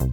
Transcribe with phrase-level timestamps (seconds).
[0.00, 0.08] Alle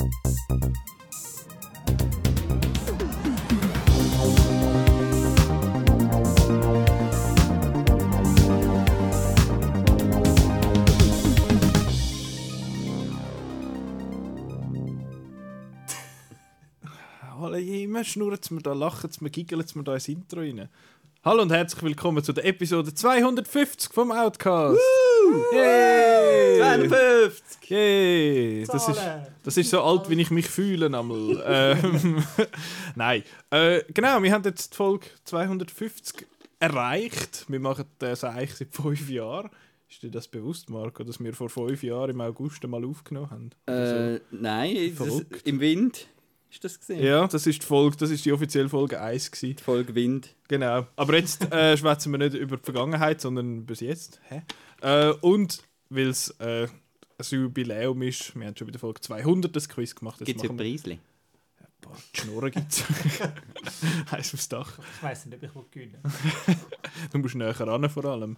[17.61, 20.67] immer schnurren mir da, lachen mir, giggeln mir da ins Intro rein.
[21.23, 24.81] Hallo und herzlich willkommen zu der Episode 250 vom Outcast.
[25.53, 26.59] Yay!
[26.59, 27.69] 52!
[27.69, 28.65] Yay!
[28.65, 29.01] Das ist,
[29.43, 30.85] das ist so alt, wie ich mich fühle.
[30.85, 31.43] Einmal.
[31.45, 32.23] ähm,
[32.95, 33.23] Nein.
[33.49, 36.25] Äh, genau, wir haben jetzt die Folge 250
[36.59, 37.45] erreicht.
[37.47, 39.49] Wir machen das eigentlich seit fünf Jahren.
[39.89, 43.49] Ist dir das bewusst, Marco, dass wir vor fünf Jahren im August einmal aufgenommen haben?
[43.67, 46.07] Äh, nein, das, im Wind
[46.51, 47.03] ist das gesehen.
[47.03, 49.55] Ja, das ist die Folge, das ist die offizielle Folge 1 gewesen.
[49.55, 50.35] Die Folge Wind.
[50.49, 50.87] Genau.
[50.95, 54.19] Aber jetzt äh, schwätzen wir nicht über die Vergangenheit, sondern bis jetzt.
[54.27, 54.41] Hä?
[54.81, 56.67] Äh, und weil es äh,
[57.19, 60.19] ein Jubiläum ist, wir haben schon bei der Folge 200 das Quiz gemacht.
[60.23, 60.99] Gibt es wir- Preisli?
[61.59, 62.83] Ein paar Schnurren gibt's.
[64.11, 64.79] Heiß aufs Dach.
[64.97, 66.01] Ich weiß nicht, ob ich will gewinnen
[67.11, 68.37] Du musst näher ran vor allem.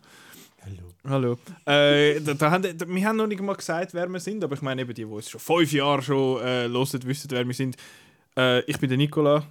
[0.61, 0.94] Hallo.
[1.05, 1.38] Hallo.
[1.66, 4.55] Äh, da, da haben, da, wir haben noch nicht mal gesagt, wer wir sind, aber
[4.55, 7.53] ich meine eben die, die es schon fünf Jahre schon äh, hören, wissen, wer wir
[7.53, 7.77] sind.
[8.38, 9.45] Äh, ich bin der Nicola.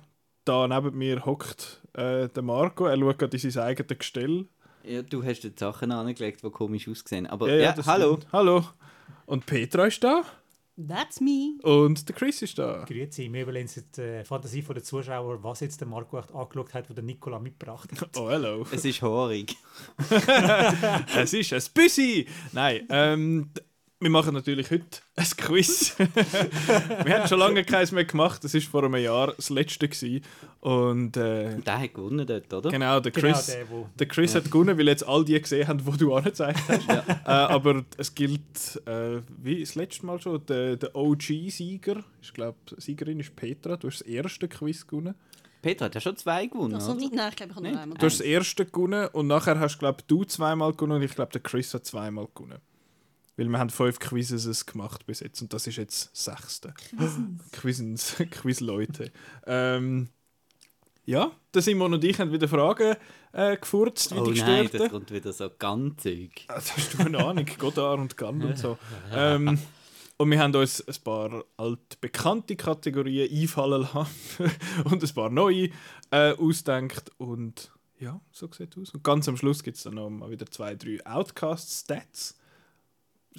[0.44, 2.86] Da neben mir hockt äh, der Marco.
[2.86, 4.46] Er schaut gerade in sein eigenes Gestell.
[4.88, 7.26] Ja, du hast die Sachen angelegt, die komisch aussehen.
[7.26, 8.16] Aber Ja, ja, ja, hallo.
[8.16, 8.32] stimmt.
[8.32, 8.64] Hallo.
[9.26, 10.24] Und Petra ist da.
[10.88, 11.58] That's me.
[11.62, 12.84] Und der Chris ist da.
[12.84, 16.72] Grüezi, wir überlegen jetzt die äh, Fantasie der Zuschauer, was jetzt der Marco echt angeschaut
[16.72, 18.16] hat, was der Nikola mitgebracht hat.
[18.16, 18.64] Oh, hello.
[18.70, 19.56] Es ist haarig.
[21.16, 22.26] es ist ein Büssi.
[22.52, 23.50] Nein, ähm,
[24.00, 24.84] wir machen natürlich heute
[25.16, 25.96] ein Quiz.
[27.04, 28.44] wir haben schon lange keins mehr gemacht.
[28.44, 29.88] Das war vor einem Jahr das letzte.
[29.88, 30.22] Gewesen.
[30.60, 32.70] Und äh, Der hat gewonnen dort, oder?
[32.70, 35.66] genau, der Genau, Chris, der, wo der Chris hat gewonnen, weil jetzt all die gesehen
[35.66, 36.88] haben, die du angezeigt hast.
[36.88, 42.04] äh, aber es gilt, äh, wie das letzte Mal schon, der, der OG-Sieger.
[42.22, 43.76] Ich glaube, Siegerin ist Petra.
[43.76, 45.14] Du hast das erste Quiz gewonnen.
[45.60, 47.00] Petra hat ja schon zwei gewonnen, Also, oder?
[47.12, 47.74] nein, ich glaube, ich habe Nicht?
[47.74, 47.98] noch einmal.
[47.98, 51.32] Du hast das erste gewonnen und nachher hast glaube du zweimal gewonnen und ich glaube
[51.32, 52.58] der Chris hat zweimal gewonnen.
[53.38, 56.74] Weil wir haben fünf Quizzes gemacht bis jetzt und das ist jetzt das sechste.
[57.52, 59.10] Quizens, Quiz-Leute.
[59.46, 60.08] ähm,
[61.06, 62.96] ja, der Simon und ich haben wieder Fragen
[63.32, 64.78] äh, gefurzt, wie Oh die nein, Gestörten.
[64.80, 66.32] das kommt wieder so ganz Zeug.
[66.48, 68.76] Ah, Das hast du eine Ahnung, Godard und Gant und so.
[69.12, 69.58] Ähm,
[70.18, 74.50] und wir haben uns ein paar altbekannte Kategorien einfallen lassen
[74.84, 75.70] und ein paar neue
[76.10, 78.94] äh, ausdenkt und ja, so sieht es aus.
[78.94, 82.36] Und ganz am Schluss gibt es dann noch mal wieder zwei, drei Outcast-Stats.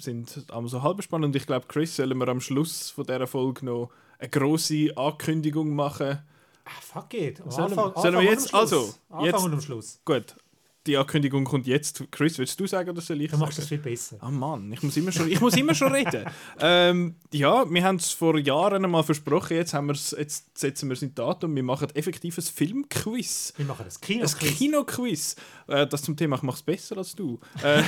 [0.00, 3.26] Sind einmal so halb spannend und ich glaube, Chris, sollen wir am Schluss von dieser
[3.26, 6.18] Folge noch eine grosse Ankündigung machen?
[6.64, 7.40] Ah, fuck it.
[7.40, 10.00] Am Sollen wir- Anfang- sollen wir Anfang jetzt- am also, Anfang jetzt- und am Schluss.
[10.04, 10.36] Gut,
[10.86, 12.04] die Ankündigung kommt jetzt.
[12.10, 14.16] Chris, willst du sagen oder soll ich Du machst das viel besser.
[14.20, 16.24] Ah Mann, ich muss immer schon, ich muss immer schon reden.
[16.60, 20.94] ähm, ja, wir haben es vor Jahren einmal versprochen, jetzt, haben wir's, jetzt setzen wir
[20.94, 21.54] es in Datum.
[21.54, 23.52] Wir machen effektiv ein Filmquiz.
[23.56, 24.24] Wir machen das Kino.
[24.24, 25.36] Ein Kinoquiz.
[25.66, 27.38] Äh, das zum Thema, ich mache es besser als du.
[27.62, 27.82] Äh,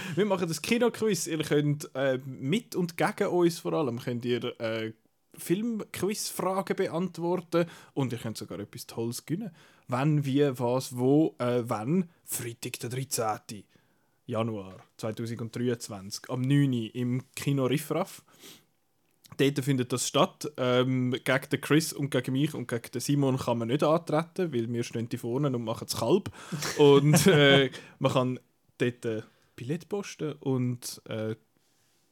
[0.14, 1.26] wir machen das Kinoquiz.
[1.26, 4.92] Ihr könnt äh, mit und gegen uns vor allem könnt ihr äh,
[5.38, 9.50] Filmquiz-Fragen beantworten und ihr könnt sogar etwas Tolles gewinnen.
[9.88, 12.10] Wann, wie, was, wo, äh, wann?
[12.24, 13.64] Freitag, der 13.
[14.26, 16.72] Januar 2023, am 9.
[16.72, 18.22] Uhr im Kino Riffraff.
[19.38, 20.52] Dort findet das statt.
[20.58, 24.52] Ähm, gegen den Chris und gegen mich und gegen den Simon kann man nicht antreten,
[24.52, 26.30] weil wir stehen hier vorne und machen das Kalb.
[26.78, 28.40] Und äh, man kann
[28.76, 29.22] dort äh,
[29.56, 31.34] Billett posten und äh,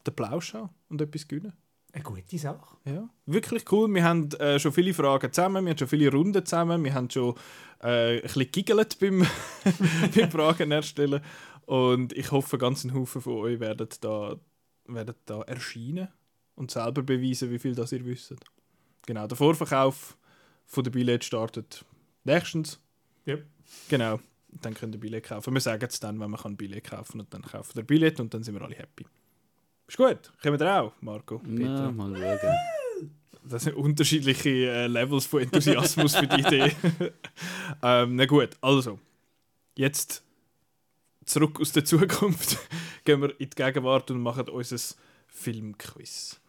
[0.07, 1.53] den Plausch haben und etwas gewinnen.
[1.97, 2.77] Eine gute Sache.
[2.85, 3.89] Ja, wirklich cool.
[3.95, 7.09] Wir haben äh, schon viele Fragen zusammen, wir haben schon viele Runden zusammen, wir haben
[7.09, 7.35] schon
[7.83, 9.27] äh, ein bisschen giggelt beim,
[10.15, 11.23] beim Fragen erstellen.
[11.65, 14.37] Und ich hoffe, ganz ein Haufen von euch werden da,
[14.85, 16.09] werden da erscheinen
[16.55, 18.35] und selber beweisen, wie viel das ihr wisst.
[19.07, 20.19] Genau, der Vorverkauf
[20.67, 21.83] von der Billett startet
[22.25, 22.79] nächstens.
[23.25, 23.39] Ja.
[23.89, 24.21] Genau,
[24.61, 25.55] dann könnt ihr Billett kaufen.
[25.55, 28.35] Wir sagen es dann, wenn man kann Billett kaufen und dann kaufen wir Billett und
[28.35, 29.07] dann sind wir alle happy.
[29.89, 31.41] Ist gut, kommen wir auch, Marco?
[31.47, 33.11] Ja, mal schauen.
[33.45, 36.73] Das sind unterschiedliche äh, Levels von Enthusiasmus für die Idee.
[37.83, 38.99] ähm, na gut, also.
[39.77, 40.25] Jetzt
[41.25, 42.59] zurück aus der Zukunft.
[43.05, 44.97] Gehen wir in die Gegenwart und machen unser
[45.29, 46.41] Filmquiz.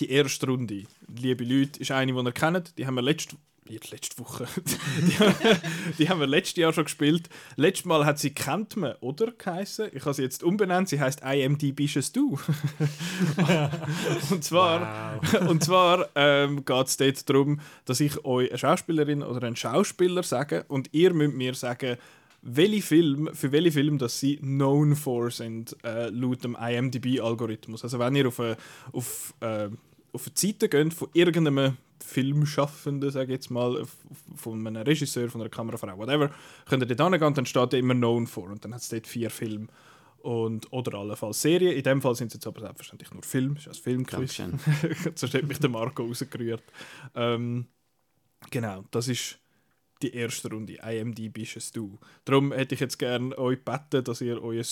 [0.00, 2.76] Die erste Runde, liebe Leute, ist eine, die ihr kennt.
[2.76, 3.36] Die haben wir letzte,
[3.74, 4.46] jetzt letzte Woche.
[5.06, 5.34] die, haben-
[5.98, 7.28] die haben wir letztes Jahr schon gespielt.
[7.56, 9.88] Letztes Mal hat sie «Kennt man» oder geheißen.
[9.92, 10.88] Ich habe sie jetzt umbenannt.
[10.88, 12.38] Sie heißt «IMDb bist du».
[14.30, 15.20] und zwar...
[15.32, 15.48] Wow.
[15.48, 20.22] Und zwar ähm, geht es dort darum, dass ich euch eine Schauspielerin oder einen Schauspieler
[20.22, 21.96] sage und ihr müsst mir sagen,
[22.42, 27.82] welche Film, für welche Film dass sie known for sind, äh, laut dem IMDb-Algorithmus.
[27.82, 28.56] Also wenn ihr auf, äh,
[28.92, 29.68] auf, äh,
[30.12, 33.84] auf die Seite geht von irgendeinem Filmschaffenden, sage ich jetzt mal,
[34.36, 36.30] von einem Regisseur, von einer Kamerafrau, whatever,
[36.66, 39.06] könnt ihr dort hingehen und dann steht immer «Known for» und dann hat es dort
[39.06, 39.68] vier Filme
[40.18, 41.76] und, oder allenfalls Serien.
[41.76, 44.36] In dem Fall sind es jetzt aber selbstverständlich nur Film, ist ja ein Filmquiz.
[45.14, 46.62] Sonst hat mich der Marco rausgerührt.
[47.14, 47.66] Ähm,
[48.50, 49.38] genau, das ist
[50.02, 50.78] die erste Runde.
[50.82, 51.98] IMDb bist du.
[52.24, 54.64] Darum hätte ich jetzt gerne euch gebeten, dass ihr euer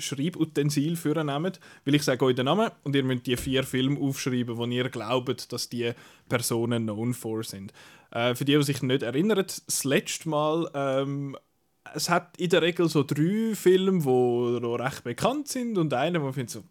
[0.00, 4.56] Schreibutensil vornehmt, weil ich sage euch den Namen und ihr müsst die vier Filme aufschreiben,
[4.56, 5.92] wo ihr glaubt, dass die
[6.28, 7.72] Personen known for sind.
[8.10, 11.36] Äh, für die, die sich nicht erinnern, das letzte Mal, ähm,
[11.94, 16.20] es hat in der Regel so drei Filme, die noch recht bekannt sind und einer,
[16.20, 16.64] wo man findet so,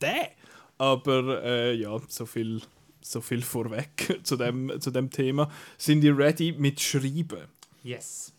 [0.00, 0.30] der.
[0.78, 2.60] Aber äh, ja, so viel,
[3.00, 5.50] so viel vorweg zu dem, zu dem Thema.
[5.78, 7.48] Sind ihr ready mit Schreiben?
[7.82, 8.32] Yes.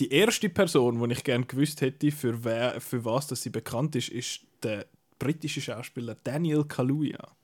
[0.00, 3.94] Die erste Person, die ich gerne gewusst hätte, für, wer, für was dass sie bekannt
[3.94, 4.86] ist, ist der
[5.18, 7.34] britische Schauspieler Daniel Kaluuya.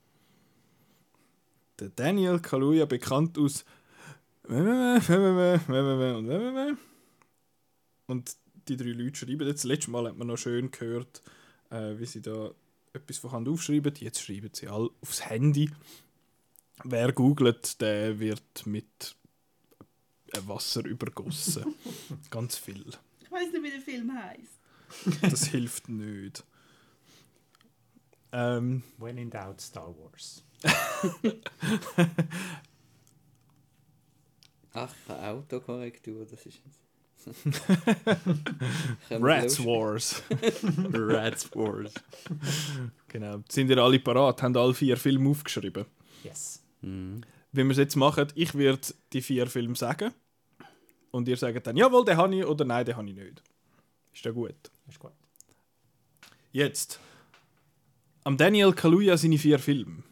[1.79, 3.65] Der Daniel Kaluuya, bekannt aus
[8.07, 8.37] und
[8.69, 9.65] die drei Leute schreiben jetzt.
[9.65, 11.23] Letztes Mal hat man noch schön gehört,
[11.71, 12.51] äh, wie sie da
[12.93, 13.95] etwas von Hand aufschreiben.
[13.99, 15.71] Jetzt schreiben sie alle aufs Handy.
[16.83, 19.15] Wer googelt, der wird mit
[20.47, 21.75] Wasser übergossen.
[22.31, 22.85] Ganz viel.
[23.21, 24.59] Ich weiß nicht, wie der Film heißt.
[25.23, 26.45] Das hilft nicht.
[28.33, 30.45] Ähm, When in doubt, Star Wars.
[34.73, 36.81] Ach, eine Autokorrektur, das ist jetzt.
[39.11, 39.63] Rats?
[39.65, 40.23] Wars.
[40.93, 41.93] Rats Wars.
[43.09, 43.43] genau.
[43.49, 44.43] Sind ihr alle parat?
[44.43, 45.85] Haben alle vier Filme aufgeschrieben?
[46.25, 46.63] Yes.
[46.81, 47.21] Mhm.
[47.53, 48.81] Wie wir es jetzt machen, ich werde
[49.13, 50.13] die vier Filme sagen.
[51.11, 53.43] Und ihr sagt dann, jawohl, den habe ich oder nein, den habe ich nicht.
[54.15, 54.71] Ist ja gut.
[54.89, 55.13] Ist gut.
[56.53, 57.01] Jetzt.
[58.23, 60.05] Am Daniel Kaluuya seine vier Filme.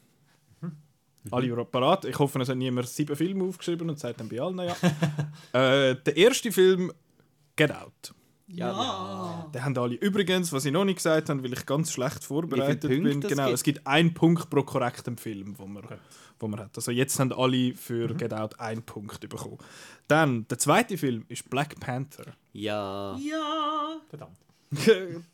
[1.30, 2.04] Alle parat.
[2.04, 4.76] Ich hoffe, es hat niemand sieben Filme aufgeschrieben und sagt dann bei allen ja.
[5.90, 6.92] äh, der erste Film,
[7.56, 8.14] Get Out.
[8.46, 9.46] Ja.
[9.52, 12.88] Den haben alle übrigens, was ich noch nicht gesagt habe, weil ich ganz schlecht vorbereitet
[12.88, 13.20] bin.
[13.20, 13.54] Genau, gibt?
[13.54, 15.84] es gibt einen Punkt pro korrektem Film, wo man,
[16.40, 16.76] wo man hat.
[16.76, 19.58] Also jetzt haben alle für Get Out einen Punkt bekommen.
[20.06, 22.32] Dann, der zweite Film ist Black Panther.
[22.52, 23.16] Ja.
[23.18, 24.00] Ja.
[24.08, 24.38] Verdammt.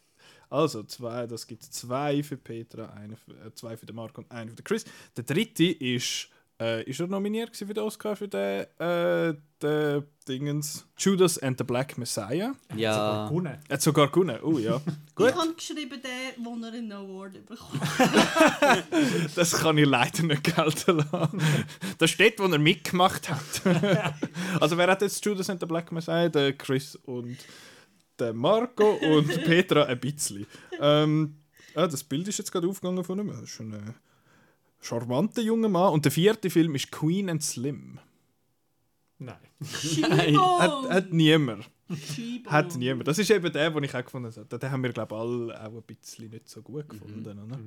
[0.51, 4.31] also, zwei, das gibt zwei für Petra, eine für, äh, zwei für den Marco und
[4.31, 4.85] eine für den Chris.
[5.17, 6.29] Der dritte ist,
[6.61, 11.65] äh, ist er nominiert für den Oscar für den, äh, den Dingens Judas and the
[11.65, 12.55] Black Messiah.
[12.77, 12.95] Ja.
[12.95, 13.59] Sogar gewonnen.
[13.69, 14.39] Er hat sogar gewonnen.
[14.43, 14.81] Oh ja.
[15.15, 15.31] Gut.
[15.31, 17.83] Ich habe geschrieben, der, wo er einen Award bekommt.
[19.35, 21.43] Das kann ich leider nicht gelten lassen.
[21.99, 23.63] Da steht, wo er mitgemacht hat.
[24.61, 26.29] also wer hat jetzt Judas and the Black Messiah?
[26.29, 27.37] Der Chris und
[28.19, 30.47] der Marco und Petra ein bisschen.
[30.81, 31.37] Ähm,
[31.75, 33.29] ja, das Bild ist jetzt gerade aufgegangen von ihm.
[33.29, 33.95] Das ist schon ein
[34.85, 35.93] charmanter junger Mann.
[35.93, 37.99] Und der vierte Film ist Queen and Slim.
[39.19, 39.37] Nein.
[39.65, 40.59] Schiebo!
[40.61, 41.71] Hat, hat niemand.
[41.95, 42.51] Schiebo.
[42.51, 43.09] Hat niemand.
[43.09, 44.59] Das ist eben der, den ich auch gefunden habe.
[44.59, 47.39] Den haben wir, glaube ich, alle auch ein bisschen nicht so gut gefunden.
[47.39, 47.59] Oder?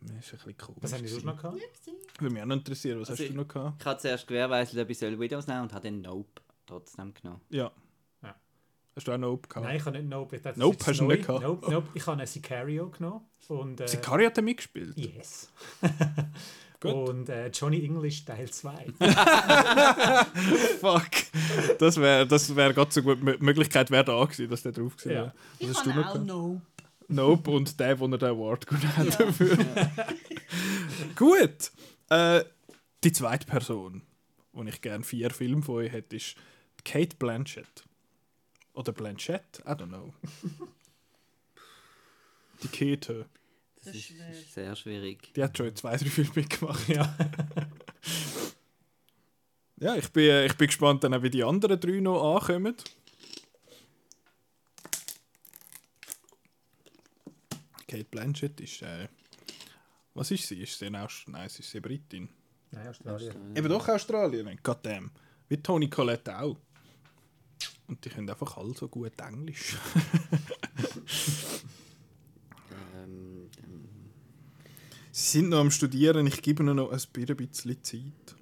[0.00, 0.78] Das ist ein bisschen komisch.
[0.82, 1.60] Was die sonst noch gehabt?
[2.18, 3.00] Würde mich auch noch interessieren.
[3.00, 3.80] Was Also hast du noch gehabt?
[3.80, 7.40] Ich habe zuerst gewährleistet, ob ich Videos nehmen und habe dann Nope trotzdem genommen.
[7.50, 7.70] Ja.
[8.94, 9.66] Hast du auch Nope gehabt?
[9.66, 10.38] Nein, ich habe nicht Nope.
[10.38, 11.42] Das ist Nope hast du nicht gehabt?
[11.42, 11.88] Nope, nope.
[11.94, 13.22] Ich habe einen Sicario genommen.
[13.48, 14.96] Und, äh, Sicario hat er mitgespielt.
[14.96, 15.50] Yes.
[16.80, 16.92] Gut.
[17.08, 18.86] Und äh, Johnny English Teil 2.
[20.80, 21.10] Fuck.
[21.78, 23.18] Das wäre das wär gerade so gut.
[23.20, 25.22] Die Möglichkeit wäre da gewesen, dass der drauf gewesen Ja.
[25.22, 25.32] wäre.
[25.60, 26.26] Ich hast du habe noch auch gehabt?
[26.26, 26.60] no.
[27.08, 29.26] Nope und der, wo er den Award gewonnen hat Ja.
[29.26, 29.58] dafür.
[31.16, 31.70] Gut.
[32.08, 32.44] Äh,
[33.04, 34.02] die zweite Person,
[34.52, 36.36] wo ich gerne vier Filme von euch hätte, ist
[36.84, 37.84] Kate Blanchett.
[38.74, 40.12] Oder Blanchett, I don't know.
[42.62, 43.26] Die Kate.
[43.76, 45.34] Das, Das ist, sehr schwierig.
[45.34, 46.88] Die hat schon in zwei, drei Filme mitgemacht.
[46.88, 47.14] ja.
[49.82, 52.76] Ja, ich bin, ich bin gespannt, dann, auch, wie die anderen drei noch ankommen.
[57.88, 58.82] Kate Blanchett ist.
[58.82, 59.08] Äh,
[60.14, 60.62] was ist sie?
[60.62, 62.28] Ist sie in Aust Nein, sie ist sie Britin.
[62.70, 63.56] Nein, Australien.
[63.56, 64.60] Eben doch Australierin.
[64.62, 65.10] Goddamn.
[65.48, 66.56] Wie Toni Collette auch.
[67.92, 69.76] Und die können einfach alle so gut Englisch.
[72.94, 73.88] Ähm, ähm,
[75.10, 76.98] Sie sind noch am Studieren, ich gebe ihnen noch ein
[77.36, 78.36] bisschen Zeit.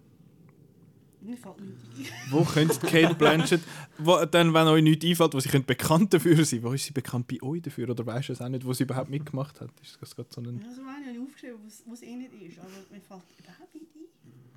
[1.21, 2.31] Mir fällt nicht ein.
[2.31, 3.61] Wo könnte Kate Blanchett,
[3.99, 6.93] wo, dann, wenn euch nichts einfällt, wo sie könnte bekannt dafür sein wo ist sie
[6.93, 7.91] bekannt bei euch dafür?
[7.91, 9.71] Oder weißt du es auch nicht, wo sie überhaupt mitgemacht hat?
[9.83, 10.65] Ist das gerade so ein...
[10.65, 12.59] Also, eine habe ich aufgeschrieben, was- was eh nicht ist.
[12.61, 14.07] Aber mir fällt überhaupt nicht ein.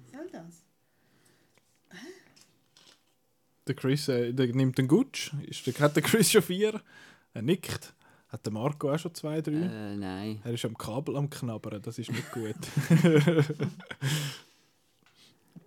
[0.03, 0.63] Was soll das?
[3.67, 5.32] Der Chris äh, der nimmt den Gutsch.
[5.48, 6.82] Ist der, hat der Chris schon vier?
[7.34, 7.93] Er nickt.
[8.27, 9.53] Hat der Marco auch schon zwei, drei?
[9.53, 10.41] äh, nein.
[10.43, 12.55] Er ist am Kabel am Knabbern, das ist nicht gut.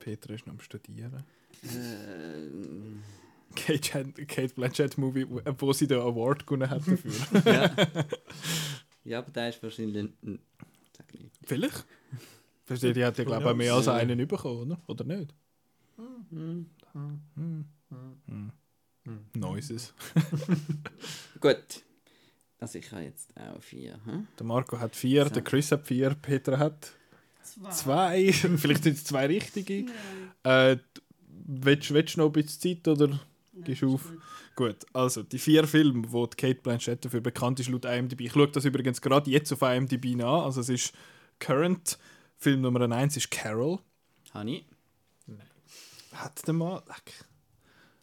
[0.01, 1.25] Peter ist noch am Studieren.
[1.63, 2.49] Äh,
[3.55, 7.13] Kate, Kate Blanchett Movie, wo- sie den Award gewonnen hat dafür.
[7.53, 7.71] ja.
[9.05, 10.11] ja, aber der ist wahrscheinlich.
[10.97, 11.31] Sag nicht.
[11.45, 11.85] Vielleicht.
[12.65, 14.81] Verstehe, die hat ja, glaube ich, mehr als einen bekommen, oder?
[14.89, 15.33] Oder nicht?
[16.31, 16.67] Hm.
[17.91, 18.53] Hm.
[19.05, 19.21] Hm.
[19.35, 19.95] Noises.
[21.41, 21.85] Gut.
[22.59, 24.01] Also ich habe jetzt auch vier.
[24.05, 24.27] Hm?
[24.39, 25.31] Der Marco hat vier, So.
[25.31, 26.91] der Chris hat vier, Peter hat
[27.43, 27.71] Zwei.
[27.71, 28.33] zwei.
[28.57, 29.85] Vielleicht sind es zwei richtige.
[29.85, 30.73] Nein.
[30.73, 30.79] Äh,
[31.47, 33.09] willst, willst du noch ein bisschen Zeit oder?
[33.09, 33.21] Nein,
[33.65, 34.09] Gehst ist auf.
[34.11, 34.21] gut.
[34.57, 38.23] Gut, also die vier Filme, wo die Kate Blanchett dafür bekannt ist, laut IMDb.
[38.23, 40.45] Ich schaue das übrigens gerade jetzt auf IMDb nach.
[40.45, 40.95] Also es ist
[41.39, 41.99] Current.
[42.39, 43.79] Film Nummer 1 ist Carol.
[44.33, 44.67] Habe ich.
[46.13, 46.83] Hat der mal.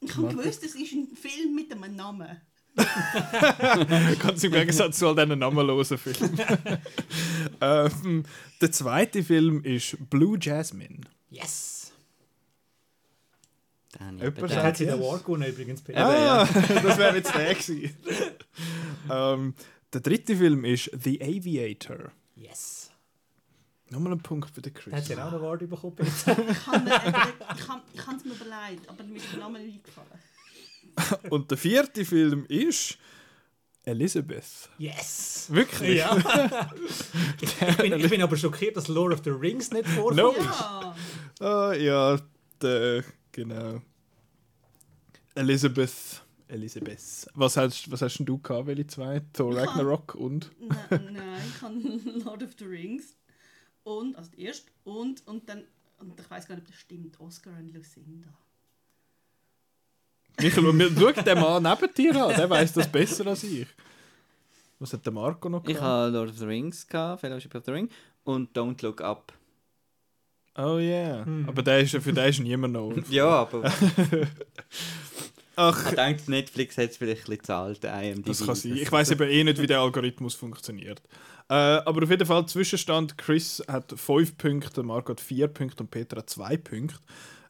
[0.06, 2.42] Ich habe gewusst, es ist ein Film mit einem Namen.
[4.20, 6.40] Ganz im Gegensatz zu all diesen namenlosen Filmen.
[7.62, 8.24] ähm,
[8.62, 11.02] der zweite Film ist Blue Jasmine.
[11.30, 11.84] Yes!
[14.00, 14.96] Jemand hat sie den.
[14.96, 15.82] Award gewonnen übrigens.
[15.82, 16.06] Peter.
[16.06, 16.46] Ah,
[16.84, 17.96] das wäre jetzt der gewesen.
[19.10, 19.54] ähm,
[19.94, 22.12] der dritte Film ist The Aviator.
[22.36, 22.92] Yes!
[23.90, 25.08] Nochmal ein Punkt für den Da hat Chris.
[25.08, 25.96] sie auch einen Award bekommen.
[26.00, 31.22] Ich habe kann, es mir überlegt, aber mir ist der Name nicht eingefallen.
[31.30, 32.98] Und der vierte Film ist
[33.84, 34.70] Elizabeth.
[34.78, 35.48] Yes!
[35.50, 35.98] Wirklich?
[35.98, 36.16] Ja!
[37.42, 40.18] ich, bin, ich bin aber schockiert, dass Lord of the Rings nicht vorkommt.
[40.18, 40.34] No.
[40.40, 40.96] Ja,
[41.40, 42.18] Ah, ja,
[42.62, 43.82] der, genau.
[45.36, 46.22] Elizabeth.
[46.48, 47.28] Elizabeth.
[47.34, 49.22] Was hast, was hast denn du gehabt, welche zwei?
[49.34, 50.52] Thor Ragnarok und?
[50.60, 53.16] nein, nein, ich habe Lord of the Rings
[53.84, 55.64] und, also die erste, und, und dann,
[56.00, 58.30] und ich weiß gar nicht, ob das stimmt, Oscar und Lucinda.
[60.40, 63.68] Michael, wir- schau den Mann neben dir an, der weiß das besser als ich.
[64.80, 65.82] Was hat der Marco noch Ich gehabt?
[65.84, 67.90] habe Lord of the Rings, gehabt, Fellowship of the Ring
[68.24, 69.32] und Don't Look Up.
[70.56, 71.24] Oh yeah.
[71.26, 71.46] Hm.
[71.48, 72.94] Aber der ist, für den ist niemand noch.
[73.10, 73.64] Ja, aber
[75.56, 78.26] Ach, ich denke, Netflix hat es vielleicht ein bisschen zahlt, der IMDb.
[78.26, 78.76] das kann sein.
[78.76, 81.02] Ich weiß eben eh nicht, wie der Algorithmus funktioniert.
[81.50, 85.92] Äh, aber auf jeden Fall, Zwischenstand: Chris hat 5 Punkte, Marco hat 4 Punkte und
[85.92, 87.00] Peter hat 2 Punkte.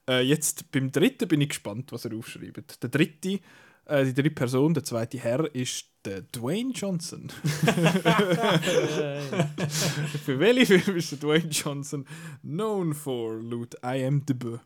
[0.10, 2.84] Äh, jetzt beim dritten bin ich gespannt, was er aufschreibt.
[2.84, 3.40] Der dritte,
[3.86, 7.30] äh, die dritte Person, der zweite Herr, ist der Dwayne Johnson.
[10.26, 12.06] Für welche Film ist der Dwayne Johnson
[12.42, 14.60] known for, laut IMDb?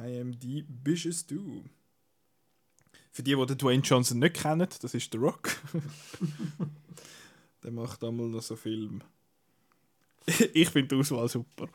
[0.00, 1.64] IMDb bist du.
[3.18, 5.50] Für die, die den Dwayne Johnson nicht kennen, das ist The Rock.
[7.64, 9.00] Der macht einmal noch so Film.
[10.54, 11.68] ich finde die Auswahl super.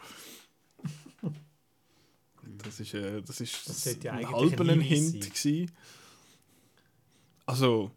[2.43, 5.69] Das ist, äh, das ist Das ja ein eigentlich halber ein Hint gewesen.
[7.45, 7.91] Also,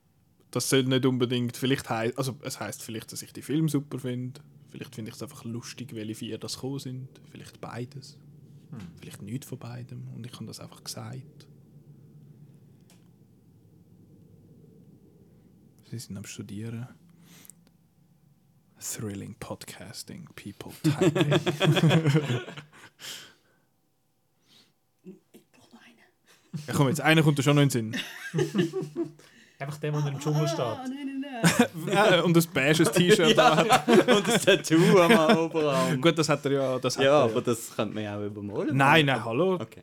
[0.50, 4.00] das soll nicht unbedingt, vielleicht heißt, also es heißt vielleicht, dass ich die Film super
[4.00, 4.40] finde.
[4.70, 7.08] Vielleicht finde ich es einfach lustig, welche vier das gekommen sind.
[7.30, 8.18] Vielleicht beides.
[8.72, 8.80] Hm.
[8.98, 10.08] Vielleicht nichts von beidem.
[10.16, 11.46] Und ich habe das einfach gesagt.
[15.90, 16.88] Sie sind am Studieren.
[18.78, 21.32] Thrilling Podcasting, People typing.
[25.02, 26.64] Ich brauche noch einen.
[26.66, 27.96] ja, komm, jetzt einer kommt da schon noch in den Sinn.
[29.58, 30.94] Einfach der, der im Dschungel Ah, steht.
[30.94, 31.42] nein, nein,
[31.86, 32.12] nein.
[32.18, 33.88] äh, und ein beiges T-Shirt da hat.
[34.06, 35.98] und das Tattoo am Oberarm.
[36.00, 36.78] Gut, das hat er ja.
[36.78, 38.76] Das hat ja, er aber das könnte man ja auch übermalen.
[38.76, 39.54] Nein, nein, hallo.
[39.54, 39.82] Okay.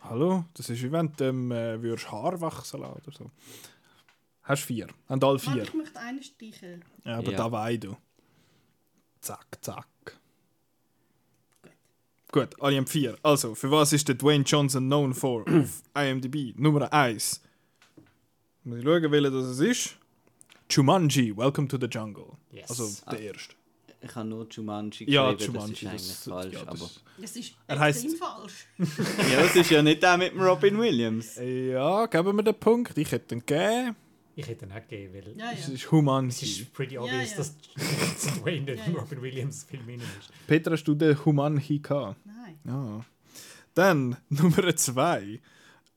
[0.00, 3.30] Hallo, das ist wie wenn du ähm, äh, würdest Haar wachsen lassen oder so.
[4.44, 4.86] Hast vier.
[5.08, 5.62] Haben alle Warte, vier.
[5.64, 6.84] ich möchte einen streichen.
[7.04, 7.36] Ja, aber Ja.
[7.38, 7.96] da wei du.
[9.20, 9.86] Zack, zack.
[11.62, 11.72] Gut.
[12.30, 13.16] Gut, alle haben vier.
[13.22, 16.54] Also, für was ist der Dwayne Johnson known for auf IMDb?
[16.58, 17.40] Nummer 1.
[18.64, 19.96] Muss ich schauen, welcher das ist?
[20.70, 22.36] Jumanji, Welcome to the Jungle.
[22.50, 22.70] Yes.
[22.70, 23.10] Also Ah.
[23.12, 23.54] der erste.
[24.00, 25.84] Ich habe nur Jumanji Ja, geschrieben, Jumanji.
[25.86, 26.54] das ist eigentlich falsch.
[26.54, 28.66] ja, aber das, Das ist Er extrem falsch.
[29.32, 31.36] ja, das ist ja nicht der mit dem Robin Williams.
[31.36, 32.98] ja, geben wir den Punkt.
[32.98, 33.96] Ich hätte ihn gegeben.
[34.36, 35.74] Ich hätte ihn nicht gegeben, weil Ja, Es ja.
[35.74, 36.44] ist es Humanji.
[36.44, 37.36] ist pretty obvious, ja.
[37.36, 38.92] dass dass Dwayne nicht Ja.
[38.94, 40.30] Robin Williams Film innen ist.
[40.46, 42.18] Peter, hast du den Humanji gehabt?
[42.26, 42.58] Nein.
[42.64, 43.04] Ja.
[43.74, 45.40] Dann Nummer zwei.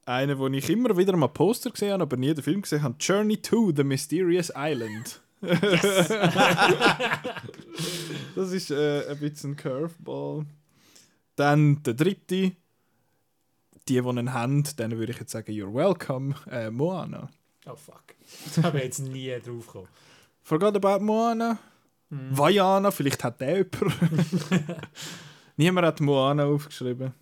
[0.05, 2.95] Einer, wo ich immer wieder mal Poster gesehen habe, aber nie den Film gesehen habe.
[2.99, 5.21] Journey to the Mysterious Island.
[8.35, 10.45] das ist äh, ein bisschen ein Curveball.
[11.35, 12.25] Dann der dritte.
[12.35, 12.55] Die,
[13.87, 16.35] die ihn haben, denen würde ich jetzt sagen, you're welcome.
[16.51, 17.29] Äh, Moana.
[17.69, 18.15] Oh fuck.
[18.55, 19.87] Da habe ich jetzt nie drauf gekommen.
[20.41, 21.57] Forgot about Moana.
[22.09, 22.37] Hm.
[22.37, 23.95] Vajana, vielleicht hat der jemand.
[25.57, 27.13] Niemand hat Moana aufgeschrieben.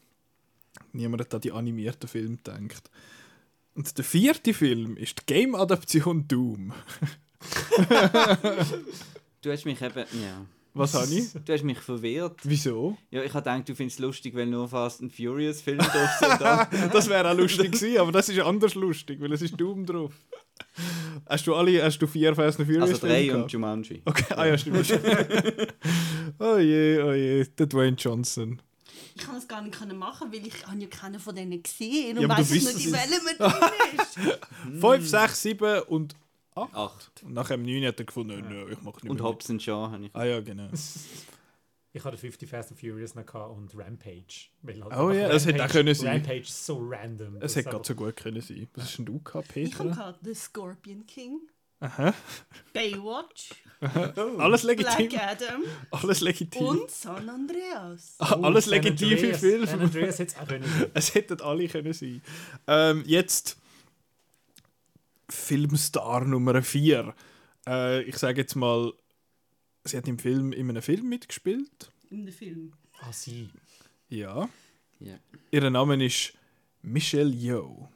[0.94, 2.92] Niemand hat an die animierten Film gedacht.
[3.74, 6.74] Und der vierte Film ist die Game-Adaption Doom.
[9.42, 10.06] Du hast mich eben.
[10.22, 10.46] Ja.
[10.76, 11.32] Was habe ich?
[11.32, 12.42] Du hast mich verwirrt.
[12.44, 12.98] Wieso?
[13.10, 16.10] Ja, ich habe gedacht, du findest es lustig, weil nur Fast and Furious Filme drauf
[16.20, 16.30] sind.
[16.42, 16.66] da.
[16.92, 20.12] Das wäre auch lustig gewesen, aber das ist anders lustig, weil es ist Doom drauf.
[21.28, 23.52] Hast du alle, hast du vier Fast and Furious Also drei Filme und?
[23.52, 24.02] Jumanji.
[24.04, 24.92] Okay, ah ja, stimmt.
[26.40, 28.62] oh je, oh je, der Dwayne Johnson.
[29.16, 32.18] Ich kann das gar nicht können machen, weil ich habe ja keinen von denen gesehen
[32.18, 34.82] und Ja, nicht, weißt, in es welchem man drin ist.
[34.82, 36.16] 5, 6, 7 und
[36.56, 36.74] 8.
[36.74, 37.24] Acht.
[37.24, 39.62] Und nach dem 9 hat er gefunden, nö, ich mach nicht Und mehr Hobbs and
[39.62, 40.16] Shaw habe ich.
[40.16, 40.70] Ah ja, genau.
[41.98, 44.50] Ich hatte 50 Fast and Furious noch und Rampage.
[44.64, 46.18] Weil halt Oh ja, es hätte auch können sein.
[46.18, 47.36] Rampage so random.
[47.38, 48.68] Es Das hätte ist gerade so gut können sein.
[48.74, 49.96] Was hast denn du gehabt, Ich habe Peter?
[49.96, 51.40] gehabt The Scorpion King,
[51.80, 52.14] Aha.
[52.74, 53.52] Baywatch,
[54.40, 55.08] Alles legitim.
[55.08, 56.66] Black Adam Alles legitim.
[56.66, 58.16] und San Andreas.
[58.20, 59.40] Ah, Oh, Alles legitive Andreas.
[59.40, 59.66] Filme.
[59.68, 60.92] San Andreas hätte es auch können sein.
[60.94, 62.22] Es hätten alle können sein.
[62.68, 63.58] Ähm, jetzt
[65.30, 67.14] Filmstar Nummer 4.
[67.68, 68.94] Äh, ich sage jetzt mal,
[69.84, 71.92] sie hat im Film in einem Film mitgespielt.
[72.10, 72.74] In dem Film.
[73.00, 73.50] Ah, sie.
[74.10, 74.50] Ja.
[75.00, 75.16] Ja.
[75.52, 76.34] Ihr Name ist
[76.82, 77.90] Michelle Yeoh.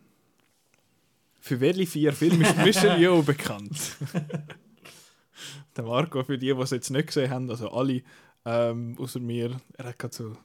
[1.39, 3.97] Für welche vier Filme ist Michelle Yeoh bekannt?
[5.75, 8.03] Der Marco, für die, die es jetzt nicht gesehen haben, also alle,
[8.45, 10.37] ähm, außer mir, er hat gerade so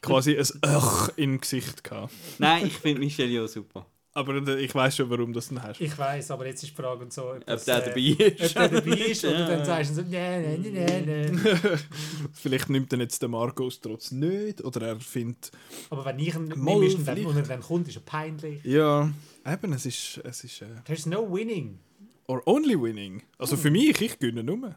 [0.00, 2.12] quasi ein Ach im Gesicht gehabt.
[2.38, 3.86] Nein, ich finde Michelle Yeoh super.
[4.14, 5.80] Aber ich weiß schon, warum du das denn hast.
[5.80, 7.30] Ich weiß, aber jetzt ist die Frage und so.
[7.30, 8.56] Ob, Ob das, der äh, dabei ist.
[8.56, 9.46] Ob der dabei ist oder Ja.
[9.48, 11.78] dann sagst du so, nein, nein, nein, nein.
[12.34, 15.50] Vielleicht nimmt er jetzt der Markus trotz nicht oder er findet,
[15.88, 17.26] Aber wenn ich ihn nehme und dann, vielleicht.
[17.26, 18.62] und er dann kommt, ist er peinlich.
[18.64, 19.10] ja,
[19.46, 21.78] eben, es ist, es ist, äh, There's no winning.
[22.26, 23.22] or only winning.
[23.38, 24.76] Also für mich, ich gönne nur.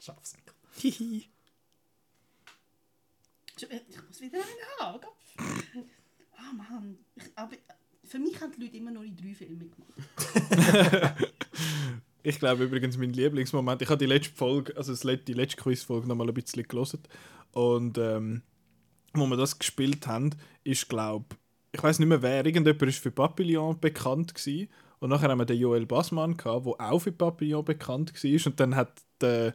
[0.00, 0.34] Schaff's.
[0.80, 1.28] Hihi.
[3.56, 3.68] Ich
[4.08, 5.00] muss wieder einen haben.
[6.60, 6.98] Ah Mann.
[7.14, 7.56] Ich, aber
[8.04, 11.14] für mich haben die Leute immer nur in drei Filmen gemacht.
[12.26, 16.14] Ich glaube übrigens, mein Lieblingsmoment, ich habe die letzte Folge, also die letzte Quizfolge noch
[16.16, 17.00] mal ein bisschen gelesen
[17.52, 18.40] und ähm,
[19.12, 20.30] wo wir das gespielt haben,
[20.64, 21.36] ist glaube
[21.70, 24.70] ich weiß nicht mehr wer, irgendjemand ist für Papillon bekannt gewesen.
[25.00, 28.58] und nachher haben wir den Joel Bassmann gehabt, der auch für Papillon bekannt war und
[28.58, 29.52] dann hat der,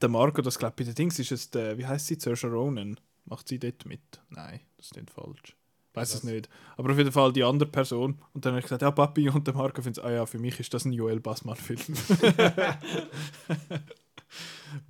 [0.00, 3.00] der Marco, das glaube bei den Dings ist es der, wie heißt sie, Saoirse Ronan,
[3.24, 4.22] macht sie dort mit?
[4.28, 5.56] Nein, das ist nicht falsch.
[5.96, 6.50] Ich weiß es nicht.
[6.76, 8.18] Aber auf jeden Fall die andere Person.
[8.34, 10.60] Und dann habe ich gesagt, ja, Papi und der Marco finden ah ja, für mich
[10.60, 11.80] ist das ein Joel Bassmann-Film.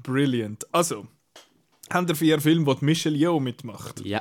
[0.02, 0.66] Brilliant.
[0.74, 1.06] Also,
[1.90, 4.04] haben wir vier Filme, wo die Michelle Yeoh mitmacht.
[4.04, 4.20] Ja.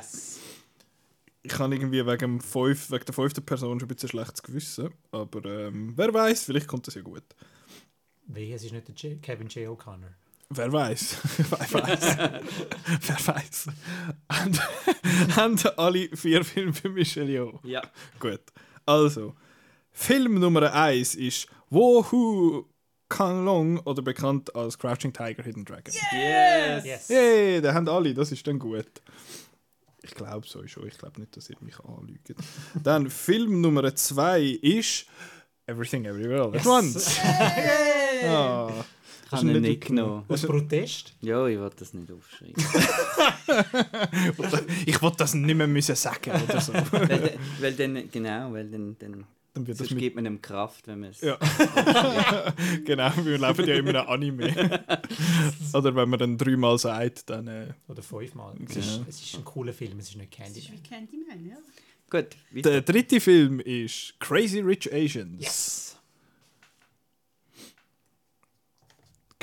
[1.42, 4.90] Ich habe irgendwie wegen, dem fünf, wegen der fünften Person schon ein bisschen schlechtes Gewissen.
[5.10, 7.24] Aber ähm, wer weiß, vielleicht kommt das ja gut.
[8.28, 9.68] Wehe, es ist nicht der J Kevin J.
[9.68, 10.12] O'Connor.
[10.50, 11.16] Wer weiß?
[11.38, 12.16] Wer weiß?
[13.00, 13.66] wer weiß?
[15.36, 17.58] haben, alle vier Filme für Michelle Yeoh?
[17.64, 17.82] Ja.
[18.20, 18.42] Gut.
[18.84, 19.34] Also,
[19.90, 22.64] Film Nummer 1 ist Wohu
[23.08, 25.92] Kang Long oder bekannt als Crouching Tiger, Hidden Dragon.
[26.12, 26.84] Yes.
[26.84, 27.08] Yes.
[27.08, 28.86] Yay, den haben alle, das ist dann gut.
[30.02, 32.34] Ich glaube so schon, ich glaube nicht, dass ihr mich anlügt.
[32.82, 35.06] dann Film Nummer 2 ist
[35.66, 36.64] Everything Everywhere All at.
[36.66, 37.18] Once.
[38.24, 38.84] Ah,
[39.26, 40.22] Ich habe ist ihn nicht nicht genommen.
[40.28, 41.12] Und Protest?
[41.20, 42.54] Ja, ich wollte das nicht aufschreiben.
[44.86, 46.72] ich wollte das nicht mehr müssen sagen oder so.
[46.92, 50.86] weil, weil dann, genau, weil dann, dann Dann wird das mit, gibt man ihm Kraft,
[50.86, 51.20] wenn man es...
[51.22, 51.36] Ja.
[52.84, 54.84] genau, wir leben ja immer in einem Anime.
[55.74, 57.48] oder wenn man dann dreimal sagt, dann...
[57.48, 58.54] Äh, Oder fünfmal.
[58.68, 58.86] Es, Genau.
[58.86, 61.26] ist, es ist ein cooler Film, es ist nicht Das ist wie Candyman.
[61.28, 61.56] Candyman, ja.
[62.08, 62.70] Gut, weiter.
[62.70, 65.42] der dritte Film ist Crazy Rich Asians.
[65.42, 65.95] Yes.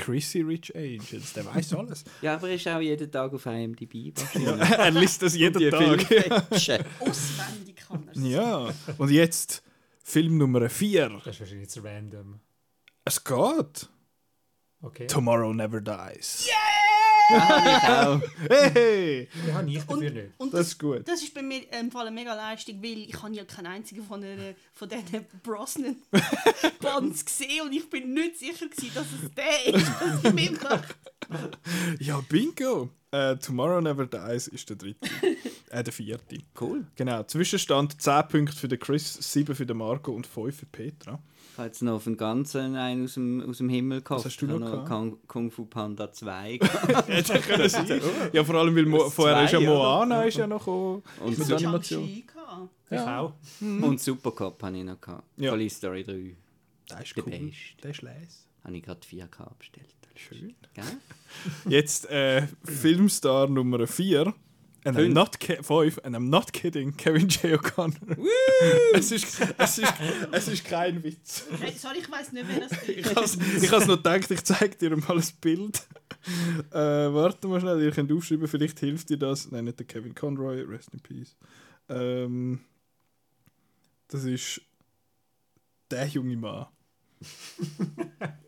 [0.03, 2.03] Crazy Rich Asians, der weiß alles.
[2.21, 6.01] Ja, aber er ist auch jeden Tag auf IMDb ja, er liest das jeden Tag.
[6.99, 8.21] Auswendig kann er es.
[8.21, 9.63] ja, und jetzt
[10.03, 11.07] Film Nummer 4.
[11.09, 12.41] Das ist wahrscheinlich jetzt random.
[13.05, 13.89] Es geht.
[14.81, 15.07] Okay.
[15.07, 16.49] Tomorrow Never Dies.
[17.29, 18.49] Ah, ich auch.
[18.49, 20.27] Hey, Ja, habe ich dafür Und, nicht.
[20.37, 21.07] und das das, ist gut.
[21.07, 24.03] das ist bei mir im Fall eine mega Leistung, weil ich habe ja keinen einzigen
[24.05, 25.95] von diesen von diesen Brosnan
[26.79, 30.83] Bonds gesehen und ich bin nicht sicher gewesen, dass es der ist, was ich mitmache.
[31.99, 32.89] Ja, bingo.
[33.11, 35.07] Äh, Tomorrow Never Dies ist der dritte.
[35.73, 36.37] Äh, der vierte.
[36.59, 36.85] Cool.
[36.95, 41.19] Genau, Zwischenstand 10 Punkte für den Chris, 7 für den Marco und 5 für Petra.
[41.51, 44.25] Ich habe jetzt noch auf den ganzen einen aus dem, aus dem Himmel gehofft.
[44.25, 44.89] hast du Ich habe noch noch gehabt?
[44.89, 46.59] Kung, Kung Fu Panda 2
[47.07, 48.01] Hätte können sein.
[48.31, 49.67] Ja, vor allem, weil Mo Das vorher ist ja oder?
[49.67, 51.03] Moana ist ja noch gekommen.
[51.23, 52.23] und, Mit Animation.
[52.25, 52.69] Gehabt.
[52.89, 53.19] Ich Ja.
[53.19, 53.33] auch.
[53.61, 55.23] und Supercop habe ich noch gehabt.
[55.37, 55.51] Ja.
[55.51, 56.35] Police Story 3.
[56.89, 57.31] Der ist Der cool.
[57.31, 57.81] Beste.
[57.83, 58.37] Der ist leise.
[58.63, 59.87] Habe ich gerade 4K bestellt.
[60.15, 60.55] Schön.
[60.73, 60.83] Gell?
[61.67, 64.33] Jetzt äh, Filmstar Nummer 4
[64.85, 67.53] And I'm not five, and I'm not kidding, Kevin J.
[67.53, 68.17] O'Connor.
[68.93, 69.93] es, ist, es, ist,
[70.31, 71.45] es ist kein Witz.
[71.59, 73.15] Hey, sorry, ich weiß nicht, wer das Ich ist.
[73.15, 75.83] has- ich habe noch gedacht, ich zeige dir mal ein Bild.
[76.71, 76.75] Äh,
[77.13, 79.49] warte mal schnell, ihr könnt aufschreiben, vielleicht hilft dir das.
[79.51, 81.35] Nein, nicht der Kevin Conroy, rest in peace.
[81.89, 82.59] Ähm,
[84.09, 84.61] das ist
[85.91, 86.67] der junge Mann.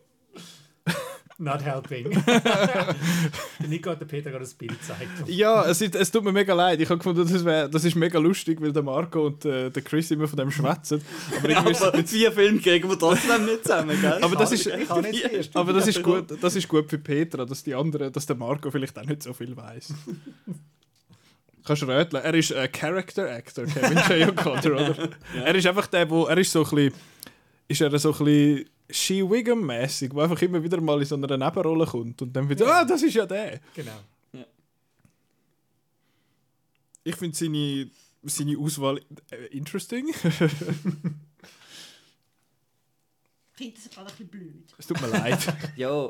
[1.38, 2.10] Not helping.
[2.24, 2.94] der
[3.68, 5.28] Nico hat der Peter gerade das Bild gezeigt.
[5.28, 6.80] Ja, es, ist, es tut mir mega leid.
[6.80, 9.82] Ich habe gefunden, das, wär, das ist mega lustig, weil der Marco und äh, der
[9.82, 11.02] Chris immer von dem schwätzen.
[11.38, 14.18] Aber, es Aber vier Filme kriegen wir trotzdem nicht zusammen, gell?
[14.22, 15.50] Aber das ist, Ich kann nicht zuerst.
[15.56, 18.70] aber das ist gut, das ist gut für Petra, dass die anderen, dass der Marco
[18.70, 19.92] vielleicht auch nicht so viel weiß.
[21.66, 22.22] Kannst du rätseln?
[22.22, 24.30] Er ist ein Character Actor, Kevin J.
[24.30, 25.08] O'Connor, oder?
[25.44, 26.92] Er ist einfach der, wo er ist so ein bisschen,
[27.68, 31.16] ist er so ein bisschen She Wiggum mäßig, wo einfach immer wieder mal in so
[31.16, 33.60] einer Nebenrolle kommt und dann wieder, ah, das ist ja der.
[33.74, 33.98] Genau.
[37.04, 37.88] Ich finde seine,
[38.24, 40.08] seine Auswahl äh, interesting.
[40.08, 40.16] Ich
[43.56, 44.74] finde das gerade ein bisschen blöd.
[44.76, 45.38] es tut mir leid.
[45.76, 46.08] Ja.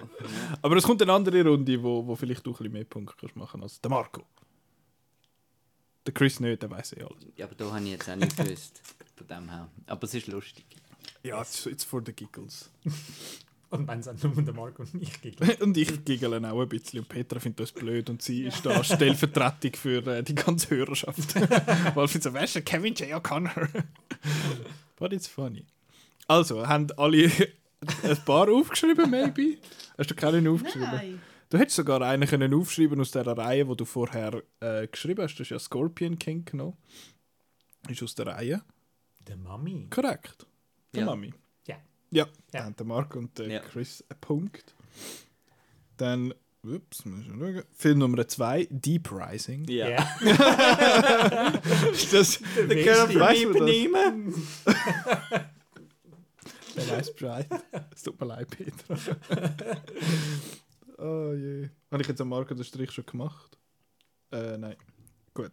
[0.63, 3.37] Aber es kommt eine andere Runde, wo, wo vielleicht du ein bisschen mehr Punkte kannst
[3.37, 4.25] machen als der Marco.
[6.07, 7.27] Der Chris nicht, der weiß eh alles.
[7.37, 8.81] ja, aber da habe ich jetzt auch nicht gewusst.
[9.17, 9.71] Von dem her.
[9.87, 10.65] Aber es ist lustig.
[11.27, 12.71] Ja, it's, it's for the giggles.
[13.69, 15.57] Und wenn es nur der Marco und ich giggle.
[15.61, 17.01] und ich giggle auch ein bisschen.
[17.01, 21.35] Und Petra findet das blöd und sie ist da Stellvertretung für äh, die ganze Hörerschaft.
[21.97, 23.11] Weil sie so, weißt du, Kevin J.
[23.11, 23.69] O'Connor.
[24.97, 25.67] But it's funny.
[26.29, 27.31] Also, haben alle
[28.05, 29.59] ein paar aufgeschrieben, maybe?
[29.99, 30.89] Hast du keinen aufgeschrieben?
[30.93, 31.21] Nein.
[31.51, 35.35] Du hättest sogar einen können aufschreiben aus der Reihe, die du vorher äh, geschrieben hast.
[35.35, 36.77] Das ist ja Scorpion King genommen.
[37.89, 38.63] Ist aus der Reihe.
[39.27, 39.89] Der Mami.
[39.91, 40.47] Korrekt.
[40.97, 41.11] Der Ja.
[41.11, 41.33] Mami.
[41.67, 41.77] Ja.
[42.11, 42.65] Ja, Ja.
[42.65, 43.61] haben der Marc und der Ja.
[43.61, 44.75] Chris einen Punkt.
[45.97, 47.63] Dann, ups, muss ich schauen.
[47.73, 49.65] Film Nummer 2, Deep Rising.
[49.69, 49.89] Ja.
[49.89, 50.03] Ja.
[51.93, 54.35] Ist das, Der weiss man nehmen.
[56.77, 57.47] der weiß Bescheid.
[57.95, 58.99] Es tut mir leid, Peter.
[60.99, 61.69] oh je.
[61.91, 63.59] Habe ich jetzt am Marco den Strich schon gemacht?
[64.33, 64.77] Äh, nein.
[65.35, 65.53] Gut.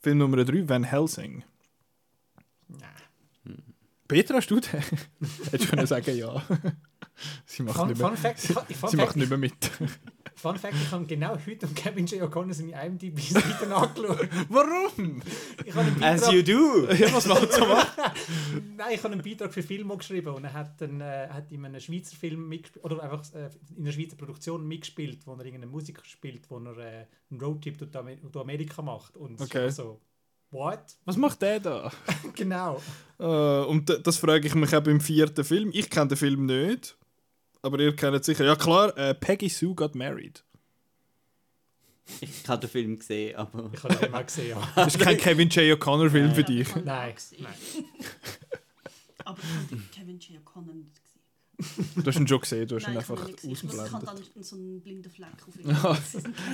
[0.00, 1.44] Film Nummer 3, Van Helsing.
[2.68, 2.86] Peter,
[4.14, 4.70] hast du den?
[5.50, 6.42] Hättest du können sagen, ja.
[7.46, 9.38] Sie macht, Fun, nicht, mehr, Fun Fact, ich, ich- Fun sie Fact, macht nicht mehr
[9.38, 9.54] mit.
[10.34, 12.22] Fun Fact, ich habe genau heute um Kevin J.
[12.22, 14.28] O'Connor seine IMDb-Seite angeschaut.
[14.48, 15.22] Warum?
[15.64, 16.92] Ich habe einen As Beitrag, you do.
[16.92, 17.86] Ja, was macht so machen?
[18.76, 21.64] nein, ich habe einen Beitrag für Filmo geschrieben und er hat, einen, äh, hat in
[21.64, 25.66] einem Schweizer Film mitgespielt, oder einfach äh, in einer Schweizer Produktion mitgespielt, wo er irgendeine
[25.70, 29.16] Musik spielt, wo er äh, einen Roadtrip durch, Amer durch Amerika macht.
[29.16, 29.70] Und Okay.
[29.70, 30.00] so,
[30.52, 30.80] what?
[31.04, 31.90] Was macht der da?
[32.36, 32.80] Genau.
[33.18, 35.70] Äh, und das frage ich mich auch beim vierten Film.
[35.72, 36.96] Ich kenne den Film nicht.
[37.62, 38.44] Aber ihr kennt sicher.
[38.44, 40.44] Ja klar, äh, Peggy Sue Got Married.
[42.20, 43.70] Ich habe den Film gesehen, aber.
[43.72, 44.72] Ich habe den mal gesehen, ja.
[44.74, 45.78] Das ist kein Kevin J.
[45.78, 46.34] O'Connor Film Nein.
[46.34, 46.76] für dich.
[46.76, 47.42] Nein, auch gesehen.
[47.42, 47.54] nein.
[49.24, 50.40] Aber ich habe Kevin J.
[50.42, 51.11] O'Connor nicht gesehen.
[51.58, 53.78] Du hast ihn schon gesehen, du hast ihn Nein, ich habe einfach ihn nicht gesehen.
[53.78, 54.30] Ich Ich habe ausgeblendet.
[54.34, 55.98] dann so einen blinden Fleck auf Ja,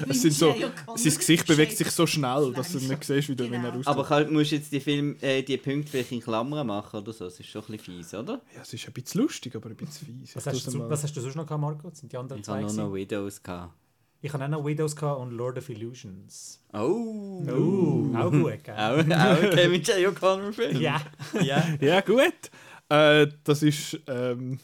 [0.08, 0.54] Es sind so,
[0.96, 3.74] sein Gesicht bewegt sich so schnell, dass du nicht siehst, wie du, wenn er Genau.
[3.78, 3.87] aussieht.
[3.87, 7.12] Aber kann, musst du jetzt die, Film, äh, die Punkte vielleicht in Klammern machen oder
[7.12, 7.24] so?
[7.24, 8.40] Das ist schon ein bisschen fies, oder?
[8.54, 10.37] Ja, es ist ein bisschen lustig, aber ein bisschen fies.
[10.37, 11.90] Was Ich hast, du, mal- was hast du sonst noch gehabt, Marco?
[11.94, 12.87] Sind die anderen Ich zwei habe nur gewesen?
[12.88, 13.74] noch Widows gehabt.
[14.20, 16.61] Ich habe auch noch Widows und Lord of Illusions.
[16.72, 17.40] Oh.
[17.48, 18.74] Uh, auch gut, gell?
[18.74, 19.96] Auch, auch Kevin J.
[20.08, 20.80] O'Connor Film.
[20.80, 21.00] Ja.
[21.40, 21.64] ja.
[21.80, 22.50] Ja, gut.
[22.88, 24.58] Äh, das ist ähm,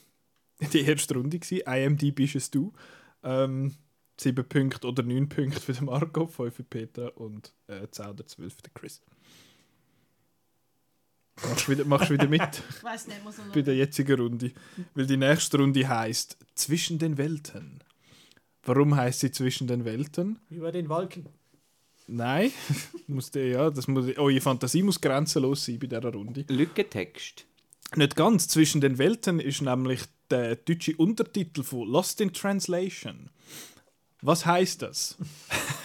[0.72, 1.38] die erste Runde.
[1.38, 1.66] Gewesen.
[1.66, 2.72] IMDb bist es du.
[3.22, 3.74] Ähm,
[4.20, 8.26] 7 Punkte oder 9 Punkte für den Marco, 5 für Peter und äh, 10 oder
[8.26, 9.02] 12 für den Chris.
[11.42, 14.52] Machst du wieder, machst wieder mit Ich weiß nicht, was bei der jetzigen Runde?
[14.94, 17.82] Weil die nächste Runde heißt Zwischen den Welten.
[18.62, 20.38] Warum heißt sie Zwischen den Welten?
[20.48, 21.26] Über den Wolken.
[22.06, 22.52] Nein,
[23.06, 26.44] muss die, ja, das muss, eure Fantasie muss grenzenlos sein bei dieser Runde.
[26.48, 27.46] Lückentext.
[27.96, 28.48] Nicht ganz.
[28.48, 33.30] Zwischen den Welten ist nämlich der deutsche Untertitel von Lost in Translation.
[34.22, 35.16] Was heißt das?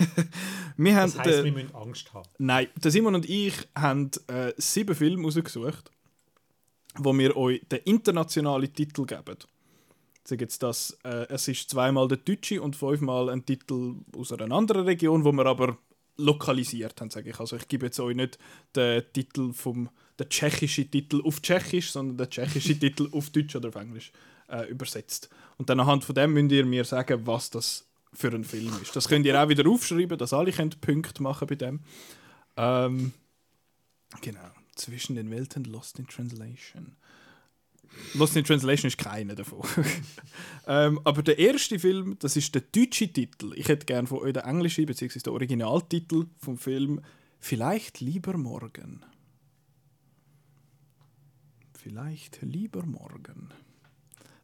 [0.78, 2.30] wir haben Das heisst, den- wir müssen Angst haben.
[2.38, 5.92] Nein, der Simon und ich haben äh, sieben Filme rausgesucht,
[6.96, 9.38] wo wir euch den internationalen Titel geben.
[10.24, 14.54] Sag jetzt das, äh, es ist zweimal der deutsche und fünfmal ein Titel aus einer
[14.56, 15.78] anderen Region, wo wir aber
[16.18, 17.40] lokalisiert haben, sage ich.
[17.40, 18.38] Also ich gebe jetzt euch nicht
[18.76, 23.70] den Titel vom der tschechische Titel auf Tschechisch, sondern der tschechische Titel auf Deutsch oder
[23.70, 24.12] auf Englisch
[24.50, 25.30] äh, übersetzt.
[25.58, 28.96] Und dann anhand von dem müsst ihr mir sagen, was das für ein Film ist.
[28.96, 31.80] Das könnt ihr auch wieder aufschreiben, dass alle könnt Punkte machen bei dem.
[32.58, 33.14] Ähm,
[34.22, 34.50] genau.
[34.76, 36.96] Zwischen den Welten Lost in Translation.
[38.14, 39.62] Lost in Translation ist keiner davon.
[40.68, 43.54] ähm, aber der erste Film, das ist der deutsche Titel.
[43.56, 47.02] Ich hätte gerne von euch den englischen, beziehungsweise den Originaltitel vom Film
[47.40, 49.04] Vielleicht lieber morgen.
[51.90, 53.50] Vielleicht lieber morgen.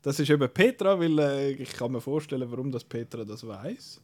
[0.01, 4.01] Das ist eben Petra, weil äh, ich kann mir vorstellen, warum das Petra das weiß.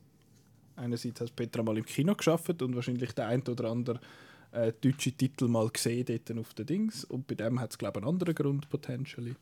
[0.75, 3.99] Einerseits hat Petra mal im Kino geschafft und wahrscheinlich der ein oder andere
[4.51, 7.03] äh, deutsche Titel mal gesehen dort auf den Dings.
[7.03, 9.33] Und bei dem hat es, glaube ich, einen anderen Grund, potentially.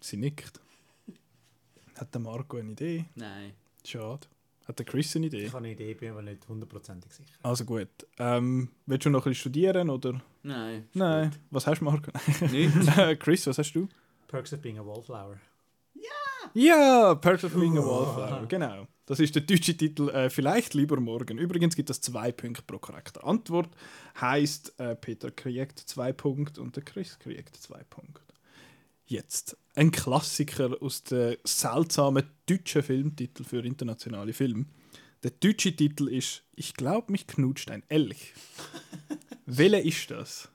[0.00, 0.60] Sie nickt.
[1.94, 3.04] Hat der Marco eine Idee?
[3.14, 3.52] Nein.
[3.84, 4.26] Schade.
[4.66, 5.44] Hat der Chris eine Idee?
[5.44, 7.34] Ich habe eine Idee, bin aber nicht hundertprozentig sicher.
[7.42, 7.88] Also gut.
[8.18, 10.20] Ähm, willst du noch ein bisschen studieren, oder?
[10.42, 10.88] Nein.
[10.92, 11.30] Nein.
[11.50, 12.10] Was hast du, Marco?
[12.10, 12.50] gut.
[12.50, 12.74] Nicht?
[13.20, 13.88] Chris, was hast du?
[14.26, 15.38] Perks of Being a Wallflower.
[16.54, 18.86] Ja, Perks of Being a Wallflower, genau.
[19.04, 21.38] Das ist der deutsche Titel äh, Vielleicht lieber morgen.
[21.38, 23.68] Übrigens gibt es zwei Punkte pro korrekte Antwort.
[24.20, 28.25] Heißt, äh, Peter kriegt zwei Punkte und der Chris kriegt zwei Punkte.
[29.08, 34.66] Jetzt ein Klassiker aus der seltsamen deutschen Filmtitel für internationale Filme.
[35.22, 38.34] Der deutsche Titel ist Ich glaub, mich knutscht ein Elch.
[39.46, 40.48] Welcher ist das?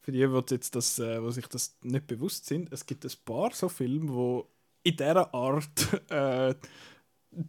[0.00, 3.12] Für die, die, jetzt das, äh, die sich das nicht bewusst sind, es gibt ein
[3.24, 4.48] paar so Filme, wo
[4.84, 6.54] in dieser Art äh,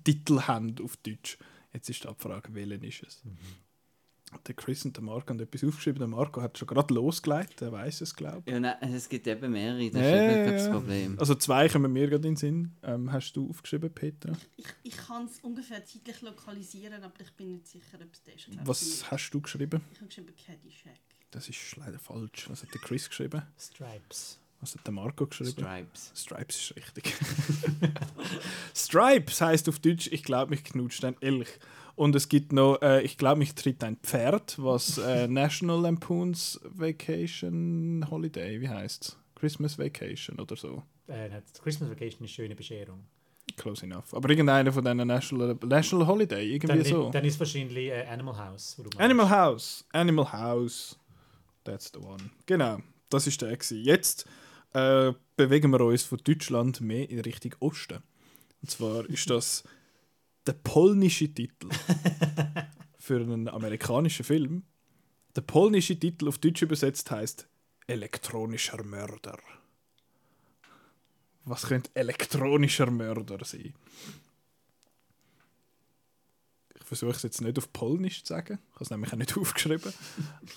[0.03, 1.37] Titel haben auf Deutsch.
[1.71, 3.21] Jetzt ist die Abfrage, welchen ist es?
[4.45, 5.99] Der Chris und der Marco haben etwas aufgeschrieben.
[5.99, 8.51] Der Marco hat schon gerade losgelegt, er weiß es, glaube ich.
[8.53, 10.69] Ja, nein, es gibt eben mehrere, das Ja, ist eben ja, das.
[10.69, 11.19] Problem.
[11.19, 12.71] Also zwei kommen mir gerade in den Sinn.
[12.83, 14.33] Ähm, hast du aufgeschrieben, Petra?
[14.55, 18.35] Ich, ich kann es ungefähr zeitlich lokalisieren, aber ich bin nicht sicher, ob es das
[18.35, 18.67] ist.
[18.67, 19.81] Was hast du geschrieben?
[19.91, 20.99] Ich habe geschrieben Caddyshack.
[21.31, 22.49] Das ist leider falsch.
[22.49, 23.41] Was hat der Chris geschrieben?
[23.59, 24.39] Stripes.
[24.59, 25.51] Was hat der Marco geschrieben?
[25.51, 26.11] Stripes.
[26.15, 27.13] Stripes ist richtig.
[28.75, 31.47] Stripes heißt auf Deutsch, ich glaube, mich knutscht ein Elch.
[31.97, 36.59] Und es gibt noch, äh, ich glaube, mich tritt ein Pferd, was äh, National Lampoons
[36.63, 40.83] Vacation Holiday, wie heißt Christmas Vacation oder so.
[41.07, 41.29] Äh,
[41.59, 43.07] Christmas Vacation eine schöne Bescherung.
[43.55, 44.13] Close enough.
[44.13, 47.09] Aber irgendeiner von diesen National, National Holiday, irgendwie Dann, so.
[47.09, 48.79] dann ist wahrscheinlich äh, Animal House.
[48.99, 49.83] Animal House.
[49.91, 50.99] Animal House.
[51.63, 52.29] That's the one.
[52.45, 52.77] Genau,
[53.09, 53.57] das ist der.
[53.57, 53.83] Gewesen.
[53.83, 54.27] Jetzt
[54.73, 58.03] äh, bewegen wir uns von Deutschland mehr in Richtung Osten.
[58.61, 59.63] Und zwar ist das
[60.47, 61.69] der polnische Titel
[62.97, 64.63] für einen amerikanischen Film.
[65.35, 67.47] Der polnische Titel auf Deutsch übersetzt heißt
[67.85, 69.37] Elektronischer Mörder.
[71.45, 73.73] Was könnte elektronischer Mörder sein?
[76.75, 78.59] Ich versuche es jetzt nicht auf Polnisch zu sagen.
[78.69, 79.93] Ich habe es nämlich auch nicht aufgeschrieben.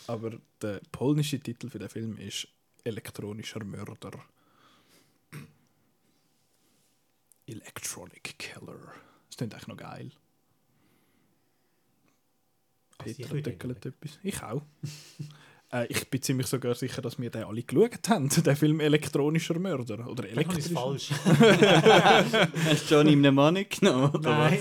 [0.07, 2.48] Aber der polnische Titel für den Film ist
[2.85, 4.24] Elektronischer Mörder.
[7.46, 9.10] Electronic Killer.
[9.31, 10.11] Das klingt eigentlich noch geil.
[12.99, 14.19] Also ich Peter deckelt etwas.
[14.23, 14.62] Ich auch.
[15.73, 19.59] äh, ich bin ziemlich sogar sicher, dass wir den alle geschaut haben, den Film Elektronischer
[19.59, 20.07] Mörder.
[20.07, 20.75] Oder Dann habe ich es elektrischer.
[20.75, 21.11] falsch.
[22.64, 24.59] Hast du schon einem Mann nicht genommen, oder Nein.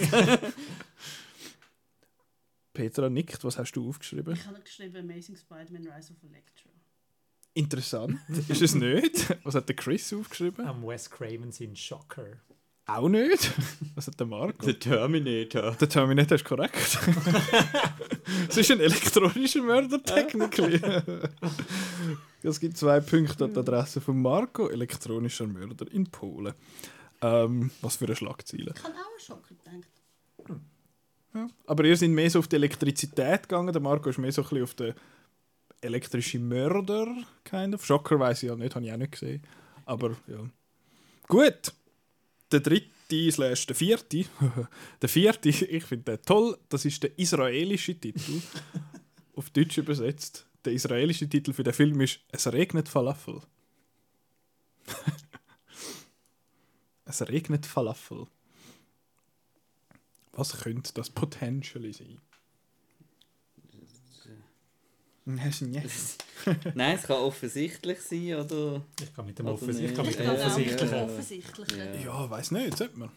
[2.74, 4.36] Petra nickt, was hast du aufgeschrieben?
[4.36, 6.70] Ich habe noch geschrieben Amazing Spider-Man Rise of Electro.
[7.54, 8.18] Interessant.
[8.48, 9.36] ist es nicht?
[9.44, 10.66] Was hat der Chris aufgeschrieben?
[10.66, 12.38] Am Wes Craven sind Shocker.
[12.90, 13.52] Auch nicht.
[13.96, 14.66] Was hat der Marco?
[14.66, 15.76] Der Terminator.
[15.80, 17.00] Der Terminator ist korrekt.
[18.48, 20.80] Es ist ein elektronischer Mörder, technically.
[22.44, 26.54] es gibt zwei Punkte an die Adresse von Marco, elektronischer Mörder in Polen.
[27.22, 28.74] Ähm, was für eine Schlagzeile.
[28.76, 29.90] Ich habe auch an Schocker gedacht.
[31.34, 31.48] Ja.
[31.66, 34.50] Aber ihr seid mehr so auf die Elektrizität gegangen, der Marco ist mehr so ein
[34.50, 34.94] bisschen auf den
[35.82, 37.08] elektrischen Mörder,
[37.44, 37.86] kind of.
[37.86, 39.42] Schocker weiß ich ja nicht, habe ich auch nicht gesehen.
[39.86, 40.48] Aber ja.
[41.28, 41.74] Gut.
[42.52, 44.26] Der dritte slash der vierte.
[45.02, 48.42] der vierte, ich finde den toll, das ist der israelische Titel.
[49.36, 50.46] auf Deutsch übersetzt.
[50.66, 53.42] Der israelische Titel für den Film ist Es regnet Falafel.
[57.06, 58.28] es regnet Falafel.
[60.34, 62.20] Was könnte das potentially sein?
[66.76, 68.82] Nein, es kann offensichtlich sein, oder?
[69.02, 70.96] Ich kann mit dem, Offens ich kann mit dem Ja, Offensichtlichen.
[70.96, 71.04] ja.
[71.04, 71.68] Offensichtlich.
[71.78, 71.94] Ja.
[72.06, 73.10] Ja, weiß nicht, sollte man.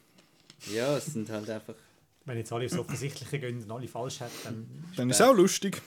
[0.72, 1.74] Ja, es sind halt einfach.
[2.24, 5.34] Wenn jetzt alle aufs Offensichtliche gehen und alle falsch hätten, dann Dann ist es auch
[5.34, 5.82] lustig.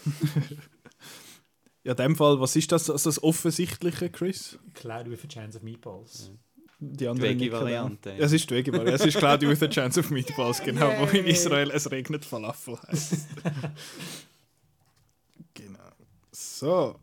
[1.84, 4.58] ja, in dem Fall, was ist das, also das Offensichtliche, Chris?
[4.74, 6.32] Cloud with a Chance of Meatballs.
[6.78, 8.10] Die andere Veggie-Variante.
[8.12, 8.94] Ja, es ist die Veggie-Variante.
[8.96, 11.26] Es ist Cloudy with a Chance of Meatballs, genau, wo in.
[11.26, 13.14] Israel es regnet Falafel heißt.
[16.58, 16.98] So,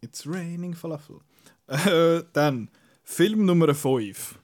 [0.00, 1.20] it's raining Falafel.
[1.68, 2.68] Äh, dann,
[3.04, 4.40] Film Nummer 5.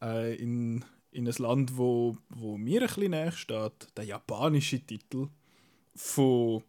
[0.00, 5.28] Äh, in, in ein Land, wo, wo mir ein bisschen näher steht, der japanische Titel
[5.94, 6.62] von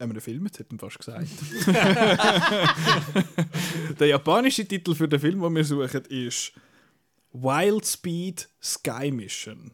[0.00, 1.28] äh, einem Film, jetzt hätten wir fast gesagt.
[4.00, 6.52] der japanische Titel für den Film, den wir suchen, ist
[7.30, 9.70] Wild Speed Sky Mission.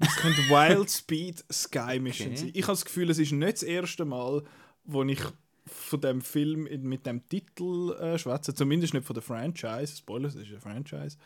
[0.00, 2.36] Es könnte Wild Speed Sky Mission Okay.
[2.36, 2.50] sein.
[2.54, 4.44] Ich habe das Gefühl, es ist nicht das erste Mal,
[4.84, 5.20] wo ich
[5.66, 8.54] von dem Film mit dem Titel äh, schwätze.
[8.54, 9.96] Zumindest nicht von der Franchise.
[9.98, 11.18] Spoiler, es ist eine Franchise.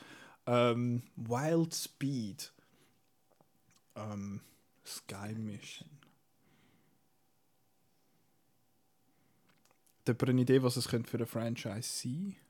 [0.46, 2.52] Ähm, Wild Speed.
[3.94, 4.40] Ähm,
[4.84, 5.88] Sky Mission.
[10.00, 12.41] Hat jemand eine Idee, was es könnte für eine Franchise sein Yes.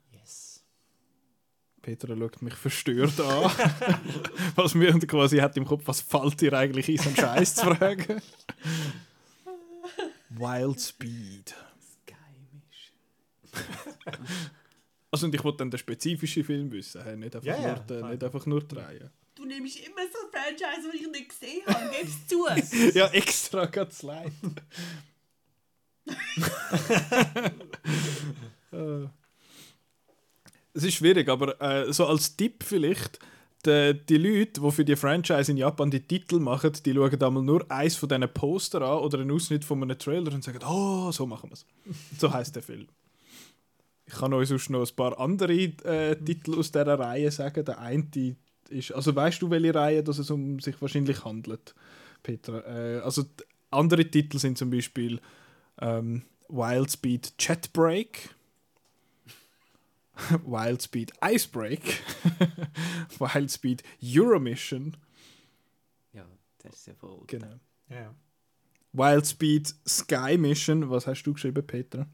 [1.83, 3.51] Peter schaut mich verstört an.
[4.55, 7.75] was mir quasi hat im Kopf, was fällt dir eigentlich in so einen Scheiß zu
[7.75, 8.23] fragen?
[10.31, 11.55] Wild Speed.
[15.15, 17.15] Also und ich wollte dann den spezifischen Film wissen, hä?
[17.17, 18.11] nicht, einfach Ja, ja, nur, den, klar.
[18.13, 19.11] nicht einfach nur die Reihe.
[19.35, 21.91] Du nimmst immer so ein Franchise, das ich nicht gesehen habe.
[22.01, 22.47] Gib's zu.
[22.99, 24.33] Ja, extra ganz leid.
[28.73, 29.07] Äh.
[30.75, 33.19] Es ist schwierig, aber äh, so als Tipp vielleicht,
[33.65, 37.43] die, die Leute, die für die Franchise in Japan die Titel machen, die schauen einmal
[37.43, 41.13] nur eins von diesen Poster an oder einen Ausschnitt von einem Trailer und sagen, oh,
[41.13, 41.67] so machen wir es.
[42.19, 42.89] So heißt der Film.
[44.05, 47.65] Ich kann euch sonst noch ein paar andere äh, Titel aus dieser Reihe sagen.
[47.65, 48.37] Der eine
[48.69, 51.75] ist, also weißt du, welche Reihe dass es um sich wahrscheinlich handelt,
[52.23, 52.67] Peter?
[52.67, 53.25] Äh, also
[53.71, 55.21] andere Titel sind zum Beispiel
[55.81, 58.35] ähm, Wild Speed Jetbreak, Wild
[60.81, 62.03] Speed Icebreak,
[63.19, 64.97] Wild Speed Euromission,
[66.13, 66.25] Ja,
[66.63, 67.23] das ist ja voll.
[67.27, 67.59] genau.
[67.89, 68.15] Ja, ja.
[68.93, 72.07] Wild Speed Sky Mission, was hast du geschrieben, Peter?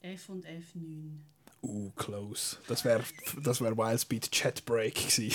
[0.00, 1.20] F und F9.
[1.62, 2.56] Uh, close.
[2.68, 3.02] Das wäre
[3.42, 5.30] das wär Wild Speed Jetbreak gewesen.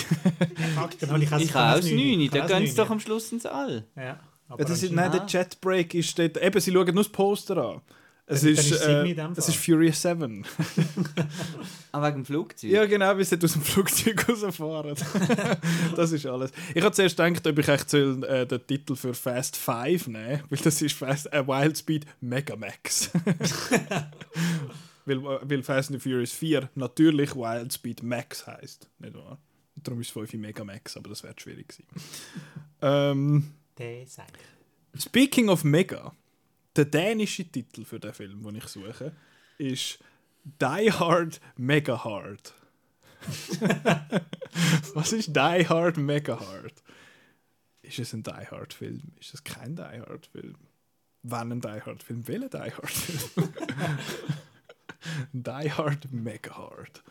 [0.74, 3.30] Fuck, dann habe ich, Ich habe auch das 9, da gehen sie doch am Schluss
[3.30, 3.84] ins All.
[3.94, 7.08] Ja, aber Ja, das ist, nein, der Jetbreak ist dort, eben, sie schauen nur das
[7.08, 7.80] Poster an.
[8.28, 10.44] Es Dann- ist, äh, es ist Furious 7.
[11.92, 12.70] Ah, wegen dem Flugzeug?
[12.70, 14.96] Ja, genau, wie sie aus dem Flugzeug rausfahren.
[15.96, 16.50] das ist alles.
[16.74, 20.42] Ich habe zuerst gedacht, ob ich echt soll, äh, den Titel für Fast 5 nehmen
[20.50, 23.10] weil das ist Fast, äh, Wild Speed Megamax.
[25.04, 29.38] weil, äh, weil Fast and Furious 4 natürlich Wild Speed Max heißt, nicht wahr?
[29.76, 31.84] Und darum ist 5 in Megamax, aber das wäre schwierig gewesen.
[32.82, 34.04] ähm, Der.
[34.98, 36.12] Speaking of Mega,
[36.76, 39.12] der dänische Titel für den Film, den ich suche,
[39.58, 39.98] ist
[40.44, 42.54] Die Hard Mega Hard.
[44.94, 46.82] Was ist Die Hard Mega Hard?
[47.82, 49.12] Ist es ein Die Hard Film?
[49.18, 50.56] Ist es kein Die Hard Film?
[51.22, 52.26] Wann ein Die Hard Film?
[52.28, 53.48] Welcher Die Hard Film?
[55.32, 57.02] Die Hard Mega Hard.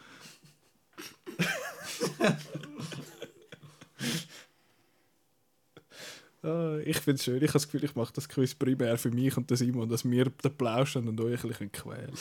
[6.46, 7.38] Ah, ich finde es schön.
[7.38, 10.04] Ich habe das Gefühl, ich mache das Quiz primär für mich und den Simon, dass
[10.10, 12.12] wir den plauschen und euch ein bisschen quälen.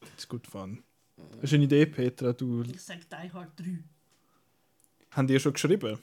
[0.00, 0.82] Das ist gut fun.
[1.40, 2.32] Hast du eine Idee, Petra?
[2.32, 3.78] Du, Ich sag Die Hard 3.
[5.12, 5.98] haben die schon geschrieben?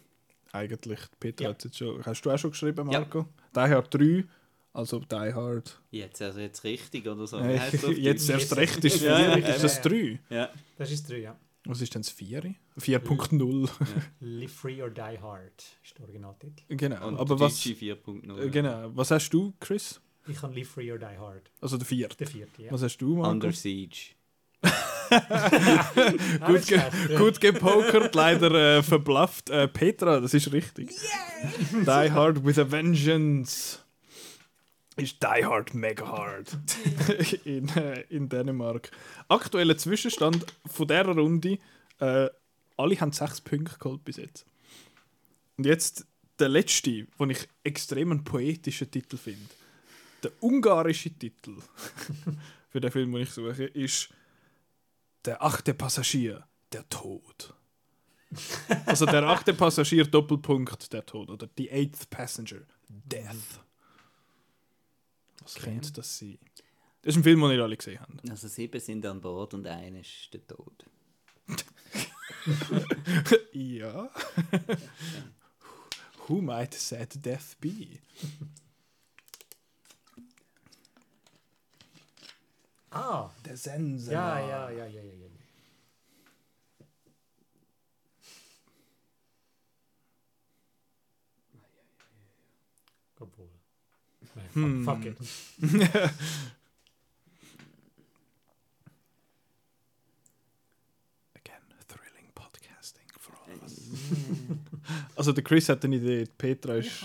[0.51, 0.99] Eigentlich.
[1.19, 1.49] Petra Ja.
[1.51, 2.03] hat jetzt schon.
[2.05, 2.99] Hast du auch schon geschrieben, Ja.
[3.01, 3.27] Marco?
[3.55, 4.25] Die Hard 3,
[4.73, 5.79] also Die Hard.
[5.91, 7.37] Jetzt, also jetzt richtig oder so.
[7.37, 9.49] Äh, das jetzt erst recht ist Ja, ja, schwierig.
[9.55, 9.81] ist das ja.
[9.83, 10.19] 3?
[10.29, 10.49] Ja.
[10.77, 11.39] Das ist 3, ja.
[11.65, 12.55] Was ist denn das 4?
[12.79, 13.69] 4.0.
[14.21, 16.63] Live Free or Die Hard ist der Originaltitel.
[16.75, 17.07] genau.
[17.07, 17.61] Und Aber was.
[17.63, 18.39] Deutsche 4.0.
[18.41, 18.91] äh, Genau.
[18.95, 20.01] Was hast du, Chris?
[20.27, 21.51] Ich kann Live Free or Die Hard.
[21.61, 22.17] Also der vierte.
[22.17, 22.71] Der vierte, ja.
[22.71, 23.31] Was hast du, Marco?
[23.31, 24.15] Under Siege.
[26.45, 27.17] Gut, ge ja.
[27.17, 29.49] gut gepokert, leider äh, verblafft.
[29.49, 30.91] Äh, Petra, das ist richtig.
[31.71, 33.79] Die Hard with a Vengeance.
[34.97, 36.57] Ist Die Hard mega hard.
[37.45, 38.91] in, äh, in Dänemark.
[39.29, 41.57] Aktueller Zwischenstand von dieser Runde.
[41.99, 42.27] Äh,
[42.79, 44.45] alle haben sechs Punkte geholt bis jetzt.
[45.57, 46.05] Und jetzt
[46.39, 49.49] der letzte, den ich extrem einen poetischen Titel finde.
[50.23, 51.57] Der ungarische Titel
[52.69, 54.09] für den Film, den ich suche, ist
[55.25, 57.53] Der achte Passagier, der Tod.
[58.85, 61.29] Also der achte Passagier, Doppelpunkt, der Tod.
[61.29, 63.59] Oder The Eighth Passenger, Death.
[65.41, 65.65] Was Okay.
[65.71, 66.37] könnte das sein?
[67.01, 68.29] Das ist ein Film, den ihr alle gesehen habt.
[68.29, 70.85] Also sieben sind an Bord und einer ist der Tod.
[73.53, 74.09] ja.
[76.27, 77.99] Who might said death be?
[82.91, 84.11] Ah, Der Sense.
[84.11, 85.13] ja, ja, ja, ja, ja.
[85.13, 85.29] ja.
[93.19, 93.49] Obwohl.
[94.53, 94.85] Hm.
[94.85, 95.17] fuck it.
[101.35, 103.78] Again, thrilling podcasting for all of us.
[105.15, 107.03] Also der Chris hat eine Idee, Petra, ist,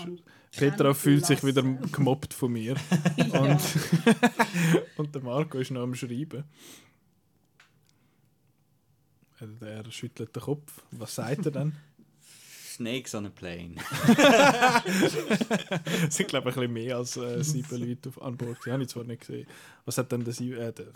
[0.51, 2.75] Petra fühlt sich wieder gemobbt von mir.
[3.17, 3.59] Und,
[4.97, 6.43] und der Marco ist noch am Schreiben.
[9.39, 10.83] Äh, Der schüttelt den Kopf.
[10.91, 11.75] Was sagt er dann?
[12.75, 13.75] Snakes on a plane.
[16.07, 18.57] Es sind, glaube ich, ein bisschen mehr als äh, sieben Leute auf, an Bord.
[18.65, 19.47] Die habe ich zwar nicht gesehen.
[19.85, 20.87] Was hat dann der, äh, der,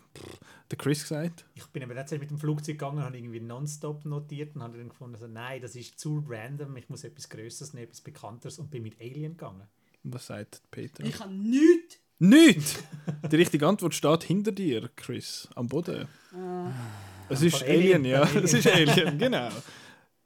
[0.70, 1.46] der Chris gesagt?
[1.56, 4.90] Ich bin aber letztens mit dem Flugzeug gegangen, habe irgendwie nonstop notiert und habe dann
[4.90, 8.70] gefunden, also, nein, das ist zu random, ich muss etwas Größeres nehmen, etwas Bekannteres und
[8.70, 9.68] bin mit Alien gegangen.
[10.04, 11.04] Was sagt Peter?
[11.04, 12.00] Ich kann nichts.
[12.22, 12.84] Nicht!
[13.32, 16.06] Die richtige Antwort steht hinter dir, Chris, am Boden.
[16.34, 16.70] Ah.
[17.30, 18.26] Es ist Alien, Alien, ja.
[18.26, 19.50] von Es ist Alien, genau.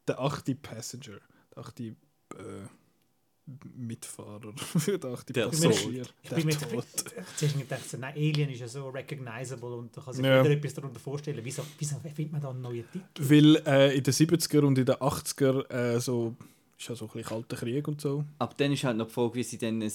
[0.08, 1.20] Der achte Passenger.
[1.56, 1.94] Der achte äh,
[3.76, 4.54] Mitfahrer.
[4.88, 6.04] der achte Der Passagier.
[6.22, 6.86] Ich Der bin mit, Tod.
[7.36, 10.42] zuerst gedacht, so, nein, Alien ist ja so recognizable und da kann sich Ja.
[10.42, 11.40] jeder etwas darunter vorstellen.
[11.44, 13.06] Wieso, wieso findet man da einen neuen Titel?
[13.20, 16.36] Weil äh, in den 70er und in den 80er äh, so,
[16.84, 18.26] ist ja so ein bisschen kalter Krieg und so.
[18.40, 19.92] Aber dann ist halt noch die Frage, wie sie dann ein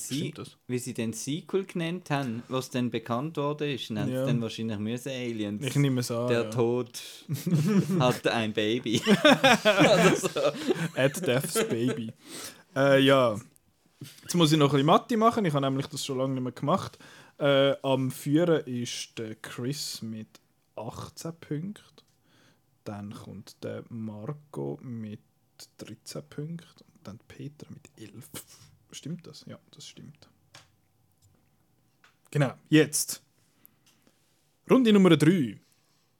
[0.66, 3.90] wie sie den Sequel genannt haben, was dann bekannt worden ist.
[3.90, 4.24] Nennt Ja.
[4.24, 5.64] dann wahrscheinlich müssen Aliens.
[5.66, 6.28] Ich nehme es an.
[6.28, 6.50] der ja.
[6.50, 7.00] Tod
[7.98, 9.02] hat ein Baby.
[9.06, 10.28] Oder so.
[10.94, 12.12] At Death's Baby.
[12.74, 13.38] äh, ja.
[14.22, 15.44] Jetzt muss ich noch ein bisschen Mathe machen.
[15.44, 16.98] Ich habe nämlich das schon lange nicht mehr gemacht.
[17.38, 20.40] Äh, am Führen ist der Chris mit
[20.76, 21.82] 18 Punkten.
[22.84, 25.20] Dann kommt der Marco mit
[25.78, 26.84] 13 Punkten.
[26.94, 28.28] Und dann Peter mit 11.
[28.90, 29.44] Stimmt das?
[29.46, 30.28] Ja, das stimmt.
[32.30, 33.22] Genau, jetzt.
[34.70, 35.60] Runde Nummer 3.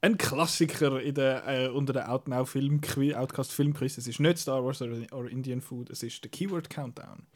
[0.00, 2.80] Ein Klassiker in der, äh, unter den Outnow Film
[3.14, 3.98] Outcast Film Quiz.
[3.98, 7.26] Es ist nicht Star Wars oder, oder Indian Food, es ist der Keyword Countdown.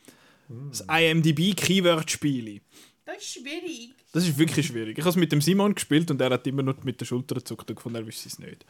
[0.68, 2.60] Das IMDb Keyword Spiele.
[3.04, 3.94] Das ist schwierig.
[4.12, 4.96] Das ist wirklich schwierig.
[4.96, 7.36] Ich habe es mit dem Simon gespielt und er hat immer nur mit der Schulter
[7.36, 8.64] gezuckt und gefunden, er wüsste es nicht.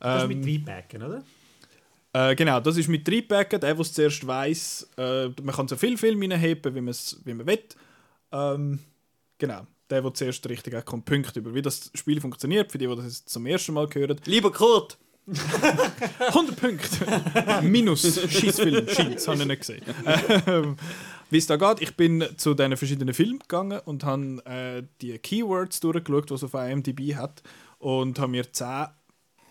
[0.00, 1.24] Das ist Ähm, mit Dreipacken, oder?
[2.12, 3.60] Äh, genau, das ist mit Dreipacken.
[3.60, 7.20] Der, der es zuerst weiss, äh, man kann so viel Film hineinheben, wie man es
[7.24, 7.62] wie man will.
[8.32, 8.78] Ähm,
[9.38, 11.54] genau, der, der zuerst richtig kommt Punkte über.
[11.54, 14.20] Wie das Spiel funktioniert, für die, die das jetzt zum ersten Mal hören.
[14.24, 14.98] Lieber Kurt!
[16.18, 17.60] 100 Punkte!
[17.62, 19.82] Minus Schießfilm, Schieß, habe ich nicht gesehen.
[20.46, 20.76] Ähm,
[21.30, 25.18] Wie es da geht, ich bin zu diesen verschiedenen Filmen gegangen und habe äh, die
[25.18, 27.42] Keywords durchgeschaut, die es auf IMDb hat
[27.78, 28.86] und habe mir 10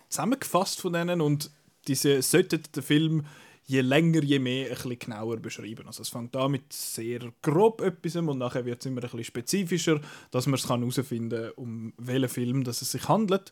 [0.09, 1.51] zusammengefasst von denen und
[1.87, 3.25] diese sollten den Film
[3.67, 5.87] je länger, je mehr ein bisschen genauer beschreiben.
[5.87, 9.25] Also es fängt an mit sehr grob etwas und nachher wird es immer ein bisschen
[9.25, 9.99] spezifischer,
[10.31, 13.51] dass man es herausfinden kann, um welchen Film dass es sich handelt.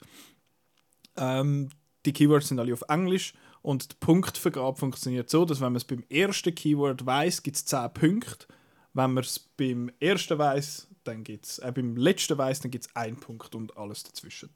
[1.17, 1.69] Ähm,
[2.05, 5.83] die Keywords sind alle auf Englisch und die Punktvergabe funktioniert so, dass wenn man es
[5.83, 8.47] beim ersten Keyword weiß, gibt es 10 Punkte.
[8.93, 12.85] Wenn man es beim ersten weiß, dann gibt es, äh, beim letzten weiß, dann gibt
[12.85, 14.49] es einen Punkt und alles dazwischen.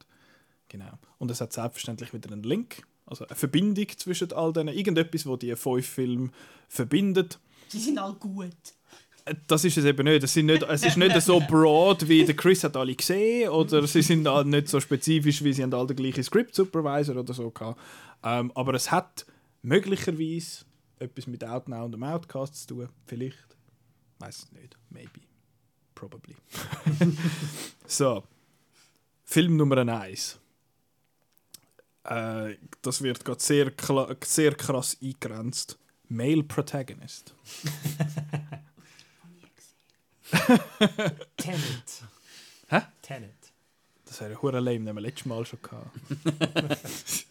[0.69, 0.97] Genau.
[1.17, 5.35] Und es hat selbstverständlich wieder einen Link, also eine Verbindung zwischen all denen, irgendetwas, wo
[5.35, 6.29] die fünf Filme
[6.67, 7.39] verbindet.
[7.67, 8.53] Sie sind alle gut.
[9.25, 10.23] Äh, Das ist es eben nicht.
[10.23, 10.63] Es, sind nicht.
[10.63, 14.45] es ist nicht so broad, wie der Chris hat alle gesehen, oder sie sind alle
[14.45, 17.79] nicht so spezifisch, wie sie haben alle den gleichen Script Supervisor oder so gehabt.
[18.23, 19.25] Ähm, aber es hat
[19.61, 20.65] möglicherweise
[20.99, 22.89] etwas mit Outnow und dem Outcast zu tun.
[23.05, 23.57] Vielleicht.
[24.19, 24.77] Weiß es nicht.
[24.89, 25.21] Maybe.
[25.95, 26.35] Probably.
[27.87, 28.23] so.
[29.23, 30.39] Film Nummer 1.
[32.09, 35.77] Äh, das wird gerade sehr, kla- sehr krass eingegrenzt.
[36.07, 37.35] Male Protagonist.
[41.37, 42.03] Tenet.
[42.69, 42.81] Hä?
[43.01, 43.53] Tenet.
[44.05, 45.91] Das wäre hure lame, den wir letztes Mal schon gehabt.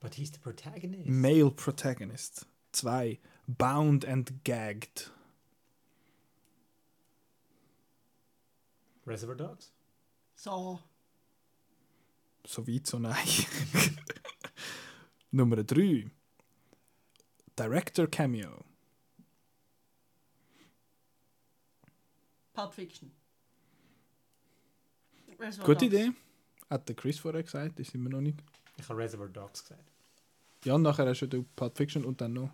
[0.00, 1.06] But he's the protagonist.
[1.08, 2.46] Male Protagonist.
[2.72, 3.18] 2.
[3.46, 5.10] Bound and Gagged.
[9.06, 9.72] Reservoir Dogs?
[10.36, 10.80] So.
[12.48, 13.28] So weit, so nein.
[15.30, 16.10] Nummer 3.
[17.58, 18.64] Director Cameo.
[22.54, 23.10] Pulp Fiction.
[25.38, 25.94] Reservoir Gute Dogs.
[25.94, 26.12] Idee.
[26.70, 28.38] Hat der Chris vorher gesagt, ist immer noch nicht.
[28.78, 29.92] Ich habe Reservoir Dogs gesagt.
[30.64, 32.50] Ja, und nachher hast du Pulp Fiction und dann noch.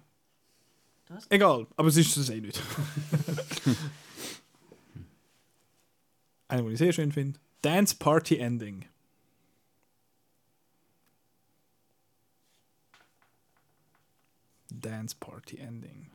[1.06, 1.30] Das?
[1.30, 2.60] Egal, aber es ist es eh nicht.
[6.48, 7.38] Eine, die ich sehr schön finde.
[7.62, 8.86] Dance Party Ending.
[14.80, 16.10] Dance Party Ending.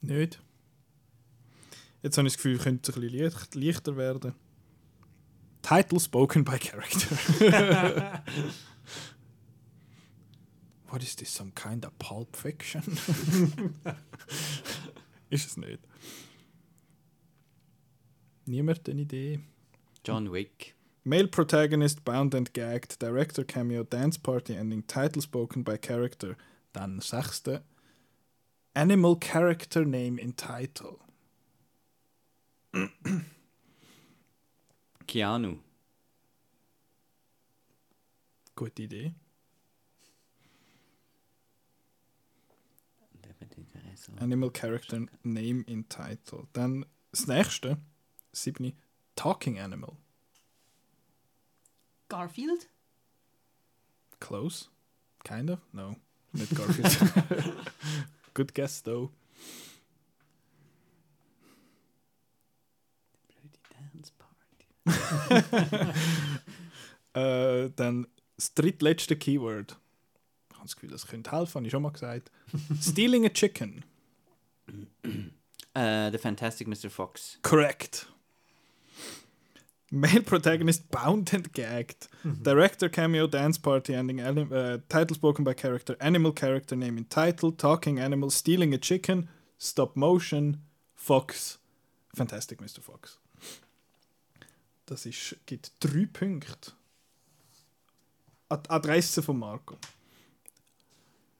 [0.00, 0.40] Nicht?
[2.02, 4.34] Jetzt habe ich das Gefühl, könnte es ein bisschen leicht, leichter werden.
[5.62, 7.16] Title spoken by character.
[10.88, 11.34] What is this?
[11.34, 12.82] Some kind of Pulp Fiction?
[15.30, 15.80] ist es nicht.
[18.46, 19.40] Niemand eine Idee?
[20.04, 20.74] John Wick.
[21.08, 26.36] Male protagonist bound and gagged, director cameo, dance party ending, title spoken by character.
[26.74, 27.62] Dann sechste.
[28.74, 30.98] Animal character name in title.
[35.06, 35.60] Keanu.
[38.54, 39.14] Gute Idee.
[43.14, 44.12] Und eben die Interesse.
[44.20, 46.48] Animal character name in title.
[46.52, 47.78] Dann das nächste.
[48.34, 48.76] Siebni.
[49.16, 49.96] Talking animal.
[52.08, 52.68] Garfield?
[54.20, 54.66] Close.
[55.24, 55.60] Kind of?
[55.72, 55.96] No.
[56.32, 56.96] Nicht Garfield.
[58.34, 59.10] Good guess though.
[63.28, 65.92] Blöde Dance Party.
[67.14, 68.06] Äh, dann
[68.36, 69.76] das drittletzte Keyword.
[70.50, 72.30] Ich habe das Gefühl, das könnte helfen, habe ich schon mal gesagt.
[72.80, 73.84] Stealing a chicken.
[75.74, 76.90] Äh, The Fantastic Mr.
[76.90, 77.38] Fox.
[77.42, 78.12] Correct.
[79.90, 82.08] Male protagonist bound and gagged.
[82.42, 87.52] Director cameo dance party ending uh, title spoken by character animal character name in title
[87.52, 90.58] talking animal stealing a chicken stop motion
[90.94, 91.58] Fox
[92.14, 92.80] Fantastic Mr.
[92.80, 93.18] Fox.
[94.86, 96.72] Das ist, gibt drei Punkte.
[98.48, 99.76] Ad Adresse von Marco.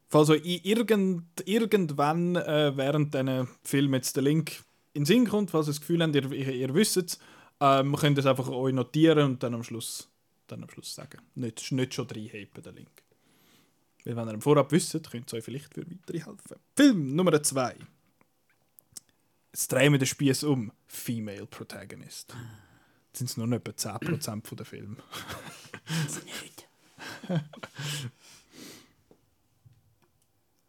[0.08, 5.50] Falls euch irgend, irgendwann äh, während diesen Film jetzt der Link in den Sinn kommt,
[5.50, 7.18] falls ihr das Gefühl habt, ihr, ihr, ihr wisst es,
[7.60, 10.08] ähm, könnt ihr es einfach euch notieren und dann am Schluss,
[10.46, 11.20] dann am Schluss sagen.
[11.34, 13.02] Nicht, nicht schon reinheben, den Link.
[14.04, 16.56] Weil wenn ihr ihn vorab wisst, könnt ihr euch vielleicht für weitere helfen.
[16.76, 17.76] Film Nummer 2.
[19.52, 20.72] Jetzt drehen wir den Spieß um.
[20.86, 22.34] Female Protagonist.
[23.08, 24.96] Jetzt sind es nur etwa 10% von der Film.
[26.42, 26.68] Nicht.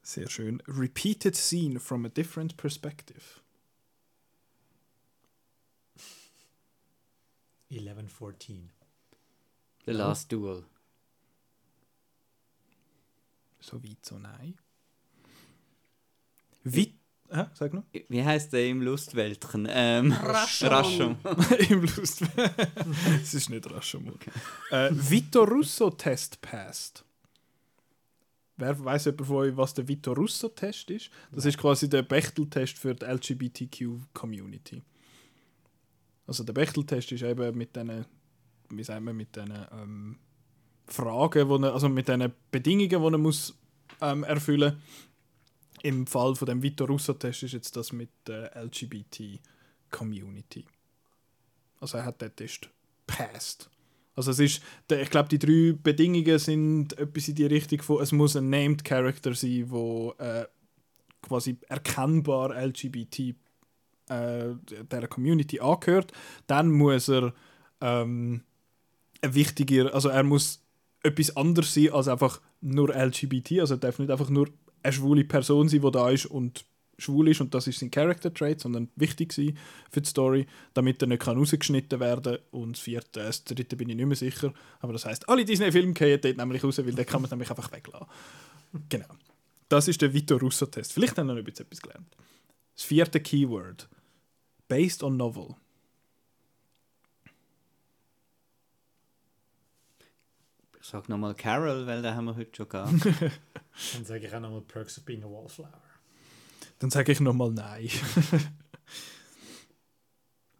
[0.01, 0.63] Sehr schön.
[0.67, 3.41] Repeated scene from a different perspective.
[7.69, 8.71] 1114.
[9.85, 10.65] The Last Duel.
[13.59, 14.57] So weit, so nein.
[16.63, 16.95] Wie.
[17.31, 17.45] Hä?
[17.53, 17.83] Sag noch?
[18.07, 19.67] Wie heißt der im Lustwäldchen?
[19.69, 21.17] Ähm, Rashomon.
[21.69, 22.23] Im Lust.
[23.21, 24.17] es ist nicht Rashomon.
[24.71, 27.03] Äh, Vito Russo Test passed.
[28.57, 31.11] Wer weiß jemand von euch, was der Vito Russo Test ist?
[31.31, 34.81] Das ist quasi der Bechtel-Test für die LGBTQ-Community.
[36.29, 38.05] Also der Bechtel-Test ist eben mit diesen,
[38.69, 40.19] wie sagen wir, mit diesen ähm,
[40.85, 43.57] Fragen, wo er, also mit diesen Bedingungen, die er muss
[43.99, 44.83] ähm, erfüllen muss.
[45.81, 50.67] Im Fall von dem Vito Russo-Test ist jetzt das mit der LGBT-Community.
[51.79, 52.69] Also er hat den Test
[53.07, 53.67] passed.
[54.13, 54.61] Also es ist,
[54.91, 58.83] ich glaube, die drei Bedingungen sind etwas in die Richtung von, es muss ein Named
[58.83, 60.45] Character sein, wo äh,
[61.23, 63.33] quasi erkennbar LGBT
[64.09, 64.55] äh,
[64.91, 66.11] der Community angehört.
[66.47, 67.33] Dann muss er
[67.81, 68.41] ähm,
[69.21, 70.61] wichtiger, also er muss
[71.03, 73.59] etwas anderes sein als einfach nur LGBT.
[73.59, 74.49] Also er darf nicht einfach nur
[74.83, 76.65] eine schwule Person sein, die da ist und
[76.97, 79.57] schwul ist und das ist sein Character Trait, sondern wichtig sein
[79.89, 83.89] für die Story, damit er nicht kann rausgeschnitten werden und das vierte, das dritte bin
[83.89, 87.05] ich nicht mehr sicher, aber das heißt, alle Disney-Filme gehen dort nämlich raus, weil den
[87.05, 88.07] kann man nämlich einfach weglassen.
[88.89, 89.07] Genau.
[89.69, 90.93] Das ist der Vito Russo-Test.
[90.93, 92.15] Vielleicht haben wir noch etwas gelernt.
[92.75, 93.87] Das vierte Keyword.
[94.69, 95.57] Based on novel.
[100.79, 102.93] Ich sag nochmal Carol, weil den haben wir heute schon gehabt.
[103.93, 105.81] Dann sage ich auch nochmal Perks of Being a Wallflower.
[106.79, 107.89] Dann sage ich nochmal nein.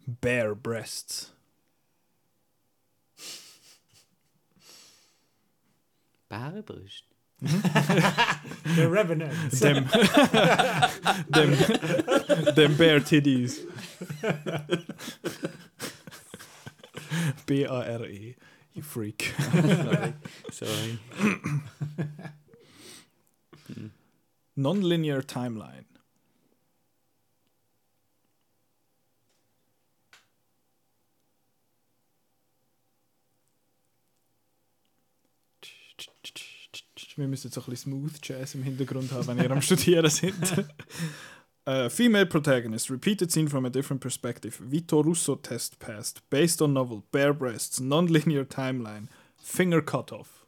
[0.21, 1.31] Bare breasts.
[6.29, 7.08] Bärenbrust.
[7.41, 9.33] The Revenant.
[9.59, 9.87] Dem,
[11.31, 13.61] dem, dem bare titties.
[17.45, 18.35] B-A-R-E.
[18.73, 19.33] You freak.
[19.51, 20.13] Sorry.
[20.51, 20.99] Sorry.
[24.57, 25.85] Nonlinear timeline.
[37.19, 40.65] Wir müssen jetzt ein bisschen Smooth Jazz im Hintergrund haben, wenn ihr am Studieren sind.
[41.67, 44.57] Uh, female protagonist, repeated scene from a different perspective.
[44.59, 46.21] Vito Russo test passed.
[46.29, 49.07] Based on novel, bare breasts, nonlinear timeline,
[49.37, 50.45] finger cut off.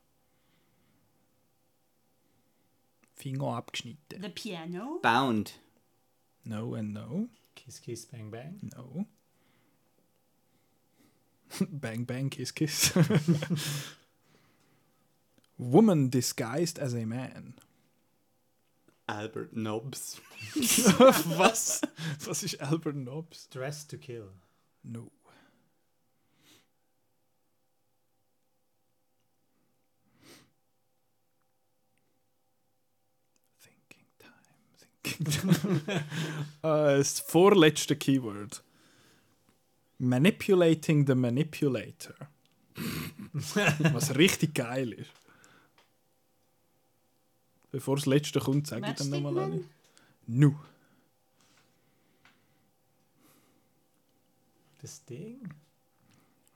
[3.16, 4.22] Finger abgeschnitten.
[4.22, 5.00] The Piano?
[5.04, 5.54] Bound.
[6.46, 7.28] No and no.
[7.54, 8.72] Kiss, kiss, bang, bang.
[8.76, 9.06] No.
[11.70, 12.94] bang bang kiss kiss.
[15.62, 17.54] Woman disguised as a man.
[19.08, 20.20] Albert Nobbs.
[21.38, 21.82] Was?
[22.26, 23.48] Was ist Albert Nobbs?
[23.48, 24.30] Dressed to kill.
[24.84, 25.12] No.
[33.62, 36.04] Thinking time, thinking time.
[36.64, 38.62] uh, das vorletzte Keyword.
[40.00, 42.16] Manipulating the Manipulator.
[43.94, 45.21] Was richtig geil ist.
[47.72, 49.64] Bevor das letzte kommt, sage ich dann nochmal alle.
[50.28, 50.56] Nu.
[54.82, 55.54] Das Ding?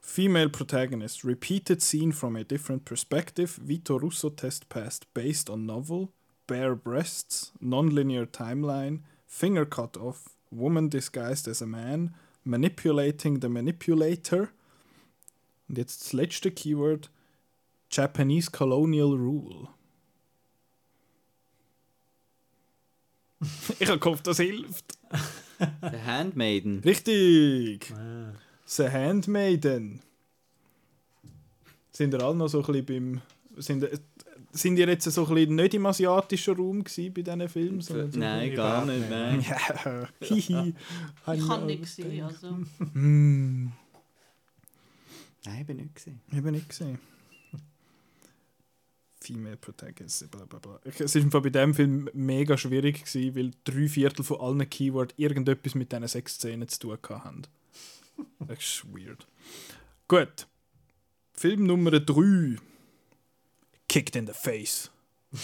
[0.02, 1.24] Female protagonist.
[1.24, 3.60] Repeated scene from a different perspective.
[3.62, 6.10] Vito Russo test passed based on novel.
[6.48, 7.54] Bare breasts.
[7.60, 9.04] Non-linear timeline.
[9.26, 10.36] Finger cut off.
[10.52, 12.14] Woman disguised as a man.
[12.44, 14.50] Manipulating the manipulator.
[15.68, 17.10] Und jetzt das letzte Keyword.
[17.90, 19.70] Japanese colonial rule.
[23.80, 24.98] ich habe gehofft, das hilft.
[25.60, 26.80] The Handmaiden.
[26.80, 27.92] Richtig.
[27.94, 28.34] Ah.
[28.66, 30.02] The Handmaiden.
[31.92, 33.22] Sind ihr alle noch so ein bisschen beim.
[33.62, 33.88] Sind,
[34.52, 37.82] sind ihr jetzt so ein bisschen nicht im asiatischen Raum gewesen bei diesen Filmen?
[37.82, 39.00] sondern so Nein, so gar nicht.
[39.00, 39.10] nicht.
[39.10, 39.46] Nein.
[39.48, 40.74] Ja, hihi.
[41.34, 42.58] Ich kann nicht sehen, also.
[42.94, 43.72] Hm,
[45.46, 46.20] Nein, ich bin nicht gesehen.
[46.32, 46.98] ich habe nicht gesehen.
[49.26, 50.80] Female Protagonist, bla bla bla.
[50.84, 54.70] Es war im Fall bei diesem Film mega schwierig, gewesen, weil drei Viertel von allen
[54.70, 57.42] Keywords irgendetwas mit diesen sechs Szenen zu tun hatten.
[58.40, 59.28] Das ist weird.
[60.08, 60.48] Gut.
[61.34, 62.58] Film Nummer 3.
[63.90, 64.90] Kicked in the face.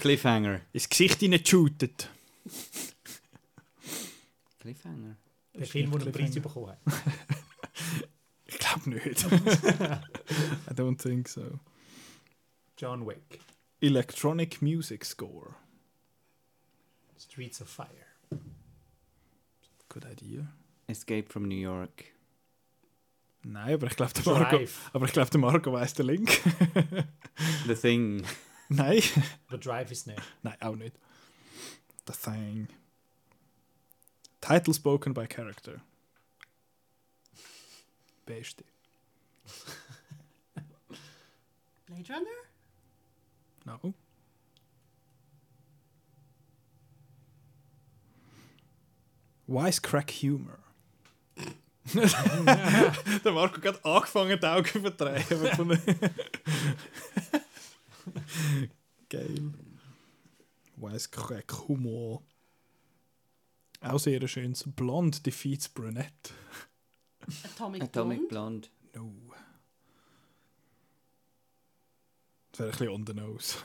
[0.00, 0.62] Cliffhanger.
[0.72, 2.08] Ins Gesicht hineingeshootet.
[4.60, 5.16] Cliffhanger.
[5.54, 6.78] Der Film, der einen Preis bekommen hat.
[8.46, 9.24] Ich glaube nicht.
[9.24, 11.58] I don't think so.
[12.78, 13.40] John Wick.
[13.80, 15.54] Electronic Music Score.
[17.18, 17.88] Streets of Fire.
[19.88, 20.46] Good idea.
[20.88, 22.04] Escape from New York.
[23.42, 24.90] Nein, aber ich glaube, der Marco, Drive.
[24.92, 26.30] aber ich glaube, der Marco weiß den Link.
[27.66, 28.24] The Thing.
[28.68, 29.02] Nein.
[29.50, 30.20] Der Drive ist nicht.
[30.42, 30.96] Nein, auch nicht.
[32.06, 32.68] The Thing.
[34.40, 35.80] Title spoken by character.
[38.26, 38.64] Beste.
[41.86, 42.26] Blade Runner?
[43.64, 43.94] No.
[49.46, 50.58] Wisecrack Humor.
[51.94, 54.80] Der Marco hat angefangen, die Augen zu
[55.54, 55.78] von-
[59.08, 59.52] Geil.
[60.76, 62.22] Wisecrack Humor.
[63.80, 66.32] Auch sehr schönes Blond defeats Brunette.
[67.44, 68.68] Atomic, Atomic Blonde?
[68.92, 69.10] Blonde.
[69.10, 69.12] No.
[72.52, 73.56] Das wäre ein bisschen on the nose.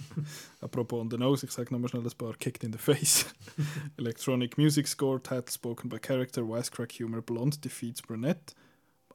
[0.60, 3.26] Apropos on the nose, ich sage nochmal schnell ein paar Kicked in the Face.
[3.96, 8.54] Electronic Music Score, Title Spoken by Character, Wisecrack Humor, Blonde defeats Brunette.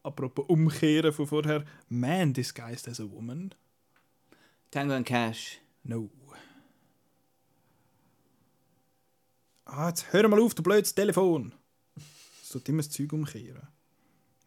[0.03, 3.53] Apropos Umkehren von vorher, Man disguised as a woman.
[4.71, 5.59] Tango and Cash.
[5.83, 6.09] No.
[9.65, 11.53] Ah, jetzt hör mal auf, du blödes Telefon.
[12.41, 13.67] Es tut immer das Zeug umkehren.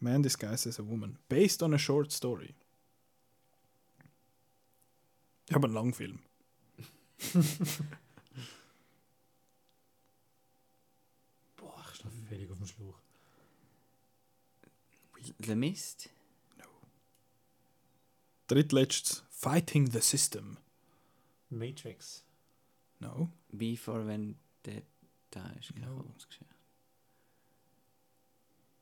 [0.05, 1.17] Man disguised as a woman.
[1.31, 2.55] Based on a short story.
[5.49, 6.19] Ich habe einen Langfilm.
[11.57, 13.01] Boah, ich stehe völlig auf dem Schlauch.
[15.39, 16.11] The Mist.
[18.47, 19.23] Drittletztes.
[19.31, 20.59] Fighting the System.
[21.49, 22.23] Matrix.
[23.01, 23.31] No.
[23.49, 24.37] Wie vor wenn
[24.67, 24.83] der
[25.31, 25.75] da ist.
[25.75, 26.05] keine No.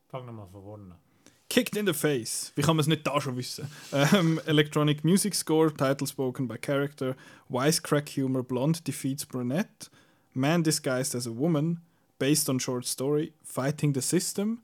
[0.09, 1.12] Fang nochmal von vorne an.
[1.53, 2.51] Kicked in the Face.
[2.55, 3.67] Wie kann man es nicht da schon wissen?
[3.91, 7.15] Ähm, Electronic Music Score, Title Spoken by Character,
[7.47, 9.91] Wisecrack Humor, Blonde defeats Brunette,
[10.33, 11.81] Man disguised as a woman,
[12.17, 14.63] based on short story, Fighting the System.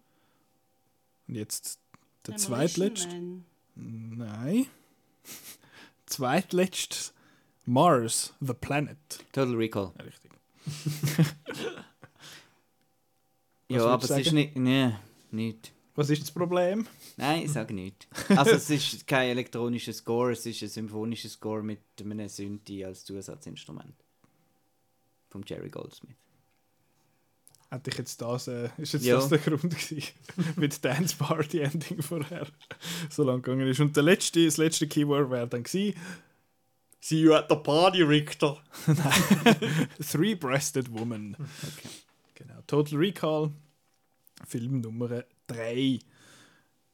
[1.27, 1.77] Und jetzt
[2.25, 3.15] der zweitletzte.
[3.75, 4.65] Nein.
[6.07, 7.11] zweitletzte.
[7.67, 8.97] Mars, the Planet.
[9.31, 9.93] Total Recall.
[9.95, 10.31] Ja, richtig.
[13.71, 14.55] Ja, aber es ist nicht.
[14.55, 14.95] Nee,
[15.29, 15.71] nicht.
[15.99, 16.87] Was ist das Problem?
[17.17, 18.07] Nein, ich sage nicht.
[18.29, 23.03] Also es ist kein elektronischer Score, es ist ein symphonischer Score mit einem Synthi als
[23.03, 23.93] Zusatzinstrument.
[25.27, 26.15] Vom Jerry Goldsmith.
[27.69, 29.15] Hätte ich jetzt das, äh, ist jetzt Ja.
[29.17, 30.03] das der Grund gewesen,
[30.55, 32.47] mit Dance Party Ending vorher
[33.09, 33.81] so lang gegangen ist.
[33.81, 35.99] Und der letzte, das letzte Keyword wäre dann gewesen,
[37.01, 38.57] See you at the party, Richter.
[40.01, 41.35] Three-breasted woman.
[41.37, 41.89] Okay.
[42.35, 42.61] Genau.
[42.67, 43.51] Total Recall.
[44.47, 45.99] Film Nummer 3.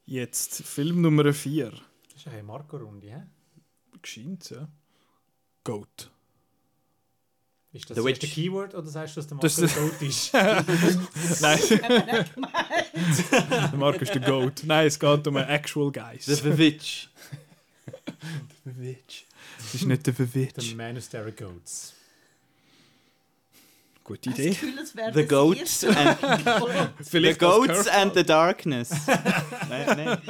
[0.05, 1.71] Jetzt Film Nummer 4.
[1.71, 1.81] Das
[2.15, 3.23] ist eine Marco-Runde, hä?
[4.01, 4.67] Gescheint, ja.
[5.63, 6.11] Goat.
[7.73, 8.29] Ist das The das.
[8.29, 10.33] Keyword oder sagst du, dass der Das Marco ist- tot ist?
[11.41, 11.59] Nein,
[13.71, 14.61] der Marco ist der Goat.
[14.63, 16.25] Nein, es geht um einen Actual Guys.
[16.25, 17.09] The Witch.
[18.63, 19.25] Witch.
[19.59, 20.75] Es ist nicht der The Witch.
[20.75, 21.93] Man of Goats.
[24.05, 24.49] Gute Idee.
[24.49, 28.91] das Gefühl, es wäre The das Goats erste and, the Goats and the Darkness.
[29.67, 30.21] nein, nein.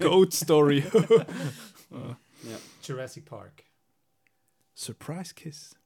[0.00, 0.82] Goat Story.
[2.82, 3.64] Jurassic Park.
[4.74, 5.76] Surprise Kiss.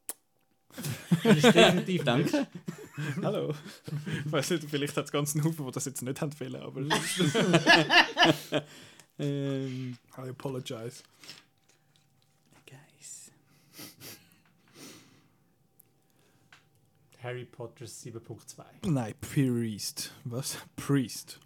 [1.25, 2.47] Das ist definitiv Danke.
[3.23, 3.55] Hallo.
[4.25, 6.57] Ich weiß nicht, vielleicht hat es ganz einen Haufen, die das jetzt nicht haben wollen,
[6.63, 6.81] aber
[9.19, 11.03] Ähm, I apologize.
[17.23, 18.91] Harry Potter 7.2.
[18.91, 20.13] Nein, Priest.
[20.25, 20.57] Was?
[20.77, 21.39] Priest.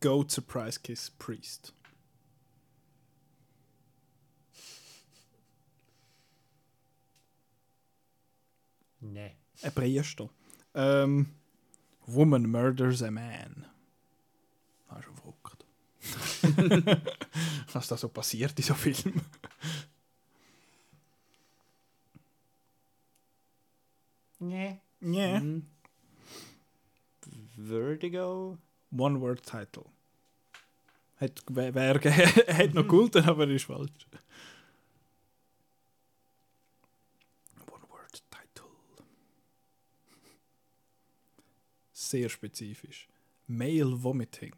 [0.00, 1.72] Goat Surprise Kiss Priest.
[9.00, 9.32] Nee.
[9.62, 10.30] Ein Priester.
[10.74, 11.34] Ähm,
[12.06, 13.66] Woman Murders a Man.
[14.88, 15.64] Das ist schon verrückt.
[17.72, 19.22] Was da so passiert in so Filmen.
[24.38, 24.80] Nee.
[25.00, 25.40] Yeah.
[25.40, 25.66] Mhm.
[27.56, 28.58] Vertigo.
[28.90, 29.86] One Word Title.
[31.20, 31.94] Hat, wer, wer
[32.58, 34.06] hat noch gulden, aber ist falsch.
[37.70, 38.70] One Word Title.
[41.92, 43.08] Sehr spezifisch.
[43.46, 44.54] Male Vomiting.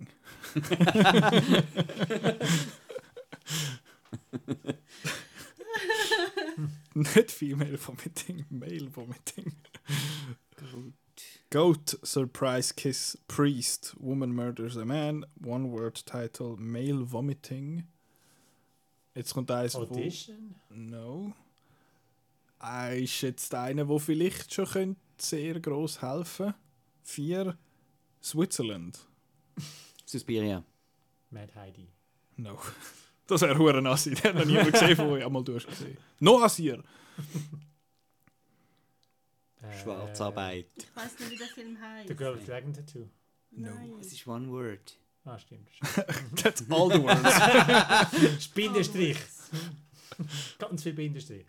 [6.95, 9.53] Nicht Female Vomiting, Male Vomiting.
[11.51, 17.85] Goat Surprise Kiss Priest Woman Murders a Man One Word Title Male Vomiting
[19.15, 20.55] Jetzt kommt eins wo Audition?
[20.71, 21.33] No
[22.59, 26.55] Ah, ist jetzt einer, der vielleicht schon könnte sehr groß helfen
[27.03, 27.57] Vier
[28.23, 28.99] Switzerland
[30.05, 30.65] Suspiria.
[31.31, 31.89] Mad Heidi.
[32.37, 32.59] No
[33.29, 35.97] Das wäre hure Assi Den hat noch niemand gesehen, wo ich einmal du hast gesehen
[36.21, 36.83] Noch Assier
[39.63, 40.67] Äh, Schwarzarbeit.
[40.77, 42.09] Ich weiß nicht, wie der Film heißt.
[42.09, 43.09] The Girl with Dragon Tattoo.
[43.51, 43.75] No.
[43.75, 43.95] Nein.
[44.01, 44.97] Es ist one word.
[45.25, 45.69] Ah, stimmt.
[46.43, 49.19] That's all the words Bindestrich.
[50.59, 51.45] Ganz viel Bindestrich.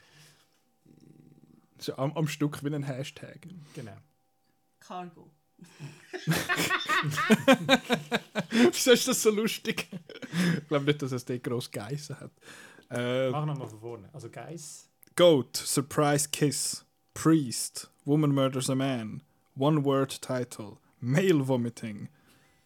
[1.77, 3.97] So am, am Stück wie ein Hashtag Genau.
[4.79, 5.29] Cargo.
[8.71, 9.87] Wieso ist das so lustig?
[10.57, 12.31] ich glaube nicht, dass es den gross geissen hat.
[12.89, 14.09] Äh, Mach nochmal von vorne.
[14.13, 14.89] Also Guys.
[15.15, 19.23] Goat, Surprise Kiss, Priest, Woman Murders a Man,
[19.55, 22.09] One Word Title, Male Vomiting,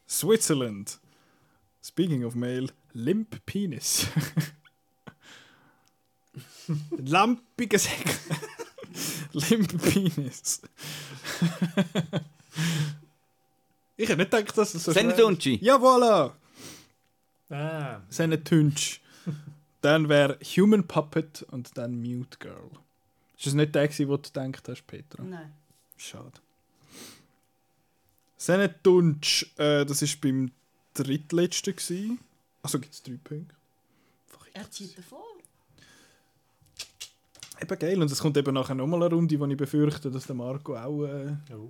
[0.07, 0.99] Switzerland.
[1.81, 4.07] Speaking of male, Limp Penis.
[6.97, 8.19] Lampiges Heck.
[9.33, 10.61] Limp Penis.
[14.01, 15.15] Ich hätte nicht gedacht, dass es so schwer ist.
[15.15, 15.59] Sennetunci.
[15.61, 16.31] Ja, voilà!
[17.49, 19.01] Ah, seine Tunch.
[19.81, 22.71] dann wäre Human Puppet und dann Mute Girl.
[23.37, 25.23] Ist das nicht der, wo du gedacht hast, Petra?
[25.23, 25.51] Nein.
[25.97, 26.39] Schade.
[28.37, 30.51] Seine Tunch, äh, das war beim
[30.93, 31.75] drittletzten.
[31.75, 32.19] Gewesen.
[32.63, 33.55] Also gibt es drei Punkte.
[34.53, 35.23] Er zieht davor.
[37.61, 38.01] Eben geil.
[38.01, 41.05] Und es kommt eben nachher nochmal eine Runde, wo ich befürchte, dass der Marco auch
[41.05, 41.69] äh, oh.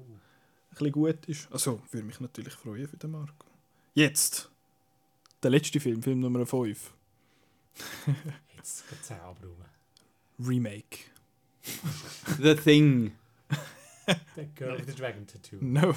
[0.71, 1.51] Bisschen gut ist.
[1.51, 3.47] Also, würde mich natürlich freuen für den Marco.
[3.93, 4.49] Jetzt.
[5.43, 6.93] Der letzte Film, Film Nummer 5.
[8.55, 9.55] Jetzt geht es auch rum.
[10.39, 10.99] Remake.
[12.41, 13.13] The Thing.
[14.35, 15.57] The Girl with the Dragon Tattoo.
[15.61, 15.95] No.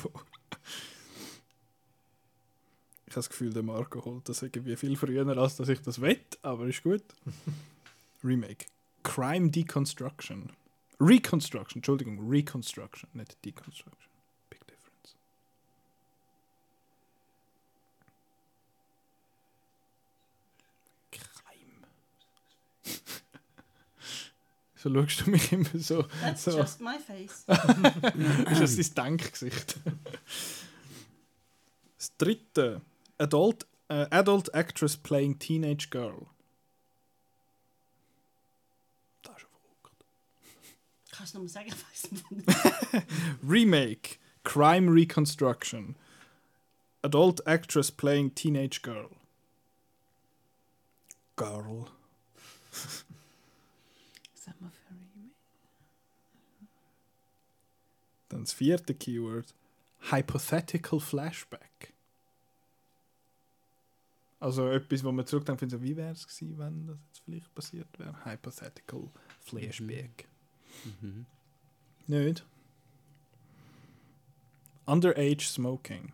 [3.06, 6.00] Ich habe das Gefühl, der Marco holt das irgendwie viel früher, als dass ich das
[6.00, 7.04] wett, aber ist gut.
[8.22, 8.66] Remake.
[9.02, 10.50] Crime Deconstruction.
[11.00, 14.10] Reconstruction, Entschuldigung, Reconstruction, nicht Deconstruction.
[14.48, 15.16] Big difference.
[21.12, 21.86] Crime.
[24.84, 26.02] So schaust du mich immer so.
[26.20, 26.58] That's so.
[26.58, 27.44] just my face.
[28.60, 29.76] ist das dein Denkgesicht?
[31.96, 32.82] das dritte.
[33.16, 36.26] Adult, äh, adult Actress Playing Teenage Girl.
[39.22, 40.04] Das ist schon verrückt.
[41.12, 41.68] Kannst du nochmal sagen?
[41.68, 43.06] Ich weiß nicht.
[43.48, 44.18] Remake.
[44.42, 45.96] Crime Reconstruction.
[47.00, 49.08] Adult Actress Playing Teenage Girl.
[51.36, 51.86] Girl.
[58.34, 59.54] Dann das vierte Keyword.
[60.10, 61.94] Hypothetical Flashback.
[64.40, 67.54] Also etwas, wo man zurückdenkt, findet, so, wie wäre es gewesen, wenn das jetzt vielleicht
[67.54, 68.24] passiert wäre.
[68.24, 69.08] Hypothetical
[69.40, 70.26] Flashback.
[71.00, 71.26] Mhm.
[72.08, 72.44] Nicht?
[74.84, 76.12] Underage Smoking.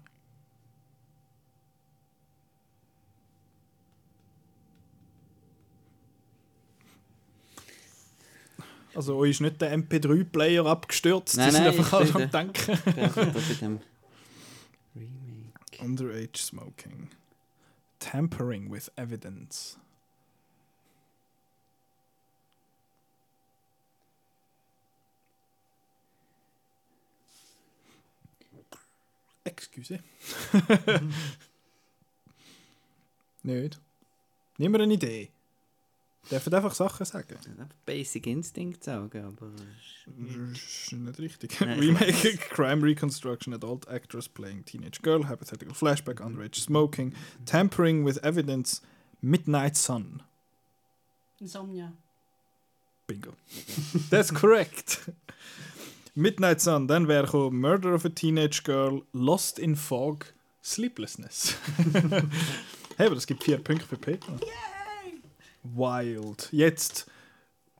[8.94, 12.78] Also euch ist nicht der MP3-Player abgestürzt, Nein, die sind nein, einfach bin am Denken.
[13.60, 13.80] Dem
[14.96, 15.82] Remake.
[15.82, 17.08] Underage smoking.
[18.00, 19.76] Tampering with evidence.
[29.44, 29.98] Excuse.
[33.42, 33.80] Nicht.
[34.58, 35.30] Nimm mir eine Idee.
[36.30, 37.36] Dürfen einfach Sachen sagen.
[37.84, 39.50] Basic Instinct sagen, aber.
[39.50, 41.60] Das ist nicht richtig.
[41.60, 47.14] Remake, Crime Reconstruction, Adult Actress Playing Teenage Girl, Hypothetical Flashback, Underage Smoking,
[47.46, 48.80] Tampering with Evidence,
[49.20, 50.22] Midnight Sun.
[51.40, 51.92] Insomnia.
[53.06, 53.32] Bingo.
[54.10, 55.10] That's correct.
[56.14, 61.56] Midnight Sun, dann wäre Murder of a Teenage Girl, Lost in Fog, Sleeplessness.
[62.96, 64.38] hey, aber das gibt vier Punkte für Peter.
[65.62, 66.48] Wild.
[66.52, 67.10] Jetzt,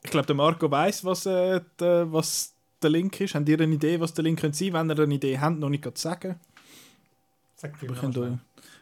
[0.02, 3.34] ich glaube, der Marco weiß, was, äh, der, was der Link ist.
[3.34, 4.72] Habt ihr eine Idee, was der Link könnte sein?
[4.72, 6.40] Wenn ihr eine Idee habt, noch nicht gerade sagen.
[7.56, 8.32] Sag Aber Film könnt euch,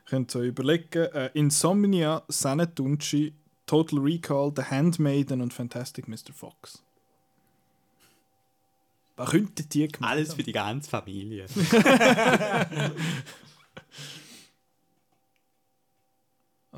[0.07, 1.05] könnt euch überlegen.
[1.13, 3.35] Äh, Insomnia, Sanetunchi,
[3.67, 6.33] Total Recall, The Handmaiden und Fantastic Mr.
[6.35, 6.83] Fox.
[9.17, 11.47] Was könnten die gemacht Alles für die ganze Familie.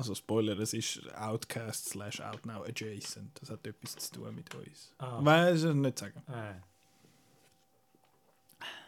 [0.01, 3.39] Also Spoiler, es ist Outcast slash Outnow adjacent.
[3.39, 4.91] Das hat etwas zu tun mit uns.
[4.97, 5.23] Ah.
[5.23, 6.21] Weißt du nicht sagen?
[6.27, 6.55] Äh,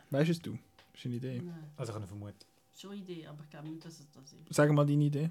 [0.10, 0.58] Weißt es du?
[0.92, 1.42] Das ist eine Idee.
[1.42, 2.48] Nein, also ich habe eine Vermutung.
[2.76, 4.42] schon Idee, aber ich glaube nicht, dass es das ist.
[4.50, 5.30] Sag mal deine Idee.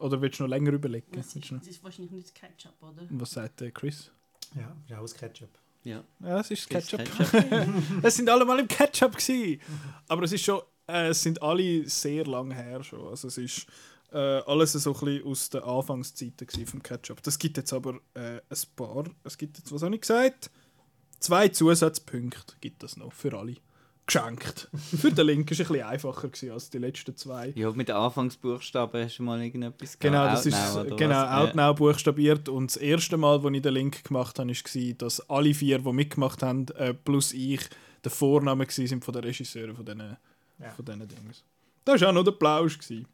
[0.00, 1.06] Oder willst du noch länger überlegen?
[1.18, 3.06] Es Willst ist, es ist wahrscheinlich nicht das Ketchup, oder?
[3.10, 4.10] Was sagt der Chris?
[4.54, 5.50] Ja, ja, aus Ketchup.
[5.84, 7.04] Ja, Ja, es ist Chris Ketchup.
[7.04, 7.68] Ketchup.
[8.02, 9.60] Es sind alle mal im Ketchup gsi.
[10.08, 13.06] Aber es ist schon, äh, es sind alle sehr lang her schon.
[13.08, 13.66] Also es ist
[14.12, 17.22] äh, alles so ein bisschen aus den Anfangszeiten vom Ketchup.
[17.22, 19.04] Das gibt jetzt aber äh, ein paar.
[19.24, 20.50] Es gibt jetzt, was habe ich gesagt?
[21.20, 23.56] Zwei Zusatzpunkte gibt es noch für alle.
[24.04, 24.68] Geschenkt.
[24.98, 27.52] für den Link ist ein bisschen einfacher gewesen als die letzten zwei.
[27.54, 30.32] Ja, mit den Anfangsbuchstaben hast du mal irgendetwas Genau, gehabt.
[30.38, 31.12] das ist Outnow oder genau?
[31.14, 31.38] Ja.
[31.44, 32.48] Outnow buchstabiert.
[32.48, 35.92] Und das erste Mal, als ich den Link gemacht habe, war, dass alle vier, die
[35.92, 37.60] mitgemacht haben, äh, plus ich,
[38.02, 40.16] der Vorname waren von den Regisseuren von diesen
[40.58, 40.70] Ja.
[40.74, 41.44] von diesen Dings.
[41.84, 42.78] Das war auch noch der Plausch.
[42.78, 43.06] Gewesen.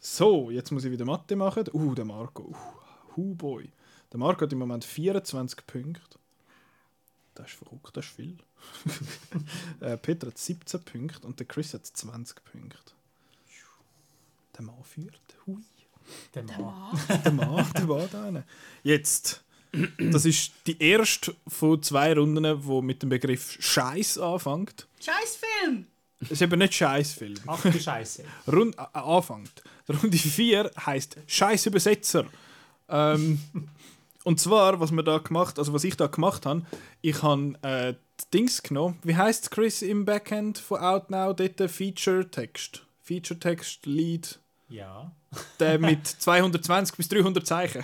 [0.00, 1.64] So, jetzt muss ich wieder Mathe machen.
[1.72, 2.42] Uh, der Marco.
[2.42, 3.70] Uh, hu boy.
[4.10, 6.18] Der Marco hat im Moment 24 Punkte.
[7.34, 8.36] Das ist verrückt, das ist viel.
[9.80, 12.92] äh, Peter hat 17 Punkte und der Chris hat 20 Punkte.
[14.56, 15.20] Der Mann führt.
[15.46, 15.62] Hui.
[16.34, 17.00] Der Der Mann.
[17.24, 18.44] Der Mann, der Mann da hinten.
[18.82, 19.44] Jetzt.
[19.98, 24.86] Das ist die erste von zwei Runden, wo mit dem Begriff Scheiß anfängt.
[25.00, 25.86] Scheiß Film!
[26.22, 27.34] Es ist eben nicht Scheißfilm.
[27.46, 28.24] Ach du Scheiße.
[28.50, 29.62] Rund, äh, anfängt.
[29.88, 32.24] Runde 4 heißt Scheiß Übersetzer.
[32.88, 33.40] Ähm,
[34.24, 36.62] und zwar, was wir da gemacht, also was ich da gemacht habe,
[37.00, 37.94] ich habe äh,
[38.32, 38.98] Dings genommen.
[39.02, 41.70] Wie heißt Chris im Backend von Outnow dort?
[41.70, 42.82] Feature Text.
[43.02, 44.38] Feature Text Lead.
[44.68, 45.10] Ja.
[45.58, 47.82] Der mit 220 bis 300 Zeichen.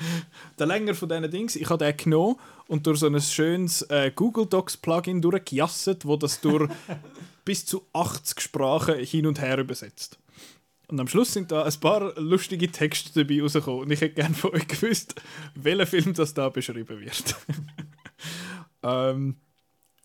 [0.58, 1.56] der länger von diesen Dings.
[1.56, 6.16] Ich habe den genommen und durch so ein schönes äh, Google Docs Plugin durchgejasset, wo
[6.16, 6.70] das durch
[7.44, 10.18] bis zu 80 Sprachen hin und her übersetzt.
[10.88, 13.82] Und am Schluss sind da ein paar lustige Texte dabei rausgekommen.
[13.82, 15.14] Und ich hätte gerne von euch gewusst,
[15.54, 17.36] welcher Film das da beschrieben wird.
[18.82, 19.36] ähm,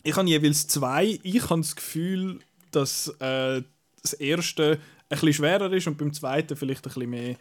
[0.04, 1.20] ich habe jeweils zwei.
[1.24, 2.40] Ich habe das Gefühl,
[2.72, 3.62] dass äh,
[4.02, 4.80] das erste ein
[5.10, 7.36] bisschen schwerer ist und beim zweiten vielleicht ein bisschen mehr äh,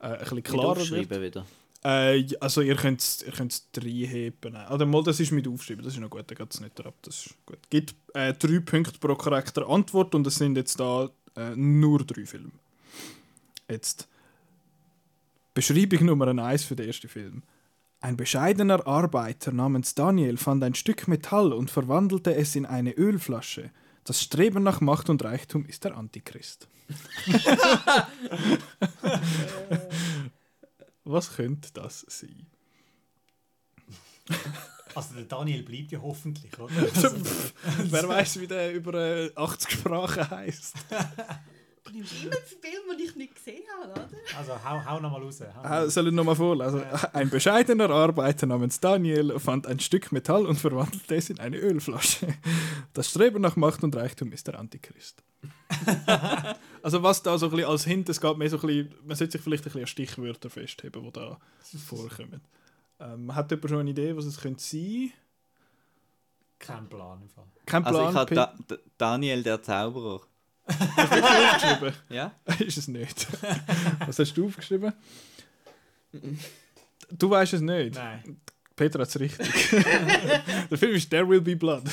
[0.00, 1.10] ein bisschen klarer wird.
[1.22, 1.46] wieder.
[1.84, 4.56] Äh, also ihr könnt es ihr könnt's reinheben.
[4.70, 6.94] Oder mal, das ist mit aufschreiben, das ist noch gut, da geht es nicht ab.
[7.02, 7.58] Das ist gut.
[7.68, 12.24] Gibt äh, drei Punkte pro korrekter Antwort und es sind jetzt da äh, nur drei
[12.24, 12.52] Filme.
[13.68, 14.08] Jetzt
[15.52, 17.42] Beschreibung Nummer eins für den ersten Film.
[18.00, 23.70] Ein bescheidener Arbeiter namens Daniel fand ein Stück Metall und verwandelte es in eine Ölflasche.
[24.04, 26.66] Das Streben nach Macht und Reichtum ist der Antichrist.
[31.04, 32.46] Was könnte das sein?
[34.96, 36.72] Also der Daniel bleibt ja hoffentlich, oder?
[36.94, 37.52] Also, pff,
[37.90, 40.74] wer weiß, wie der über äh, 80 Sprachen heißt.
[41.86, 44.08] Du nimmst immer Filme, die ich nicht gesehen habe, oder?
[44.38, 45.42] Also hau, hau nochmal raus.
[45.42, 45.90] Hau noch mal.
[45.90, 46.82] soll ich nochmal vorlesen?
[47.12, 52.28] Ein bescheidener Arbeiter namens Daniel fand ein Stück Metall und verwandelte es in eine Ölflasche.
[52.94, 55.22] Das Streben nach Macht und Reichtum ist der Antichrist.
[56.84, 59.16] Also was da so ein bisschen als Hint, es geht mehr so ein bisschen, man
[59.16, 61.38] sollte sich vielleicht ein bisschen an Stichwörter festheben, die da
[61.86, 62.40] vorkommen.
[63.00, 65.12] Ähm, hat jemand schon eine Idee, was es könnte sein?
[66.58, 67.44] Kein Plan im Fall.
[67.66, 68.10] Kein Also Plan.
[68.10, 68.54] ich habe da,
[68.98, 70.20] Daniel der Zauberer.
[70.66, 71.92] aufgeschrieben.
[72.08, 72.32] Ja?
[72.60, 73.26] ist es nicht.
[74.06, 74.92] Was hast du aufgeschrieben?
[77.10, 77.94] Du weißt es nicht.
[77.96, 78.40] Nein.
[78.76, 79.48] Peter hat es richtig.
[80.70, 81.84] der Film ist There Will Be Blood.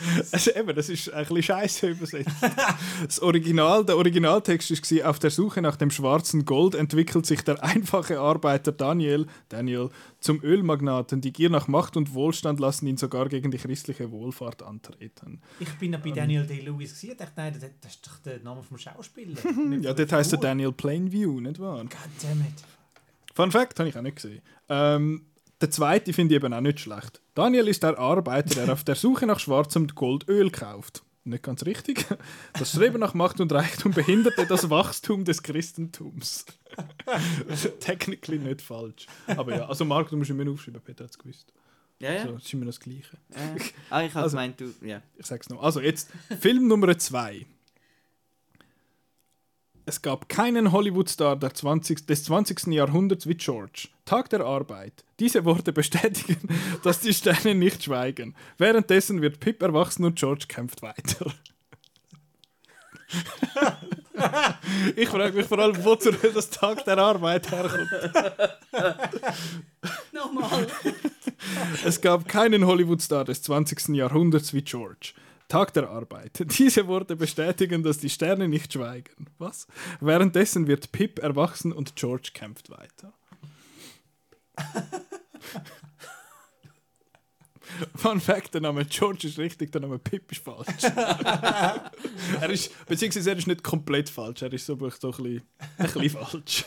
[0.32, 2.30] Also eben, das ist ein bisschen scheiße übersetzt.
[3.04, 7.62] Das Original, der Originaltext war, auf der Suche nach dem schwarzen Gold entwickelt sich der
[7.62, 9.90] einfache Arbeiter Daniel, Daniel
[10.20, 11.20] zum Ölmagnaten.
[11.20, 15.40] Die Gier nach Macht und Wohlstand lassen ihn sogar gegen die christliche Wohlfahrt antreten.
[15.60, 18.40] Ich bin ja bei Daniel Day-Lewis gesehen und dachte, nein, das das ist doch der
[18.40, 19.36] Name vom Schauspieler.
[19.80, 20.38] Ja, dort heisst er.
[20.38, 21.78] Daniel Plainview, nicht wahr?
[21.78, 22.54] Goddammit.
[23.34, 24.42] Fun Fact, habe ich auch nicht gesehen.
[24.68, 25.22] Ähm,
[25.60, 27.20] der zweite finde ich eben auch nicht schlecht.
[27.34, 31.02] Daniel ist der Arbeiter, der auf der Suche nach schwarzem Gold Öl kauft.
[31.24, 32.06] Nicht ganz richtig.
[32.58, 36.46] Das Streben nach Macht und Reichtum behinderte das Wachstum des Christentums.
[37.80, 39.06] Technically nicht falsch.
[39.26, 41.52] Aber ja, also Marc, du musst immer aufschreiben, Peter hat es gewusst.
[42.00, 42.22] Ja, ja.
[42.26, 43.16] So, das ist immer das Gleiche.
[43.30, 43.60] Äh.
[43.90, 44.72] Ah, ich habe Also- gemeint, du.
[44.82, 45.02] Ja.
[45.16, 45.62] Ich sag's noch.
[45.62, 47.44] Also jetzt, Film Nummer zwei.
[49.88, 52.06] Es gab keinen Hollywood-Star der 20.
[52.06, 52.66] des 20.
[52.66, 53.88] Jahrhunderts wie George.
[54.04, 54.92] Tag der Arbeit.
[55.18, 56.46] Diese Worte bestätigen,
[56.82, 58.34] dass die Sterne nicht schweigen.
[58.58, 61.32] Währenddessen wird Pip erwachsen und George kämpft weiter.
[64.94, 67.88] ich frage mich vor allem, wozu das Tag der Arbeit herkommt.
[70.12, 70.66] Nochmal.
[71.82, 73.96] Es gab keinen Hollywood-Star des 20.
[73.96, 75.14] Jahrhunderts wie George.
[75.48, 76.44] Tag der Arbeit.
[76.58, 79.26] Diese Worte bestätigen, dass die Sterne nicht schweigen.
[79.38, 79.66] Was?
[80.00, 83.12] Währenddessen wird Pip erwachsen und George kämpft weiter.
[87.94, 90.82] Fun Fact: Der Name George ist richtig, der Name Pip ist falsch.
[92.40, 95.42] er ist, beziehungsweise er ist nicht komplett falsch, er ist so, ein bisschen,
[95.78, 96.64] ein bisschen falsch.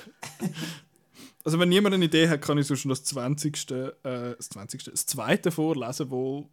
[1.43, 3.71] Also wenn niemand eine Idee hat, kann ich sonst noch das 20.
[3.71, 4.83] Äh, das 20.
[4.83, 6.49] das zweite vorlesen, wo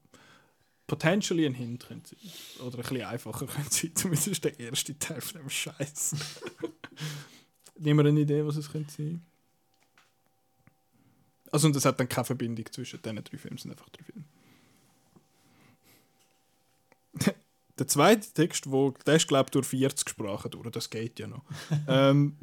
[0.89, 2.67] potentially ein Hint könnte sein.
[2.67, 3.93] Oder ein bisschen einfacher könnte sein.
[3.95, 6.17] Zumindest der erste Teil von dem Scheiß.
[7.79, 9.23] niemand eine Idee, was es könnte sein?
[11.53, 14.05] Also und es hat dann keine Verbindung zwischen diesen drei Filmen, es sind einfach drei
[14.05, 14.25] Filme.
[17.79, 21.29] Der zweite Text, wo, der ist glaube ich durch 40 Sprachen durch, das geht ja
[21.29, 21.45] noch.
[21.87, 22.37] ähm,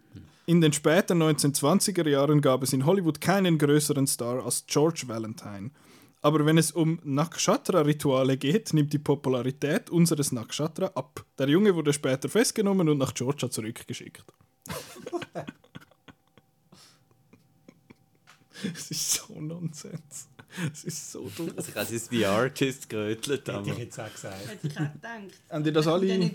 [0.46, 5.72] in den späten 1920er Jahren gab es in Hollywood keinen größeren Star als George Valentine.
[6.26, 11.24] Aber wenn es um Nakshatra-Rituale geht, nimmt die Popularität unseres Nakshatra ab.
[11.38, 14.26] Der Junge wurde später festgenommen und nach Georgia zurückgeschickt.
[18.74, 20.28] Es ist so Nonsens.
[20.74, 21.52] Es ist so dumm.
[21.56, 24.48] Also ich es wie Artist gerötelt, Hätte ich jetzt auch gesagt.
[24.48, 25.42] Hätte ich auch gedacht.
[25.52, 26.32] Haben die das alle-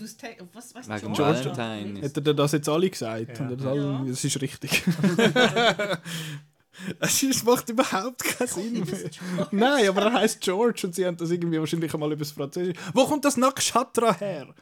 [0.52, 1.18] Was, was Wegen?
[1.18, 2.00] Valentine.
[2.00, 3.28] Hätte er das jetzt alle gesagt?
[3.28, 3.38] Ja.
[3.44, 3.82] Haben das, alle?
[3.82, 4.04] Ja.
[4.06, 4.84] das ist richtig.
[6.98, 9.10] es ist, macht überhaupt keinen Sinn mehr.
[9.50, 12.76] Nein, aber er heißt George und sie haben das irgendwie wahrscheinlich einmal übers Französisch.
[12.94, 14.54] Wo kommt das Nakshatra her?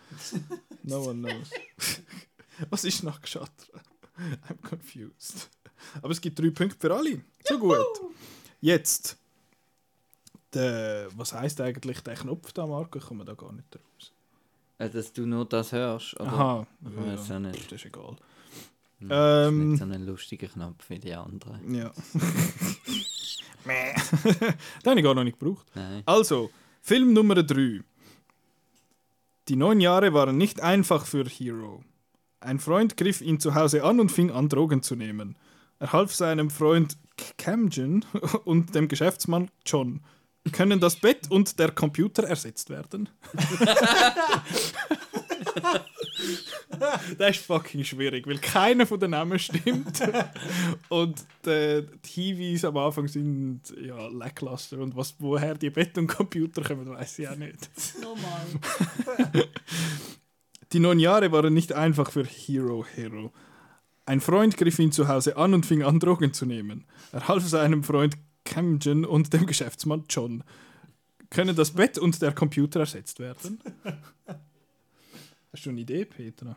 [0.82, 1.50] No one knows.
[2.70, 3.80] Was ist Nakshatra?
[4.48, 5.48] I'm confused.
[6.02, 7.20] Aber es gibt drei Punkte für alle.
[7.44, 7.78] So gut.
[8.60, 9.16] Jetzt.
[10.54, 12.98] Der, was heißt eigentlich der Knopf da, Marco?
[12.98, 14.12] Ich komme da gar nicht raus.
[14.78, 16.18] Äh, Dass du nur das hörst.
[16.18, 16.32] Oder?
[16.32, 16.66] Aha.
[16.80, 17.66] Nicht.
[17.66, 18.16] Das ist egal.
[19.00, 19.70] Hm, das ist Ähm.
[19.70, 21.74] nicht so ein lustiger Knopf wie die anderen.
[21.74, 21.92] Ja.
[23.64, 23.94] Meh.
[24.84, 25.66] Den habe ich gar noch nicht gebraucht.
[25.74, 26.02] Nein.
[26.06, 27.80] Also, Film Nummer 3.
[29.48, 31.82] Die neun Jahre waren nicht einfach für Hero.
[32.40, 35.36] Ein Freund griff ihn zu Hause an und fing an, Drogen zu nehmen.
[35.80, 36.96] Er half seinem Freund
[37.36, 38.04] Camden
[38.44, 40.00] und dem Geschäftsmann John.
[40.52, 43.08] Können das Bett und der Computer ersetzt werden?
[47.18, 50.00] Das ist fucking schwierig, weil keiner von den Namen stimmt.
[50.88, 54.78] und äh, die Hinweise am Anfang sind ja lackluster.
[54.78, 57.68] Und was, woher die Bett und Computer kommen, weiß ich auch nicht.
[58.00, 59.48] Nochmal.
[60.72, 63.32] Die neun Jahre waren nicht einfach für Hero Hero.
[64.04, 66.84] Ein Freund griff ihn zu Hause an und fing an, Drogen zu nehmen.
[67.12, 70.44] Er half seinem Freund Camden und dem Geschäftsmann John.
[71.30, 73.60] Können das Bett und der Computer ersetzt werden?
[75.52, 76.56] Hast du eine Idee, Petra?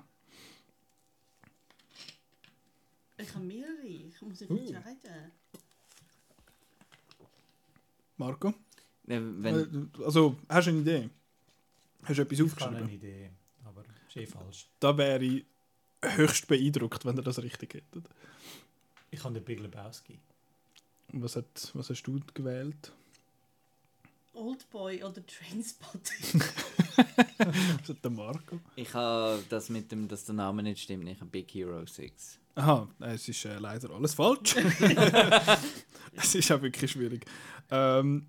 [3.17, 3.85] Ich habe mehrere.
[3.87, 4.57] Ich muss mich Uh.
[4.57, 5.31] entscheiden.
[8.17, 8.53] Marco?
[9.03, 11.09] Wenn, Also, hast du eine Idee?
[12.03, 12.83] Hast du etwas Ich habe aufgeschrieben?
[12.83, 13.29] eine Idee,
[13.65, 14.67] aber ist eh falsch.
[14.79, 15.45] Da wäre ich
[16.03, 18.05] höchst beeindruckt, wenn ihr das richtig hättet.
[19.11, 20.19] Ich habe den Big Lebowski.
[21.13, 22.91] Und Was, hat, was hast du gewählt?
[24.33, 26.41] Oldboy oder Trainspotting?
[27.37, 28.59] Was hat der Marco?
[28.75, 32.39] ich habe das mit dem, dass der Name nicht stimmt, nicht ein Big Hero 6.
[32.55, 34.55] Aha, es ist äh, leider alles falsch.
[36.15, 37.25] es ist auch wirklich schwierig.
[37.69, 38.27] Ähm,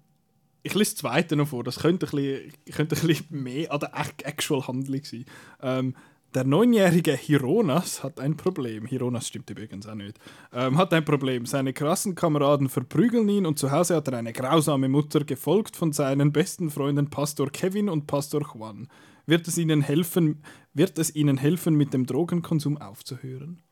[0.63, 1.65] ich lese das zweite noch vor.
[1.65, 5.25] Das könnte ein bisschen, könnte ein bisschen mehr an der ac- actual Handlung sein.
[5.61, 5.97] Ähm,
[6.35, 8.87] Der neunjährige Hironas hat ein Problem.
[8.87, 10.19] Hironas stimmt übrigens auch nicht.
[10.53, 11.45] Ähm, hat ein Problem.
[11.45, 16.33] Seine Klassenkameraden verprügeln ihn und zu Hause hat er eine grausame Mutter, gefolgt von seinen
[16.33, 18.89] besten Freunden Pastor Kevin und Pastor Juan.
[19.27, 23.63] Wird es ihnen helfen, wird es ihnen helfen mit dem Drogenkonsum aufzuhören?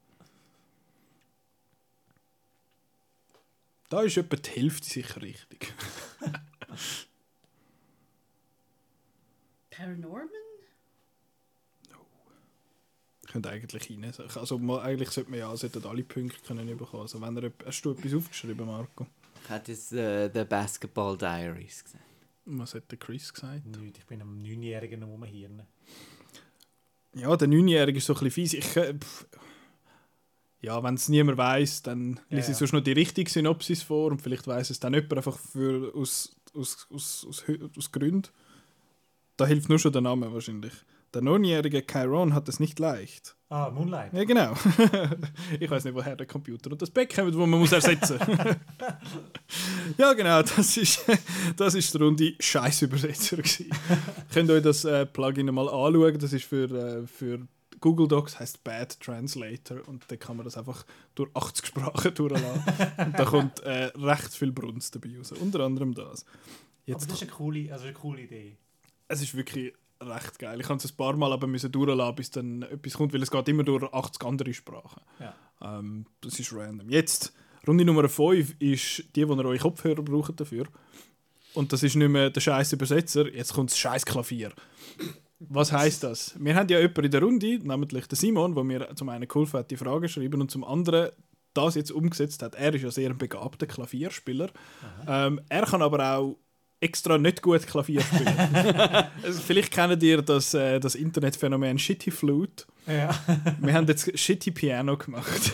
[3.88, 5.72] Da ist etwa die Hälfte sicher richtig.
[9.70, 10.28] Paranorman?
[13.30, 14.12] Könnt eigentlich rein.
[14.34, 17.02] Also mal, eigentlich sollte man ja sollten alle Punkte können bekommen.
[17.02, 19.06] Also wenn er, hast du etwas aufgeschrieben, Marco?
[19.44, 22.04] Ich hätte jetzt äh, The Basketball Diaries gesagt.
[22.46, 23.64] Was hat der Chris gesagt?
[23.66, 25.62] Nicht, ich bin am 9-Jährigen um Hirn.
[27.14, 28.54] Ja, der Neunjährige ist so ein bisschen fies.
[28.54, 29.26] Ich, äh, pff,
[30.60, 32.54] ja, wenn es niemand weiß, dann Ja, lese ich ja.
[32.54, 36.34] sonst noch die richtige Synopsis vor und vielleicht weiß es dann jemand einfach für, aus,
[36.54, 37.44] aus, aus, aus,
[37.76, 38.28] aus Gründen.
[39.36, 40.72] Da hilft nur schon der Name wahrscheinlich.
[41.12, 43.36] Der neunjährige Chiron hat es nicht leicht.
[43.48, 44.12] Ah, Moonlight.
[44.12, 44.52] Ja, genau.
[45.60, 48.16] ich weiß nicht, woher der Computer und das Bett kommt, wo man muss ersetzen
[49.98, 51.04] Ja, genau, das ist,
[51.56, 53.38] das ist der runde Scheißübersetzer.
[54.32, 56.16] Könnt ihr euch das äh, Plugin mal anschauen.
[56.18, 57.40] Das ist für, äh, für
[57.80, 59.80] Google Docs, heißt Bad Translator.
[59.88, 60.86] Und da kann man das einfach
[61.16, 62.62] durch 80 Sprachen durchlassen.
[62.98, 65.32] und da kommt äh, recht viel Brunst dabei raus.
[65.32, 66.24] Unter anderem das.
[66.24, 66.28] Aber
[66.86, 68.56] Jetzt, das ist eine coole, also eine coole Idee.
[69.08, 70.60] es ist wirklich recht geil.
[70.60, 73.30] Ich musste es ein paar Mal aber müssen durchlassen, bis dann etwas kommt, weil es
[73.30, 75.02] geht immer durch 80 andere Sprachen.
[75.18, 75.34] Ja.
[75.62, 76.88] Ähm, das ist random.
[76.88, 77.32] Jetzt,
[77.66, 80.66] Runde Nummer 5 ist die, wo ihr eure Kopfhörer braucht dafür.
[81.54, 84.52] Und das ist nicht mehr der scheiß Übersetzer, jetzt kommt das scheiß Klavier.
[85.40, 86.34] Was heißt das?
[86.38, 89.58] Wir haben ja jemanden in der Runde, namentlich der Simon, der mir zum einen geholfen
[89.58, 91.10] hat, die Frage zu schreiben und zum anderen
[91.54, 92.54] das jetzt umgesetzt hat.
[92.54, 94.50] Er ist ja sehr ein begabter Klavierspieler.
[95.08, 96.36] Ähm, er kann aber auch
[96.80, 98.36] extra nicht gut Klavier spielen.
[99.22, 102.64] also, vielleicht kennt ihr das, äh, das Internetphänomen Shitty Flute.
[102.86, 103.14] Ja.
[103.60, 105.52] Wir haben jetzt Shitty Piano gemacht.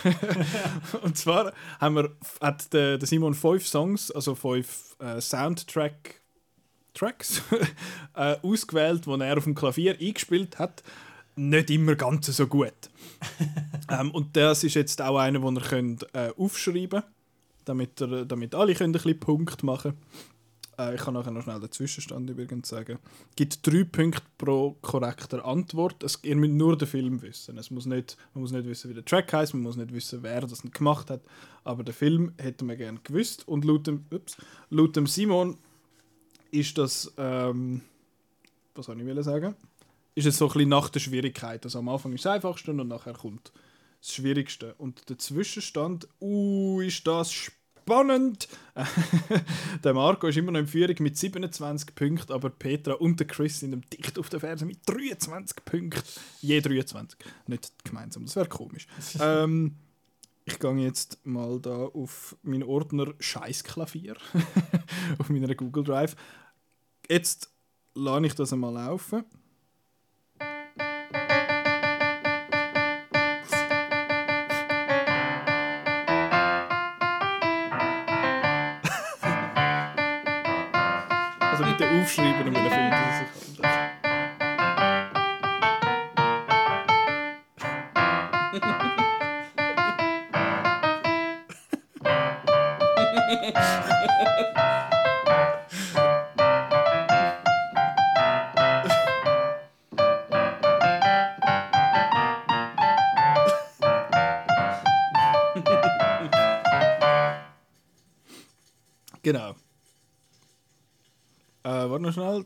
[1.02, 6.20] und zwar haben wir, hat der, der Simon fünf Songs, also fünf äh, Soundtrack
[6.94, 7.42] Tracks
[8.14, 10.82] äh, ausgewählt, die er auf dem Klavier eingespielt hat.
[11.34, 12.72] Nicht immer ganz so gut.
[13.90, 17.04] ähm, und das ist jetzt auch einer, den ihr könnt, äh, aufschreiben könnt,
[17.66, 19.98] damit, ihr, damit alle können ein bisschen Punkt machen
[20.78, 22.98] äh, Ich kann nachher noch schnell den Zwischenstand übrigens sagen.
[23.34, 26.02] Gibt drei Punkte pro korrekter Antwort.
[26.02, 27.58] Es, ihr müsst nur den Film wissen.
[27.58, 30.22] Es muss nicht, man muss nicht wissen, wie der Track heißt, man muss nicht wissen,
[30.22, 31.22] wer das gemacht hat.
[31.64, 33.46] Aber den Film hätten wir gerne gewusst.
[33.48, 34.36] Und laut dem, ups,
[34.70, 35.58] laut dem Simon
[36.50, 37.82] ist das, ähm,
[38.74, 39.54] was soll ich sagen,
[40.14, 41.64] ist es so ein bisschen nach der Schwierigkeit.
[41.64, 43.52] Also am Anfang ist es einfachste und nachher kommt
[44.00, 44.74] das Schwierigste.
[44.78, 47.65] Und der Zwischenstand, uh, ist das spannend.
[49.84, 53.60] der Marco ist immer noch in Führung mit 27 Punkten, aber Petra und der Chris
[53.60, 56.02] sind ihm dicht auf der Ferse mit 23 Punkten.
[56.40, 57.18] Je 23.
[57.46, 58.86] Nicht gemeinsam, das wäre komisch.
[59.20, 59.76] ähm,
[60.44, 64.16] ich gehe jetzt mal da auf meinen Ordner Scheißklavier
[65.18, 66.16] auf meiner Google Drive.
[67.08, 67.50] Jetzt
[67.94, 69.24] lasse ich das einmal laufen.
[81.76, 83.35] Also bitte aufschreiben und wir finden es sich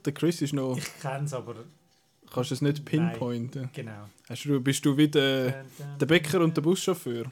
[0.04, 0.76] der Chris ist noch.
[0.76, 1.54] Ich kenne es, aber
[2.32, 3.70] Kannst du es nicht pinpointen?
[3.72, 4.08] genau.
[4.28, 5.64] Hast du, bist du wie der,
[6.00, 7.24] der Bäcker und der Buschauffeur?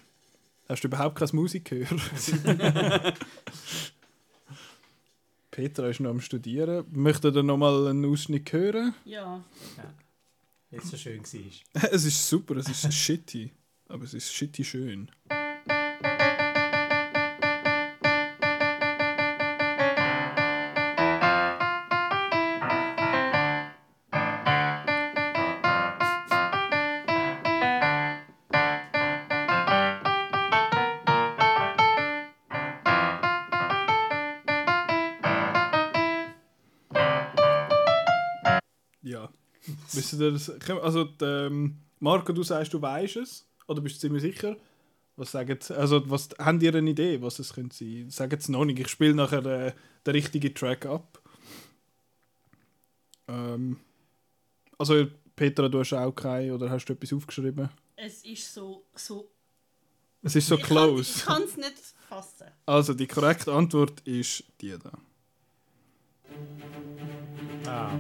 [0.69, 2.01] Hast du überhaupt keine Musik gehört?
[5.51, 6.85] Petra ist noch am Studieren.
[6.90, 8.95] Möchtet ihr noch mal einen Ausschnitt hören?
[9.05, 9.43] Ja.
[10.70, 11.82] Jetzt so schön war.
[11.93, 13.51] Es ist super, es ist shitty.
[13.89, 15.11] Aber es ist shitty schön.
[40.14, 40.51] Ihr das?
[40.68, 43.47] Also, die, ähm, Marco, du sagst, du weißt es.
[43.66, 44.56] Oder bist du ziemlich sicher?
[45.16, 48.09] Was sagen Also, was, habt ihr eine Idee, was es könnte sein?
[48.09, 48.78] Sagt es noch nicht.
[48.78, 49.72] Ich spiele nachher den,
[50.06, 51.20] den richtigen Track ab.
[53.26, 53.78] Ähm,
[54.78, 57.68] also, Petra, du hast auch keine oder hast du etwas aufgeschrieben?
[57.97, 59.28] Es ist so, so
[60.22, 61.24] Es ist so ich close.
[61.24, 62.47] Kann, ich kann es nicht fassen.
[62.64, 64.93] Also die korrekte Antwort ist die da.
[67.66, 67.98] Ah.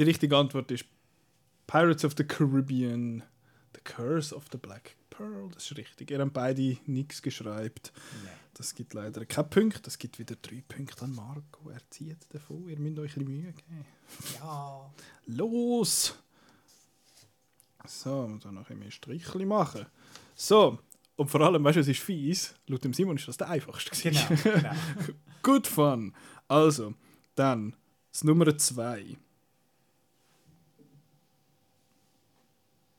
[0.00, 0.86] Die richtige Antwort ist
[1.66, 3.22] Pirates of the Caribbean.
[3.74, 5.50] The Curse of the Black Pearl.
[5.52, 6.10] Das ist richtig.
[6.10, 7.92] Ihr habt beide nichts geschreibt.
[8.54, 9.86] Das gibt leider keinen Punkt.
[9.86, 11.68] Das gibt wieder drei Punkte an Marco.
[11.68, 12.66] Er zieht davon.
[12.66, 13.84] Ihr müsst euch ein bisschen Mühe geben.
[14.36, 14.90] Ja.
[15.26, 16.14] Los!
[17.84, 19.84] So, dann noch ein mehr Strichli machen.
[20.34, 20.78] So,
[21.16, 22.54] und vor allem, weißt du, es ist fies.
[22.68, 23.90] Laut dem Simon ist das der einfachste.
[24.00, 24.26] Genau.
[24.42, 24.72] genau.
[25.42, 26.14] Good fun.
[26.48, 26.94] Also,
[27.34, 27.76] dann
[28.10, 29.04] das Nummer 2.
[29.04, 30.98] Ist es laut?
[32.70, 32.96] Darf ich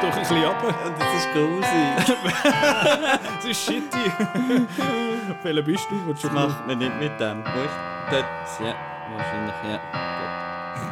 [0.00, 0.62] doch ein bisschen ab?
[0.98, 2.16] Das ist grusig.
[3.40, 4.12] Das ist shitty.
[5.42, 6.12] Welcher bist du?
[6.12, 7.42] Das macht man nicht mit dem.
[7.42, 8.60] Wo ist dort?
[8.60, 8.74] Ja,
[9.12, 9.80] wahrscheinlich, ja.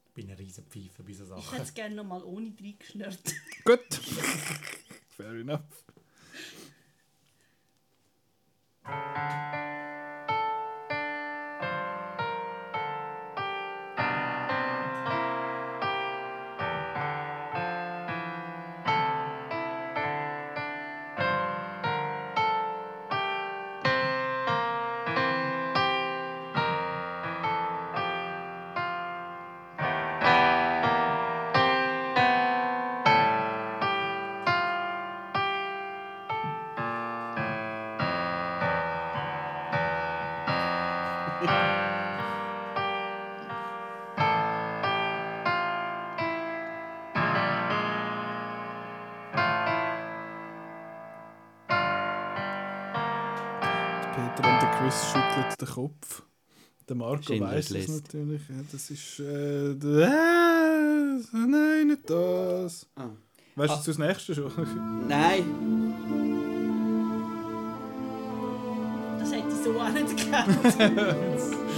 [0.07, 1.51] Ich bin ein riesen Pfeifer bei so Ich Sachen.
[1.53, 3.19] hätte es gerne noch mal ohne reingeschnürt.
[3.65, 3.81] Gut.
[5.17, 5.61] Fair enough.
[57.05, 58.43] Marco weiß es natürlich.
[58.49, 59.21] Ja, das ist.
[59.21, 62.87] Äh, äh, nein, nicht das.
[62.97, 63.09] Ah.
[63.57, 63.83] Weißt du Ah.
[63.87, 64.51] das nächste schon?
[65.09, 65.45] Nein.
[69.21, 70.79] Das hätte ich so auch nicht gekannt.
[70.79, 71.15] Genau.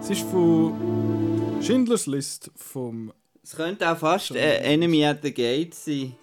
[0.00, 3.12] Es ist von Schindlers List vom.
[3.42, 6.14] Es könnte auch fast äh, Enemy at the Gate sein.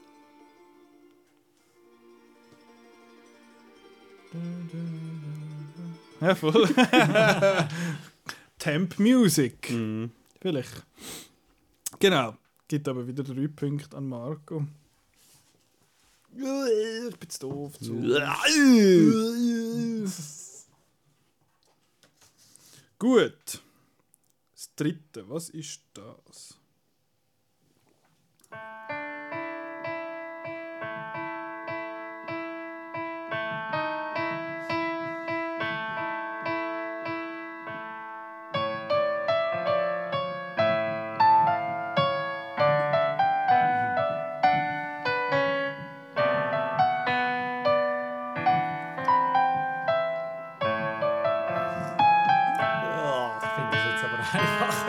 [6.24, 6.70] Ja, voll.
[8.58, 9.70] Temp Music.
[9.70, 10.12] Mhm.
[10.40, 10.86] Vielleicht.
[12.00, 12.38] Genau.
[12.70, 14.66] Gibt aber wieder drei Punkte an Marco.
[16.34, 17.78] Ich bin zu doof.
[17.78, 18.00] Zu.
[22.98, 23.62] Gut.
[24.54, 26.58] Das dritte, was ist das?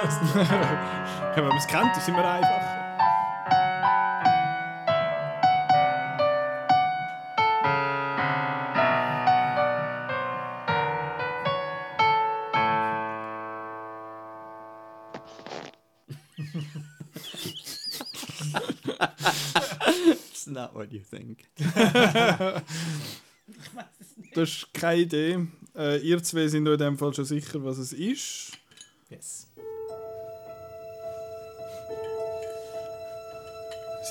[0.35, 0.37] einfach.
[0.37, 2.81] Ja, wenn man es kennt, ist immer einfacher.
[20.31, 21.45] It's not what you think.
[24.35, 25.47] Du hast keine Idee.
[25.77, 28.54] Äh, ihr zwei sind euch in dem Fall schon sicher, was es ist.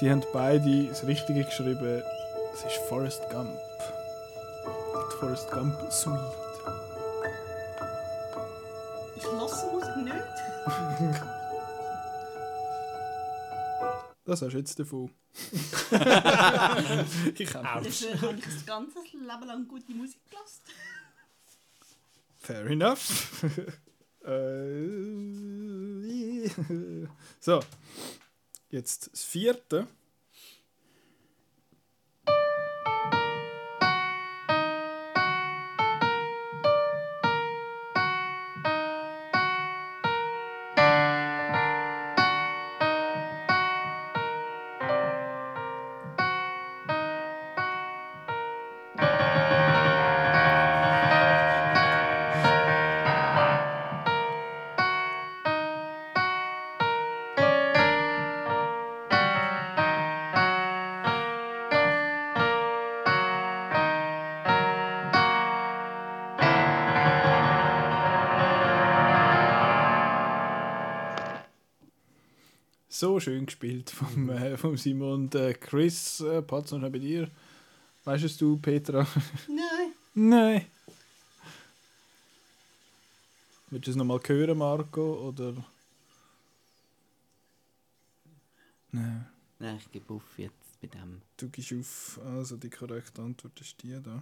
[0.04, 2.04] Sie haben beide das Richtige geschrieben.
[2.54, 3.58] Es ist Forrest Gump.
[4.68, 6.20] Die Forrest Gump Suite.
[9.16, 10.14] Ich lasse Musik nicht.
[14.26, 15.10] Das hast du jetzt davon.
[17.38, 17.50] ich.
[17.50, 18.06] Dafür habe ich
[18.44, 20.64] das ganze Leben lang gute Musik gelassen.
[22.40, 23.42] Fair enough.
[24.26, 25.14] äh,
[27.40, 27.62] so,
[28.74, 29.88] jetzt das vierte.
[72.96, 76.20] So schön gespielt vom, äh, vom Simon und äh, Chris.
[76.20, 77.28] Äh, Patz noch bei dir.
[78.04, 79.08] Weißt es du, Petra?
[79.48, 79.94] Nein.
[80.14, 80.66] Nein.
[83.72, 85.28] Willst du es nochmal hören, Marco?
[85.28, 85.56] Oder?
[88.92, 89.26] Nein.
[89.58, 91.24] Nein, ich gebe auf jetzt bei dem.
[91.38, 92.20] Du gehst auf.
[92.24, 94.22] Also die korrekte Antwort ist die da.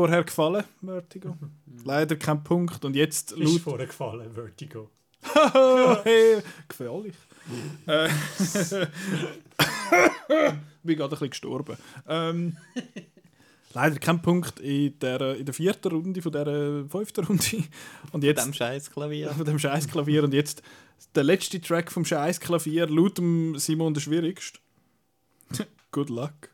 [0.00, 1.36] Vorher gefallen, Vertigo.
[1.84, 2.82] Leider kein Punkt.
[2.86, 3.60] Und jetzt Ist laut.
[3.60, 4.88] vorher gefallen, Vertigo.
[6.04, 7.14] hey, gefährlich.
[7.86, 8.08] äh,
[10.82, 11.76] bin gerade ein bisschen gestorben.
[12.08, 12.56] Ähm,
[13.74, 17.64] leider kein Punkt in der, in der vierten Runde von der fünften Runde.
[18.12, 19.28] Und jetzt dem scheiß Klavier.
[19.32, 20.62] von dem Scheißklavier und jetzt
[21.14, 24.60] der letzte Track vom Scheißklavier laut dem Simon der schwierigste.
[25.92, 26.48] Good luck.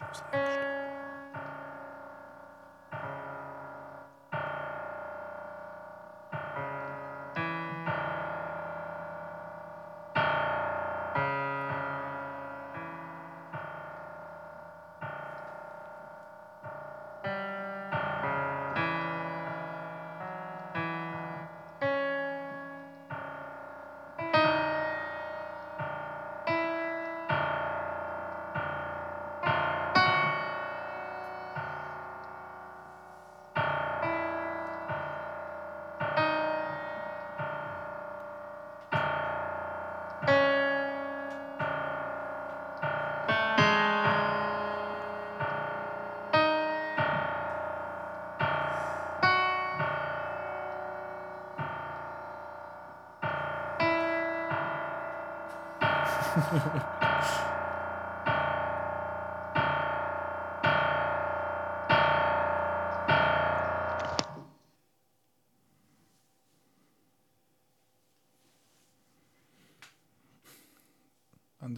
[0.00, 0.59] Ist aufs Längste.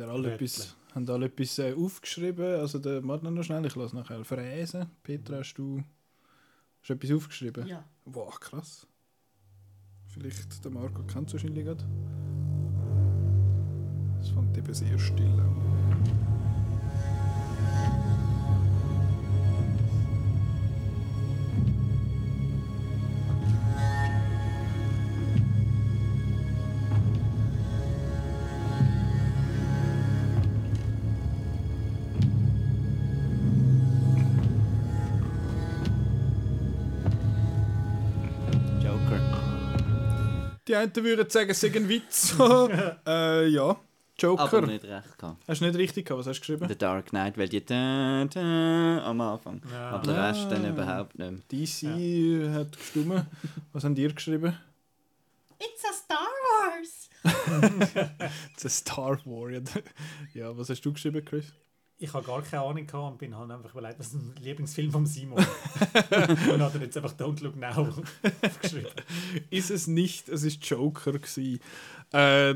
[0.02, 0.64] Haben ihr alle Rätsel.
[0.64, 2.60] etwas, haben alle etwas äh, aufgeschrieben?
[2.60, 4.86] Also der Martin noch schnell, ich lasse nachher fräsen.
[5.02, 5.82] Petra, hast du,
[6.80, 7.66] hast du etwas aufgeschrieben?
[7.66, 7.84] Ja.
[8.04, 8.86] Wow, krass.
[10.08, 11.84] Vielleicht der Marco kennt es wahrscheinlich gerade.
[14.20, 16.31] Es fängt eben sehr still an.
[40.72, 42.34] Die einen würden sagen, es sei ein Witz.
[43.06, 43.76] äh, ja,
[44.18, 44.42] Joker.
[44.42, 45.44] Aber nicht recht gehabt.
[45.46, 46.20] Hast du nicht richtig gehabt?
[46.20, 46.66] Was hast du geschrieben?
[46.66, 49.60] The Dark Knight, weil die da, da, am Anfang.
[49.70, 49.90] Ja.
[49.90, 51.52] Aber der Rest dann überhaupt nicht.
[51.52, 53.26] DC hat gestimmt.
[53.74, 54.56] Was haben ihr geschrieben?
[55.58, 57.10] It's a Star Wars!
[58.56, 59.60] The Star Warrior.
[60.32, 61.52] ja, was hast du geschrieben, Chris?
[62.02, 64.90] Ich habe gar keine Ahnung gehabt und bin halt einfach überlegt, was ist ein Lieblingsfilm
[64.90, 65.38] von Simon?
[66.50, 67.94] und habe dann jetzt einfach Don't Look Now
[68.60, 68.88] geschrieben.
[69.50, 71.60] ist es nicht, es ist Joker gsi.
[72.12, 72.54] Äh,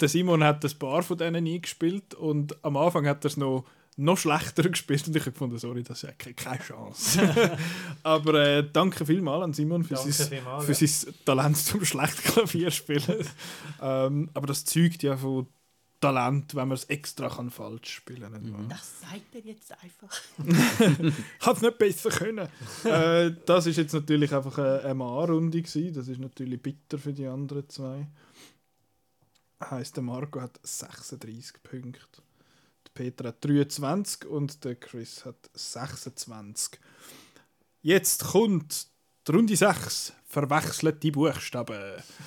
[0.00, 3.64] der Simon hat ein paar von denen eingespielt und am Anfang hat er es noch,
[3.96, 7.58] noch schlechter gespielt und ich habe gefunden, sorry, das ist ja ke- keine Chance.
[8.02, 10.88] Aber äh, danke vielmals an Simon für, Danke sein, vielmals, für ja.
[10.88, 13.26] sein Talent zum schlechten Klavierspielen.
[13.80, 15.46] ähm, aber das zeugt ja von
[16.00, 18.42] Talent, wenn man es extra kann falsch spielen kann.
[18.42, 18.68] Mhm.
[18.68, 20.22] Das sagt er jetzt einfach.
[21.40, 22.48] Hat es nicht besser können.
[22.84, 25.92] äh, das ist jetzt natürlich einfach eine, eine A-Runde gewesen.
[25.92, 28.06] Das ist natürlich bitter für die anderen zwei.
[29.62, 32.22] Heißt der Marco hat 36 Punkte.
[32.86, 36.80] Der Peter hat 23 und der Chris hat 26.
[37.82, 38.86] Jetzt kommt
[39.28, 40.14] die Runde 6.
[40.30, 41.76] Verwechselt die Buchstaben.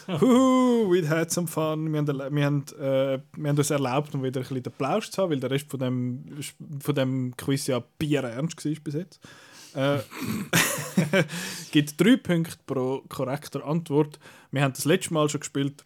[0.10, 1.90] Huhu, we had some fun.
[1.90, 5.10] Wir haben, wir, haben, äh, wir haben uns erlaubt, um wieder ein bisschen den Plausch
[5.10, 6.26] zu haben, weil der Rest von dem,
[6.82, 9.22] von dem Quiz ja bier ernst war bis jetzt.
[9.74, 10.00] Äh,
[11.72, 14.20] gibt drei Punkte pro korrekter Antwort.
[14.52, 15.86] Wir haben das letzte Mal schon gespielt.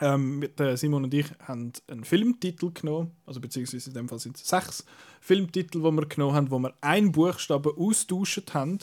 [0.00, 4.36] Ähm, äh, Simon und ich haben einen Filmtitel genommen, also beziehungsweise in dem Fall sind
[4.36, 4.86] es sechs
[5.20, 8.78] Filmtitel, die wir genommen haben, wo wir einen Buchstaben austauscht haben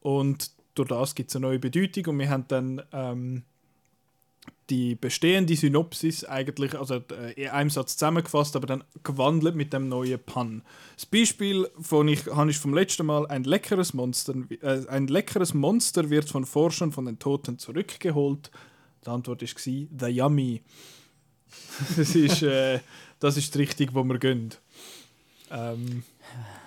[0.00, 3.42] und durch das gibt es eine neue Bedeutung und wir haben dann ähm,
[4.70, 9.88] die bestehende Synopsis eigentlich, also äh, in einem Satz zusammengefasst, aber dann gewandelt mit dem
[9.88, 10.62] neuen Pan.
[10.94, 15.54] Das Beispiel von ich, habe ich vom letzten Mal ein leckeres Monster, äh, ein leckeres
[15.54, 18.50] Monster wird von Forschern von den Toten zurückgeholt.
[19.04, 19.48] Die Antwort war
[19.98, 20.62] The Yummy.
[21.96, 22.80] das ist, äh,
[23.18, 24.54] das ist die Richtung, wo wir gehen.
[25.50, 26.04] Ähm,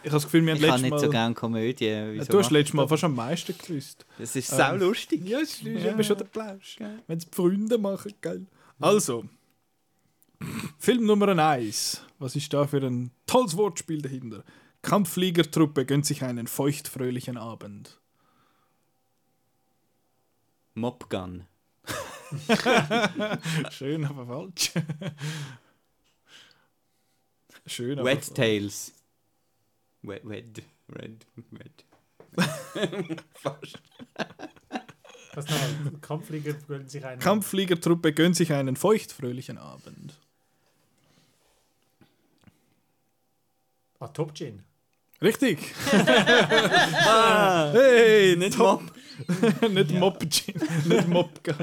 [0.02, 2.04] ich habe das Gefühl, wir haben Ich letztes nicht so gerne Komödie.
[2.12, 4.06] Wieso du hast letztes Mal fast am meisten gewusst.
[4.18, 5.28] Das ist Ähm, sau lustig.
[5.28, 6.04] Ja, es ist Ja.
[6.04, 6.78] schon der Plausch.
[7.08, 8.46] Wenn es Freunde machen, geil.
[8.80, 9.26] Also,
[10.78, 12.02] Film Nummer 1.
[12.20, 14.44] Was ist da für ein tolles Wortspiel dahinter?
[14.82, 18.00] Kampffliegertruppe gönnt sich einen feuchtfröhlichen Abend.
[20.74, 21.46] Mopgun.
[23.72, 24.72] Schön, aber falsch.
[27.66, 28.93] Schön, aber Wet Tails.
[30.04, 31.86] Wet, wet, red, wet.
[33.36, 33.82] Fast.
[35.36, 36.02] Was noch?
[36.02, 37.20] Kampfflieger gönnen sich einen.
[37.22, 40.20] Kampffliegertruppe gönnt sich einen feuchtfröhlichen Abend.
[44.00, 44.64] Ah, Top Gin.
[45.22, 45.60] Richtig!
[47.06, 48.82] Ah, Hey, nicht top.
[48.82, 48.92] Mop.
[49.72, 50.56] nicht Mop Gin,
[50.86, 51.56] nicht Mop Gun.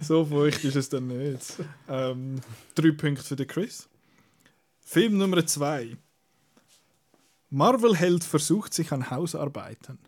[0.00, 1.54] so feucht ist es dann nicht.
[1.88, 2.40] Ähm,
[2.74, 3.88] drei Punkte für den Chris.
[4.80, 5.96] Film Nummer zwei.
[7.50, 9.98] Marvel-Held versucht sich an Hausarbeiten.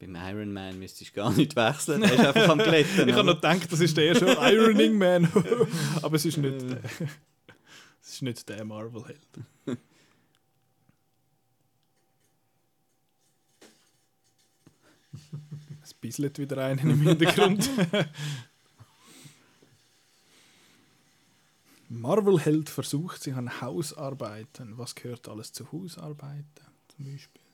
[0.00, 2.02] Beim Iron Man müsstest du gar nicht wechseln.
[2.02, 3.08] Der ist einfach am Glätten.
[3.08, 5.30] Ich habe noch gedacht, das ist der schon Ironing Man.
[6.02, 6.80] Aber es ist nicht der.
[8.02, 9.78] Es ist nicht der Marvel-Held.
[15.82, 17.70] Es bisselt wieder einen im Hintergrund.
[21.88, 24.78] Marvel-Held versucht sich an Hausarbeiten.
[24.78, 26.44] Was gehört alles zu Hausarbeiten?
[26.88, 27.44] Zum Beispiel.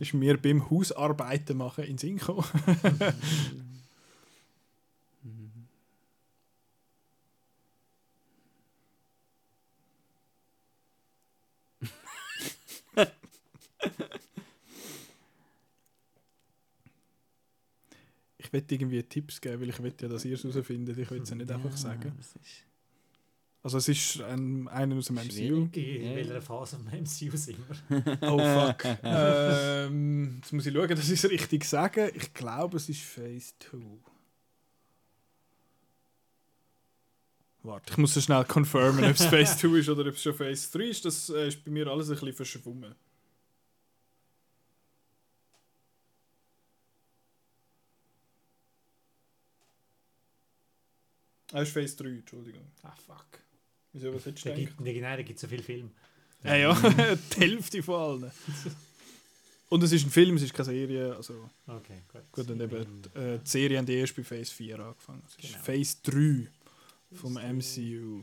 [0.00, 2.44] ist mir beim Hausarbeiten machen in Sinn gekommen.
[18.38, 20.98] ich will irgendwie Tipps geben, weil ich will ja, dass ihr es herausfindet.
[20.98, 22.12] Ich will es ja nicht einfach sagen.
[23.62, 25.32] Also es ist ein, einer aus dem MCU.
[25.32, 25.76] Schwierig.
[25.76, 27.58] In welcher Phase im MCU sind
[27.88, 28.18] wir?
[28.22, 28.84] Oh fuck.
[29.02, 32.12] ähm, jetzt muss ich schauen, dass ich es richtig sage.
[32.14, 33.78] Ich glaube, es ist Phase 2.
[37.64, 40.34] Warte, ich muss so schnell confirmen, ob es Phase 2 ist oder ob es schon
[40.34, 41.04] Phase 3 ist.
[41.04, 42.94] Das äh, ist bei mir alles ein bisschen verschwommen.
[51.56, 52.60] Ah, es ist Phase 3, Entschuldigung.
[52.82, 53.40] Ah, fuck.
[53.94, 54.76] Wieso, was hättest du Da gedacht?
[54.76, 55.90] gibt, nein, da gibt es so viele Filme.
[56.44, 56.74] Ja, ja,
[57.34, 58.30] die Hälfte von allen.
[59.70, 61.16] Und es ist ein Film, es ist keine Serie.
[61.16, 62.22] Also, Okay, gut.
[62.30, 65.22] gut, und eben, Ähm, äh, die Serie haben die erst bei Phase 4 angefangen.
[65.26, 65.64] Es ist Genau.
[65.64, 66.48] Phase 3
[67.16, 68.22] vom MCU.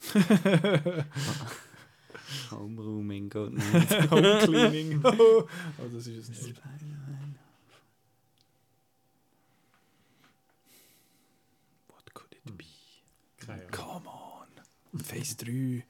[2.50, 3.90] Homerooming geht nicht.
[4.10, 5.00] Home Cleaning.
[5.04, 5.46] oh,
[5.92, 6.60] das ist es nicht.
[11.88, 12.64] What could it be?
[13.46, 13.66] keine.
[13.70, 14.48] Come on.
[15.00, 15.84] Phase 3.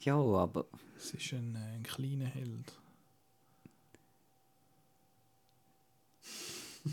[0.00, 0.66] Ja, aber
[0.98, 2.72] Es ist ein, äh, ein kleiner Held.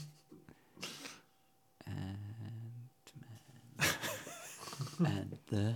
[1.85, 2.89] Ant-Man.
[5.05, 5.76] And the...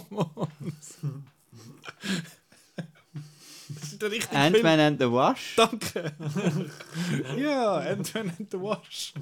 [0.00, 1.24] Film.
[4.32, 5.54] Ant-Man and the Wash.
[5.56, 6.12] Danke.
[7.38, 9.12] ja, Ant-Man and the Wash.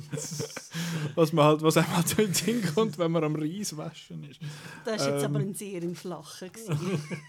[1.15, 3.77] was, man halt, was einem halt so in den Sinn kommt, wenn man am Reis
[3.77, 4.41] waschen ist.
[4.85, 5.31] Das war jetzt Ähm.
[5.37, 6.51] aber ein sehr im Flachen.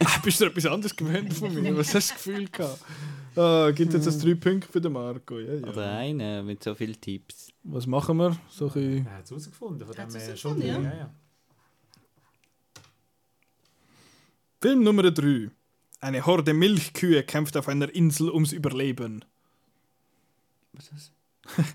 [0.03, 1.77] Ah, bist du etwas anderes gewöhnt von mir?
[1.77, 2.79] Was hast du das Gefühl gehabt?
[3.35, 5.37] Ah, gibt jetzt das drei Punkte für den Marco?
[5.39, 5.67] Ja, ja.
[5.67, 7.49] Oder einer mit so vielen Tipps.
[7.63, 8.37] Was machen wir?
[8.49, 10.61] So ein bisschen- Er hat es herausgefunden, von Er dem her schon.
[10.61, 10.79] ja.
[10.79, 11.13] Ja, ja.
[14.61, 15.49] Film Nummer 3.
[16.01, 19.25] Eine Horde Milchkühe kämpft auf einer Insel ums Überleben.
[20.73, 21.11] Was ist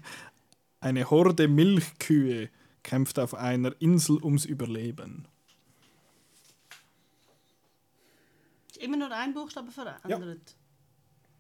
[0.81, 2.49] Eine Horde Milchkühe
[2.85, 5.27] kämpft auf einer Insel ums Überleben.
[8.69, 10.55] Ist immer nur ein Buchstabe verändert.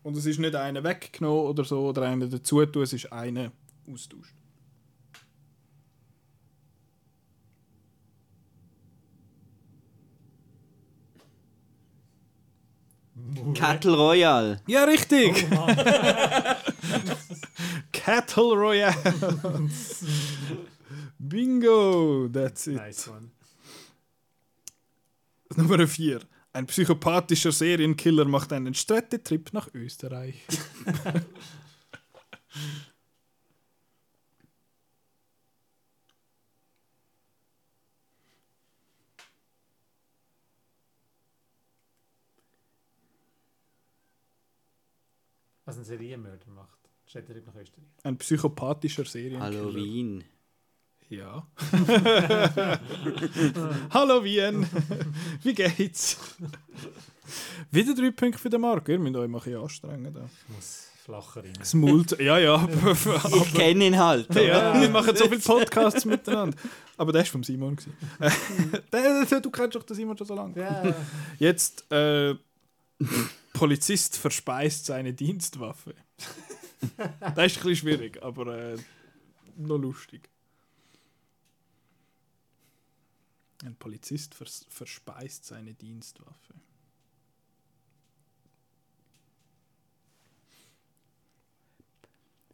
[0.02, 3.52] Und es ist nicht einer weggenommen oder so oder einer dazu es ist einer
[3.88, 4.34] austauscht.
[13.54, 14.60] Cattle Royale.
[14.66, 15.46] Ja, richtig!
[15.52, 15.66] Oh.
[17.92, 18.94] Cattle Royale!
[21.18, 22.28] Bingo!
[22.28, 22.76] That's it.
[22.76, 23.30] nice one.
[25.56, 26.20] Nummer 4.
[26.52, 30.42] Ein psychopathischer Serienkiller macht einen Städtetrip nach Österreich.
[45.66, 46.78] Was ein Serienmörder macht.
[47.14, 47.72] Er nach Österreich.
[48.02, 49.44] Ein psychopathischer Serienkiller.
[49.44, 50.24] Halloween.
[51.08, 51.46] Ja.
[53.90, 54.66] Hallo Wien.
[55.42, 56.16] Wie geht's?
[57.70, 58.88] Wieder drei Punkte für den Marc.
[58.88, 60.12] Ihr müsst euch mal ein bisschen anstrengen.
[60.14, 60.28] Da.
[60.48, 61.52] Ich muss flacher rein.
[61.58, 62.18] Das Mult.
[62.20, 62.54] Ja, ja.
[62.56, 62.92] aber-
[63.36, 64.34] Ich kenne ihn halt.
[64.34, 66.56] Ja, wir machen so viele Podcasts miteinander.
[66.96, 67.76] Aber der war vom Simon.
[67.76, 67.94] gewesen.
[68.92, 70.58] Der- der- du kennst doch den Simon schon so lange.
[70.60, 70.94] Ja,
[71.38, 72.34] Jetzt, äh,
[73.56, 75.94] Polizist verspeist seine Dienstwaffe.
[76.98, 78.78] das ist ein bisschen schwierig, aber äh,
[79.56, 80.28] noch lustig.
[83.64, 86.54] Ein Polizist vers verspeist seine Dienstwaffe.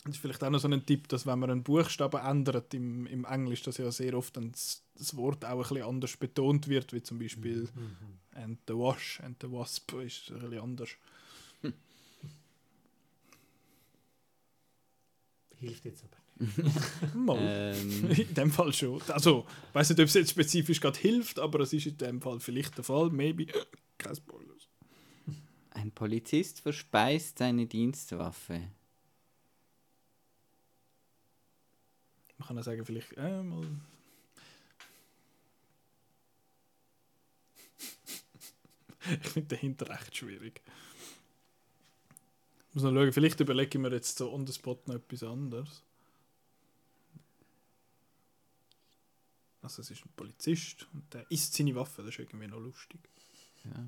[0.04, 3.06] Das ist vielleicht auch noch so ein Tipp, dass wenn man einen Buchstaben ändert im,
[3.06, 6.66] im Englisch, dass ja sehr oft dann das, das Wort auch ein bisschen anders betont
[6.66, 7.68] wird, wie zum Beispiel
[8.34, 10.90] and the wash and the wasp ist ein bisschen anders.
[15.62, 17.14] hilft jetzt aber nicht.
[17.14, 17.38] Mal.
[17.40, 19.00] Ähm, In dem Fall schon.
[19.08, 22.20] Also, ich weiß nicht, ob es jetzt spezifisch gerade hilft, aber es ist in dem
[22.20, 23.10] Fall vielleicht der Fall.
[23.10, 23.46] Maybe.
[23.98, 24.68] Kein Spoilers.
[25.70, 28.62] ein Polizist verspeist seine Dienstwaffe.
[32.42, 33.12] Man kann auch sagen, vielleicht.
[33.12, 33.64] Äh, mal.
[39.22, 40.60] ich finde dahinter recht schwierig.
[42.68, 45.22] Ich muss noch schauen, vielleicht überlege ich mir jetzt so on the spot noch etwas
[45.22, 45.84] anderes.
[49.60, 52.98] Also, es ist ein Polizist und der isst seine Waffe, das ist irgendwie noch lustig.
[53.62, 53.86] Ja.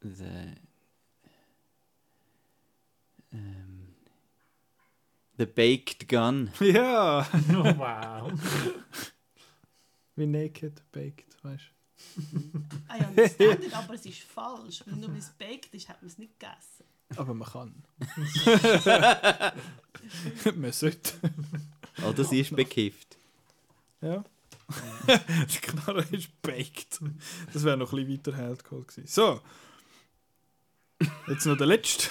[0.00, 0.54] The,
[3.32, 3.79] ähm,
[5.40, 6.50] the Baked Gun.
[6.60, 7.26] Ja!
[7.50, 8.30] Oh, wow.
[10.14, 11.64] Wie naked baked, weißt
[12.88, 14.82] Ah ja, das ändert, aber es ist falsch.
[14.84, 16.84] Weil nur es baked ist, hat man es nicht gegessen.
[17.08, 17.20] du?
[17.20, 17.82] Aber man kann.
[20.56, 21.14] man sollte.
[22.06, 23.16] Oder sie ist bekifft.
[24.02, 24.22] Ja.
[25.08, 27.00] Die Knarre ist baked.
[27.52, 29.06] Das wäre noch ein bisschen weiter hergeholt gewesen.
[29.06, 29.40] So.
[31.28, 32.08] Jetzt noch der letzte.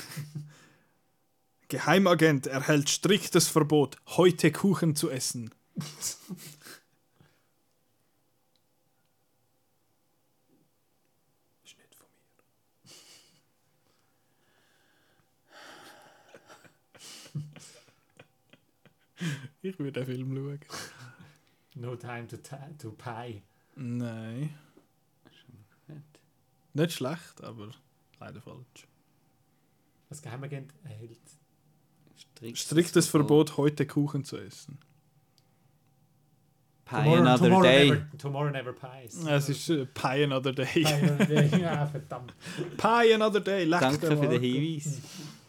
[1.70, 5.54] Geheimagent erhält striktes Verbot, heute Kuchen zu essen.
[5.76, 6.18] Ist
[11.78, 12.08] nicht von
[19.22, 19.30] mir.
[19.62, 20.60] Ich würde den Film schauen.
[21.76, 22.38] No time to,
[22.80, 23.44] to pie.
[23.76, 24.58] Nein.
[26.74, 27.72] Nicht schlecht, aber
[28.20, 28.88] leider falsch.
[30.10, 31.20] Das Geheimagent erhält.
[32.54, 34.78] Striktes Verbot, heute Kuchen zu essen.
[36.90, 37.90] Pie another day.
[37.92, 39.24] Never, tomorrow never pies.
[39.24, 40.66] Es ist äh, Pie Another Day.
[40.66, 41.50] Pie another day.
[41.62, 42.34] Ja, verdammt.
[42.78, 44.42] Pie Another Day, leck Danke für den.
[44.42, 45.00] Hinweis.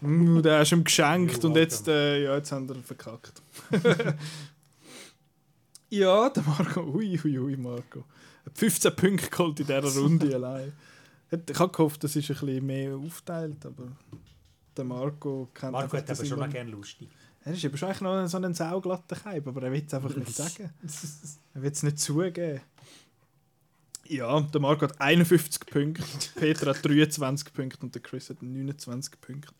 [0.02, 3.40] Mm, der ist ihm geschenkt You're und jetzt, äh, ja, jetzt haben wir ihn verkackt.
[5.88, 8.04] ja, der Marco, ui, ui, ui, Marco.
[8.44, 10.72] Hat 15 Punkte geholt in dieser Runde allein.
[11.30, 13.92] Ich habe gehofft, das ist ein bisschen mehr aufteilt, aber
[14.80, 16.50] der Marco kennt Marco hat aber schon Simon.
[16.50, 17.08] gerne lustig.
[17.44, 20.14] Er ist eben schon eigentlich noch so ein sauglatter Keib, aber er will es einfach
[20.16, 20.70] nicht sagen.
[21.54, 22.60] Er will es nicht zugeben.
[24.06, 26.02] Ja, der Marco hat 51 Punkte,
[26.36, 29.52] Peter hat 23 Punkte und der Chris hat 29 Punkte.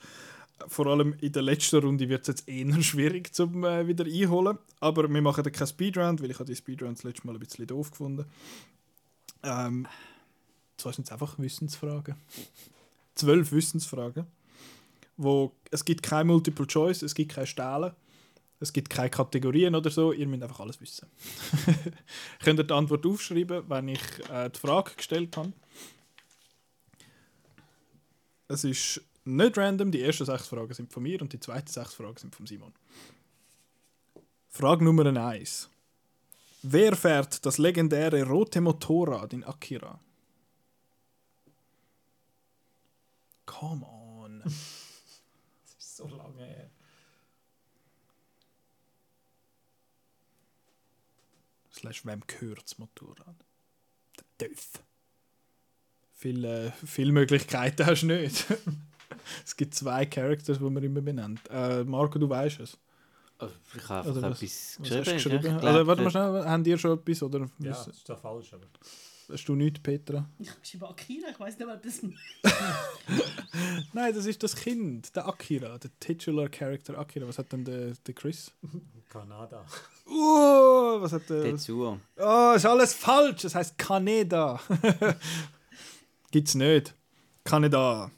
[0.69, 4.59] Vor allem in der letzten Runde wird es jetzt eher schwierig zum äh, wieder einholen.
[4.81, 7.41] Aber wir machen da keinen Speedround, weil ich habe die Speedround das letzte Mal ein
[7.41, 8.25] bisschen doof gefunden.
[9.43, 9.87] Ähm,
[10.77, 12.17] das sind jetzt einfach Wissensfragen.
[13.15, 14.27] Zwölf Wissensfragen.
[15.23, 17.93] Wo, es gibt kein Multiple Choice, es gibt keine Stellen,
[18.59, 21.09] es gibt keine Kategorien oder so, ihr müsst einfach alles wissen.
[22.43, 25.53] Könnt ihr die Antwort aufschreiben, wenn ich äh, die Frage gestellt habe.
[28.49, 31.93] Es ist nicht random, die ersten sechs Fragen sind von mir und die zweiten sechs
[31.93, 32.73] Fragen sind von Simon.
[34.49, 35.69] Frage Nummer 1.
[36.63, 40.01] Wer fährt das legendäre rote Motorrad in Akira?
[43.45, 44.43] Come on.
[46.03, 46.71] Das ist so lange her.
[51.73, 53.37] Slash, wem gehört das Motorrad?
[54.41, 54.83] Der Döff.
[56.13, 58.45] Viele, viele Möglichkeiten hast du nicht.
[59.45, 61.41] es gibt zwei Characters, die man immer benennt.
[61.51, 62.77] Äh, Marco, du weißt es.
[63.39, 65.05] Also, ich habe was- etwas Was geschrieben.
[65.15, 65.47] geschrieben?
[65.47, 67.23] Ich Also, glaub, warte mal schnell, haben ihr schon etwas?
[67.23, 68.67] Oder Ja, das ist doch falsch, aber.
[69.33, 70.29] Hast du nichts, Petra?
[70.39, 72.03] Ich geschrieben Akira, ich weiß nicht, ob das.
[73.93, 77.27] Nein, das ist das Kind, der Akira, der Titular Character Akira.
[77.27, 78.53] Was hat denn der, der Chris?
[79.09, 79.65] Kanada.
[80.07, 81.43] Uh, was hat der.
[81.43, 81.99] Tetsuo.
[82.17, 83.43] Oh, ist alles falsch.
[83.43, 84.61] Das heißt Kaneda.
[86.31, 86.95] Gibt's nicht.
[87.45, 88.11] Kaneda.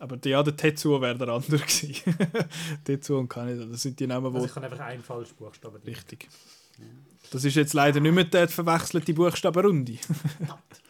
[0.00, 2.16] Aber ja, der Tetsuo wäre der andere gewesen.
[2.84, 5.80] Tetsuo und Kaneda, das sind die Namen, Also wo ich kann einfach einen falschen Buchstaben
[5.82, 6.28] richtig.
[7.30, 9.92] Das ist jetzt leider nicht mehr die verwechselte Buchstabenrunde.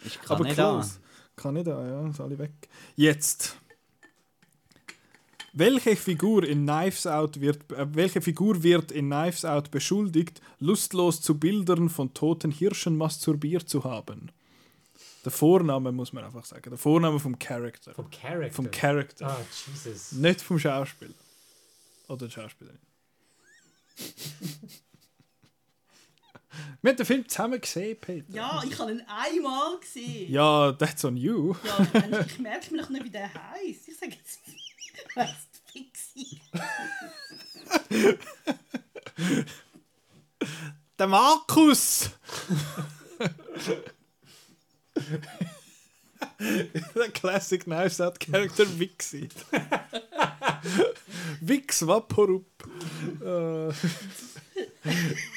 [0.04, 0.98] Ich kann Aber nicht close.
[1.36, 2.52] Kaneda, ja, ist alle weg.
[2.96, 3.56] Jetzt.
[5.54, 11.22] Welche Figur in Knives Out wird, äh, welche Figur wird in Knives Out beschuldigt, lustlos
[11.22, 14.32] zu Bildern von toten Hirschen masturbiert zu haben?
[15.24, 16.68] Der Vorname muss man einfach sagen.
[16.68, 17.94] Der Vorname vom Character.
[17.94, 18.54] Vom Character.
[18.54, 19.28] Vom Character.
[19.28, 19.40] Ah,
[19.84, 20.12] Jesus.
[20.12, 21.14] Nicht vom Schauspieler.
[22.08, 22.78] Oder der Schauspielerin.
[26.82, 28.24] Wir haben den Film zusammen gesehen, Peter.
[28.28, 30.30] Ja, ich habe ihn einmal gesehen.
[30.30, 31.54] Ja, that's on you.
[31.64, 33.88] Ja, ich, merke mir noch nicht, wie der heißt.
[33.88, 34.40] Ich sage jetzt.
[35.16, 36.40] heißt Fixi.
[40.98, 42.10] Der Markus!
[46.94, 49.28] der Classic Knives Out Character Wixi.
[51.40, 52.46] Wix Vaporup.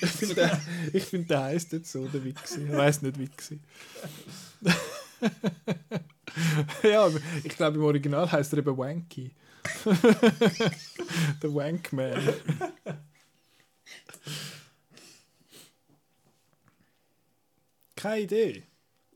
[0.01, 2.63] Ich finde, der, find, der heisst jetzt so, der Wixi.
[2.63, 3.59] Ich weiß nicht Wixi.
[6.83, 7.09] ja,
[7.43, 9.31] ich glaube, im Original heißt er eben Wanky.
[11.43, 12.33] der Wankman.
[17.95, 18.63] Keine Idee.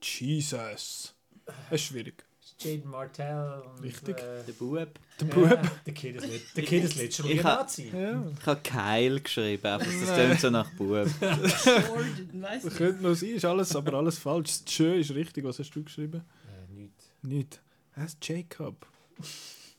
[0.01, 1.13] Jesus.
[1.45, 2.25] Das ist schwierig.
[2.63, 3.83] Jaden Martell und.
[3.83, 4.17] Richtig.
[4.19, 4.89] Äh, Der Bub.
[5.19, 5.71] Der ja, Bub.
[5.85, 6.57] Der Kid ist nicht.
[6.57, 7.91] Der Kid ist ein ha- Nazi.
[7.93, 8.23] Ja.
[8.39, 10.89] Ich habe Kyle geschrieben, einfach das klingt so nach Bub.
[11.21, 14.49] Weißt Das könnte noch sein, ist alles, aber alles falsch.
[14.49, 15.43] Das Tschö ist richtig.
[15.43, 16.23] Was hast du geschrieben?
[16.47, 16.93] Äh, nicht.
[17.21, 17.61] Nicht.
[17.95, 18.85] Er ist Jacob.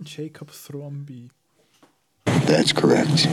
[0.05, 1.31] Jacob Thromby.
[2.47, 3.29] That's correct.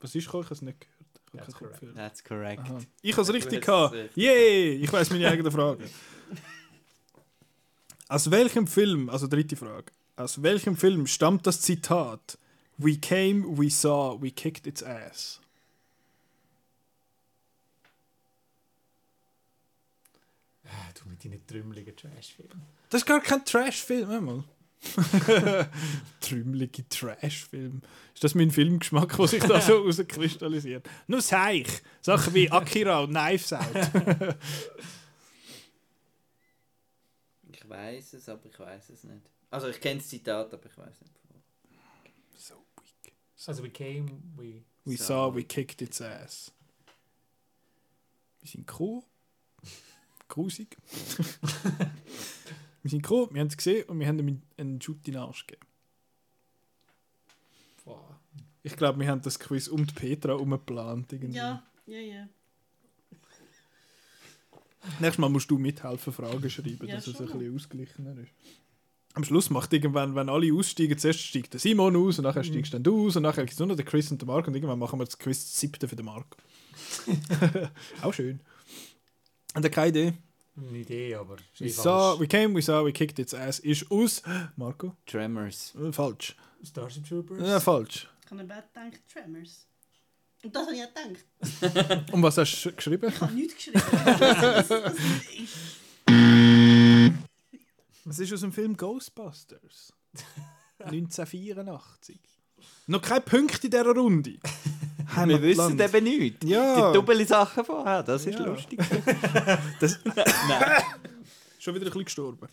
[0.00, 0.98] Was ist, ich habe es nicht gehört.
[1.34, 1.96] Ich habe That's correct.
[1.96, 2.60] That's correct.
[2.68, 2.78] Aha.
[3.00, 3.94] Ich habe es richtig gehabt.
[3.94, 4.16] es richtig.
[4.24, 4.72] Yay!
[4.74, 5.84] Ich weiß meine eigene Frage.
[8.12, 12.36] Aus welchem Film, also dritte Frage, aus welchem Film stammt das Zitat
[12.76, 15.40] We came, we saw, we kicked its ass?
[20.66, 22.60] Ah, du mit deinen trümmeligen Trash-Filmen.
[22.90, 24.44] Das ist gar kein Trash-Film, hör mal.
[26.20, 27.80] Trümmelige Trash-Film.
[28.12, 30.86] Ist das mein Filmgeschmack, der sich da so rauskristallisiert?
[31.06, 31.80] Nur Seich.
[32.02, 33.64] Sachen wie Akira und Knives Out.
[37.72, 39.22] Ich weiß es, aber ich weiß es nicht.
[39.50, 41.12] Also ich kenne das Zitat, aber ich weiß nicht.
[42.36, 43.14] so weak.
[43.46, 44.62] Also, we came, we.
[44.84, 45.04] We So.
[45.04, 46.52] saw, we kicked its ass.
[48.40, 49.02] Wir sind cool.
[50.28, 50.76] Grusig.
[52.82, 55.22] wir sind cool, wir haben es gesehen und wir haben ihm einen Shoot in den
[55.22, 55.66] Arsch gegeben.
[57.84, 58.20] Boah.
[58.62, 61.12] Ich glaube, wir haben das Quiz um die Petra umgeplant.
[61.12, 61.36] irgendwie.
[61.36, 62.28] Ja, ja, ja.
[65.00, 68.32] Nächstes Mal musst du mithelfen, Fragen schreiben, Ja, dass es ein bisschen ausgeglichener ist.
[69.14, 72.72] Am Schluss macht irgendwann, wenn alle aussteigen, zuerst steigt der Simon aus und nachher steigst
[72.72, 74.54] dann du aus und nachher gibt es nur noch den Chris und den Marco und
[74.54, 76.38] irgendwann machen wir das Quiz siebte für den Marco.
[78.02, 78.40] Auch schön.
[79.54, 80.12] Und keine Idee.
[80.56, 81.36] Eine Idee, aber.
[81.58, 83.58] We saw, we came, we saw, we kicked its ass.
[83.58, 84.22] Ist aus.
[84.56, 84.96] Marco?
[85.06, 85.74] Tremors.
[85.74, 86.36] Äh, falsch.
[86.64, 87.46] Starship Troopers?
[87.46, 88.08] Ja, falsch.
[88.24, 89.66] Ich habe aber gedacht, Tremors.
[90.44, 92.12] Und das habe ich auch gedacht.
[92.12, 93.08] Und was hast du geschrieben?
[93.14, 93.80] Ich habe nichts geschrieben.
[98.04, 98.18] Was, ist?
[98.18, 99.92] Es ist aus dem Film Ghostbusters.
[100.80, 102.18] 1984.
[102.88, 104.32] Noch kein Punkt in dieser Runde.
[105.24, 105.94] Wir wissen Heimatland.
[105.94, 106.38] eben nichts.
[106.44, 106.88] Ja.
[106.90, 108.44] Die doppelte Sachen vorher, das ist Ja.
[108.46, 108.80] lustig.
[109.78, 110.82] Das Nein.
[111.58, 112.48] schon wieder ein bisschen gestorben.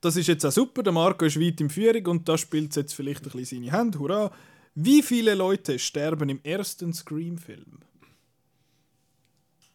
[0.00, 0.82] Das ist jetzt auch super.
[0.82, 3.72] Der Marco ist weit in Führung und da spielt es jetzt vielleicht ein bisschen seine
[3.72, 3.98] Hand.
[3.98, 4.32] Hurra!
[4.74, 7.80] Wie viele Leute sterben im ersten Scream-Film?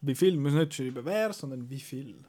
[0.01, 0.37] Wie viel?
[0.37, 2.23] Muss nicht schreiben wer, sondern wie viel.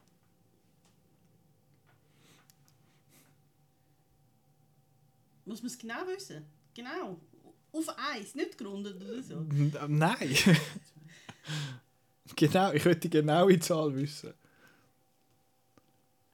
[5.45, 6.45] Muss man es genau wissen?
[6.75, 7.19] Genau.
[7.73, 9.35] Auf eins, nicht gerundet oder so.
[9.35, 10.19] Äh, Nein.
[12.37, 14.35] genau, ich möchte die genaue Zahl wissen.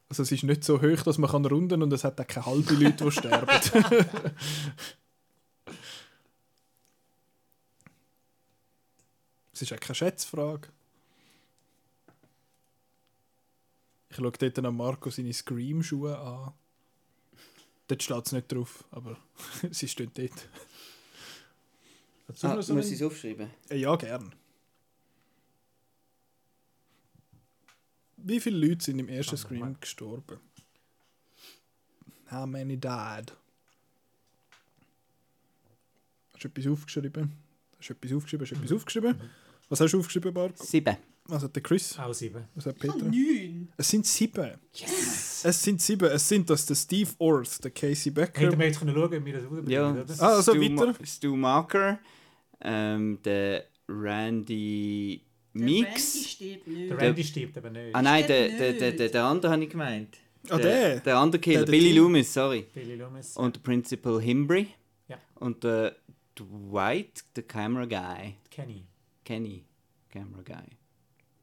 [0.09, 2.47] Also es ist nicht so hoch, dass man kann runden und es hat auch keine
[2.47, 3.49] halbe Leute, die sterben.
[9.55, 10.69] Es ist auch keine Schätzfrage.
[14.11, 16.53] Ich schaue dort an Marco seine Scream-Schuhe an.
[17.87, 19.17] Dort steht es nicht drauf, aber
[19.71, 20.49] sie stehen dort.
[22.43, 23.51] Ah, so muss ich es aufschreiben?
[23.71, 24.35] äh, Ja, gern.
[28.17, 30.41] Wie viele Leute sind im ersten wir Scream gestorben?
[32.31, 33.37] How many died?
[36.33, 37.33] Hast du etwas aufgeschrieben?
[37.79, 38.47] Hast du etwas aufgeschrieben?
[38.47, 39.31] Hast du etwas aufgeschrieben?
[39.69, 40.63] Was hast du aufgeschrieben, Marco?
[40.63, 40.97] Sieben.
[41.27, 41.99] Was hat der Chris?
[41.99, 42.45] Auch sieben.
[42.55, 43.11] Was hat Ich habe Peter?
[43.11, 43.73] neun.
[43.79, 44.51] Es sind sieben.
[45.43, 46.05] Es sind sieben.
[46.11, 48.41] Es sind das der Steve Orth, der Casey Becker.
[48.43, 49.91] Hätten wir jetzt können schauen, ob wir das rausbringen, Ja.
[49.91, 50.05] oder?
[50.19, 50.87] Ah, also Stu, weiter.
[50.87, 51.99] Ma- Stu Marker,
[52.61, 55.23] ähm, der Randy
[55.55, 56.29] Der Randy Mix.
[56.31, 56.91] stirbt nicht.
[56.91, 57.95] Der Randy stirbt aber nicht.
[57.95, 59.01] Ah nein, der, der, der, nicht.
[59.01, 60.19] der, der andere habe ich gemeint.
[60.51, 61.01] Ah, der?
[61.01, 61.97] Der andere Killer, Der, der Billy Team.
[62.03, 62.67] Loomis, sorry.
[62.75, 63.35] Billy Loomis.
[63.37, 64.69] Und der Principal Himbry.
[65.09, 65.17] Ja.
[65.37, 65.97] Und der
[66.39, 68.35] Dwight, der Camera Guy.
[68.51, 68.85] Kenny.
[69.25, 69.65] Kenny,
[70.11, 70.77] Camera Guy.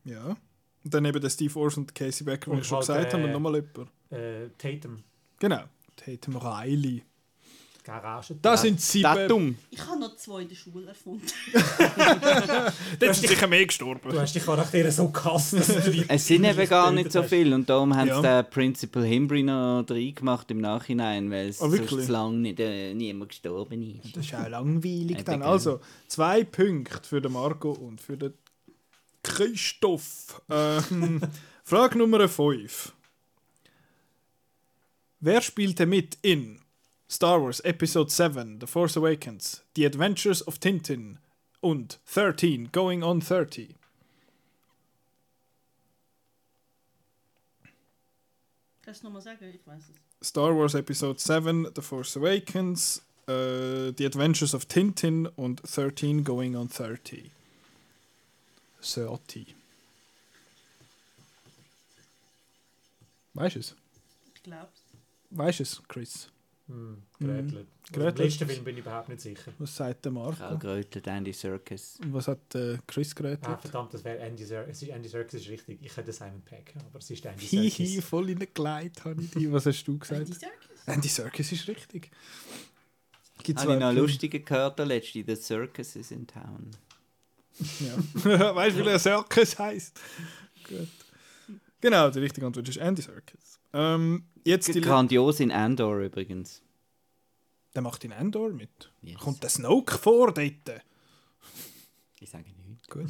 [0.03, 0.37] Ja.
[0.83, 3.13] Und dann eben der Steve Orth und Casey Becker, wie Und ich schon halt, gesagt
[3.13, 3.91] habe, und äh, nochmal jemand.
[4.09, 5.03] Äh, Tatum.
[5.39, 5.63] Genau.
[5.95, 7.03] Tatum Riley.
[7.83, 8.35] Garage.
[8.41, 9.03] Das sind sieben.
[9.03, 9.57] Datum.
[9.69, 11.25] Ich habe noch zwei in der Schule erfunden.
[12.99, 14.09] Dort sind sicher mehr gestorben.
[14.09, 17.23] Du hast die Charaktere so gehasst, dass du die Es sind eben gar nicht so
[17.23, 18.15] viele und darum haben Ja.
[18.17, 21.89] sie den Principal Himbry noch reingemacht im Nachhinein, weil es wirklich?
[21.89, 24.15] sonst lange nicht, äh, niemand gestorben ist.
[24.15, 25.41] Das ist auch langweilig Ja, dann.
[25.41, 28.33] Also, zwei Punkte für den Marco und für den
[29.23, 30.41] Christoph.
[30.49, 31.21] Ähm,
[31.63, 32.93] Frage Nummer 5.
[35.19, 36.60] Wer spielte mit in
[37.11, 41.17] Star Wars Episode 7, The Force Awakens, The Adventures of Tintin
[41.59, 43.75] und 13, Going on 30?
[48.81, 49.53] Kannst du nochmal sagen?
[49.53, 50.25] Ich weiß es.
[50.29, 56.55] Star Wars Episode 7, The Force Awakens, äh, The Adventures of Tintin und 13 Going
[56.55, 57.29] on 30.
[58.81, 59.53] 30.
[63.33, 63.75] Weißt du es?
[64.33, 64.69] Ich glaube
[65.31, 66.29] Weißt du es, Chris?
[66.71, 67.63] Hm, Gretel.
[67.63, 68.01] Mhm.
[68.01, 69.51] Also letzten Film bin ich überhaupt nicht sicher.
[69.59, 70.57] Was sagt der Marco?
[70.57, 71.99] Grötler, Andy Serkis.
[72.01, 73.45] Und was hat äh, Chris geredet?
[73.45, 74.83] Ah, verdammt, das wäre Andy Serkis.
[74.83, 75.79] Andy Serkis ist richtig.
[75.81, 78.05] Ich hätte Simon Peck, aber es ist Andy Hihi, Serkis.
[78.09, 79.51] voll reingelegt habe ich dich.
[79.51, 80.21] Was hast du gesagt?
[80.21, 80.87] Andy Serkis.
[80.87, 82.11] Andy Serkis ist richtig.
[83.43, 85.23] Gibt's Habe ich noch lustige gehört, der letzte.
[85.25, 86.71] The Circus is in town.
[87.79, 88.55] Ja.
[88.55, 89.99] weißt du, wie der Circus heißt?
[90.67, 90.87] Gut.
[91.81, 93.59] Genau, die richtige Antwort ist Andy Serkis.
[93.73, 96.61] Ähm, jetzt die Grandios in Andor übrigens.
[97.75, 98.91] Der macht in Endor mit.
[99.01, 99.17] Yes.
[99.19, 100.81] Kommt der Snoke vor dort?
[102.19, 102.87] Ich sage nichts.
[102.89, 103.05] Gut.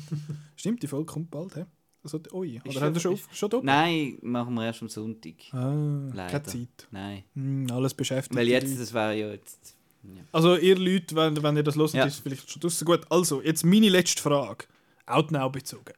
[0.56, 1.66] Stimmt, die Folge kommt bald, hä?
[2.04, 2.56] Also, ui.
[2.64, 3.60] Ist Oder haben wir schon- schon, da?
[3.62, 5.36] Nein, machen wir erst am Sonntag.
[5.52, 6.32] Ah, Leider.
[6.40, 6.88] keine Zeit.
[6.92, 7.24] Nein.
[7.36, 8.36] Hm, alles beschäftigt.
[8.36, 9.76] Weil jetzt, das wäre ja jetzt.
[10.04, 10.22] Ja.
[10.32, 12.06] Also, ihr Leute, wenn, wenn ihr das hört, Ja.
[12.06, 12.86] ist vielleicht schon draussen.
[12.86, 14.66] Gut, also, jetzt meine letzte Frage.
[15.06, 15.94] Outnow bezogen.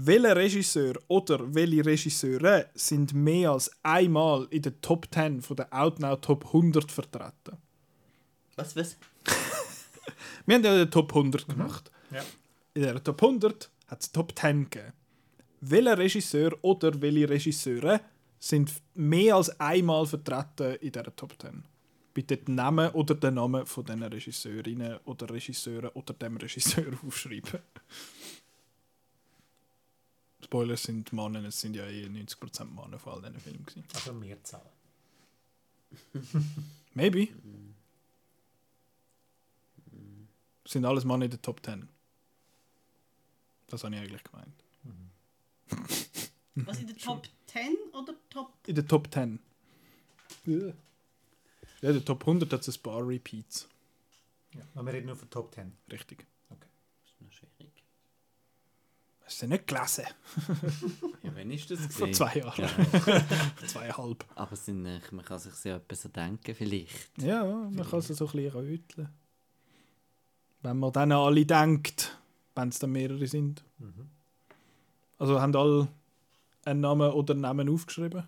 [0.00, 5.72] Welcher Regisseur oder welche Regisseure sind mehr als einmal in der Top 10 von der
[5.72, 7.56] Outnow Top 100 vertreten?
[8.54, 8.96] Was, was?
[10.46, 11.90] Wir haben ja den Top 100 gemacht.
[12.12, 12.22] Ja.
[12.74, 14.92] In der Top 100 hat es Top 10 gegeben.
[15.62, 18.00] Welcher Regisseur oder welche Regisseure
[18.38, 21.64] sind mehr als einmal vertreten in dieser Top 10?
[22.14, 27.58] Bitte den Namen oder den Namen von diesen Regisseurinnen oder Regisseuren oder dem Regisseur aufschreiben.
[30.42, 33.66] Spoilers sind Männer, es sind ja eh 90% Männer von all diesen Filmen.
[33.66, 33.84] Gewesen.
[33.94, 34.70] Also Mehrzahl.
[36.94, 37.28] Maybe.
[40.64, 41.88] Sind alles Männer in der Top 10.
[43.68, 44.64] Das habe ich eigentlich gemeint.
[46.54, 48.52] Was in der Top 10 oder Top.
[48.66, 49.38] In der Top 10.
[50.46, 50.54] Ja,
[51.80, 53.68] in der Top 100 hat es ein paar Repeats.
[54.54, 54.62] Ja.
[54.74, 55.72] Aber wir reden nur von Top 10.
[55.90, 56.26] Richtig.
[56.48, 57.72] Das ist noch schwierig.
[59.28, 60.04] Hast du nicht gelesen?
[61.22, 62.62] Ja, wann ist das Vor zwei Jahren.
[62.62, 62.68] Ja.
[62.68, 63.22] Vor
[63.66, 64.24] zweieinhalb.
[64.34, 67.10] Aber sind, äh, man kann sich ja etwas denken, vielleicht.
[67.20, 69.08] Ja, man kann es so ein bisschen röteln.
[70.62, 72.16] Wenn man dann an alle denkt,
[72.54, 73.62] wenn es dann mehrere sind.
[73.78, 74.08] Mhm.
[75.18, 75.88] Also haben alle
[76.64, 78.24] einen Namen oder Namen aufgeschrieben?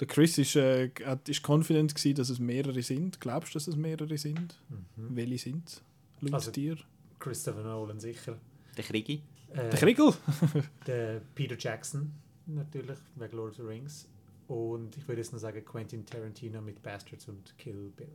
[0.00, 3.20] Der Chris ist, äh, hat- ist confident gewesen, dass es mehrere sind.
[3.20, 4.58] Glaubst du, dass es mehrere sind?
[4.68, 5.14] Mhm.
[5.16, 5.82] Welche sind es?
[6.20, 6.76] Laut Also- dir?
[7.20, 8.36] Christopher Nolan sicher.
[8.76, 9.22] Der Kriegi?
[9.50, 10.12] Äh, Der Kriegel?
[10.86, 12.12] der Peter Jackson
[12.46, 14.08] natürlich, wegen Lord of the Rings.
[14.48, 18.08] Und ich würde jetzt noch sagen Quentin Tarantino mit Bastards und Kill Bill.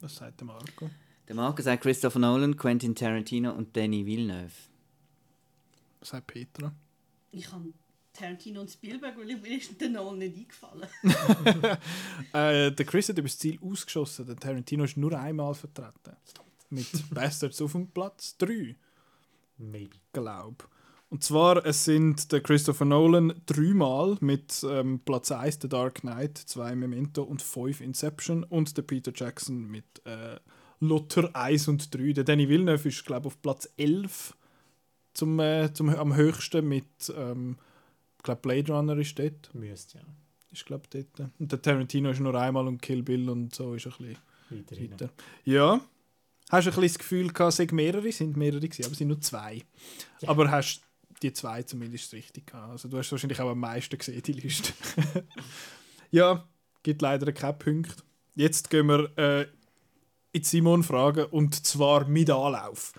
[0.00, 0.90] Was sagt der Marco?
[1.28, 4.52] Der Marco sagt Christopher Nolan, Quentin Tarantino und Danny Villeneuve.
[6.00, 6.72] Was sagt Petra?
[7.32, 7.66] Ich habe
[8.12, 10.88] Tarantino und Spielberg, weil ich- mir ist der Nolan nicht eingefallen.
[12.32, 14.26] Äh, der Chris hat über das Ziel ausgeschossen.
[14.26, 16.16] Der Tarantino ist nur einmal vertreten.
[16.70, 18.74] Mit Bastards auf dem Platz 3.
[19.56, 19.96] Maybe.
[20.12, 20.64] glaube
[21.10, 26.38] Und zwar, es sind der Christopher Nolan dreimal mit ähm, Platz 1 The Dark Knight,
[26.38, 30.36] 2 Memento und 5 Inception und der Peter Jackson mit äh,
[30.80, 32.12] Luther 1 und 3.
[32.12, 34.36] Der Danny Villeneuve ist, glaube ich, auf Platz 11
[35.14, 37.56] zum, äh, zum, am höchsten mit, ähm,
[38.18, 39.54] ich glaube, Blade Runner ist dort.
[39.54, 40.04] Müsste ja.
[40.52, 41.30] Ist, glaube dort.
[41.38, 44.16] Und der Tarantino ist nur einmal und Kill Bill und so ist ein bisschen
[44.50, 44.92] Weiterhin.
[44.92, 45.10] weiter.
[45.44, 45.80] Ja.
[46.50, 48.98] Hast du ein bisschen das Gefühl gehabt, es sind mehrere, sind mehrere gewesen, aber es
[48.98, 49.62] sind nur zwei.
[50.20, 50.28] Ja.
[50.28, 50.82] Aber hast
[51.22, 52.70] die zwei zumindest richtig gehabt.
[52.70, 54.72] Also du hast wahrscheinlich auch am meisten gesehen, die Liste.
[56.10, 56.46] ja,
[56.82, 58.04] gibt leider keinen Punkt.
[58.34, 59.42] Jetzt gehen wir äh,
[60.32, 62.92] in die Simon-Frage und zwar mit Anlauf.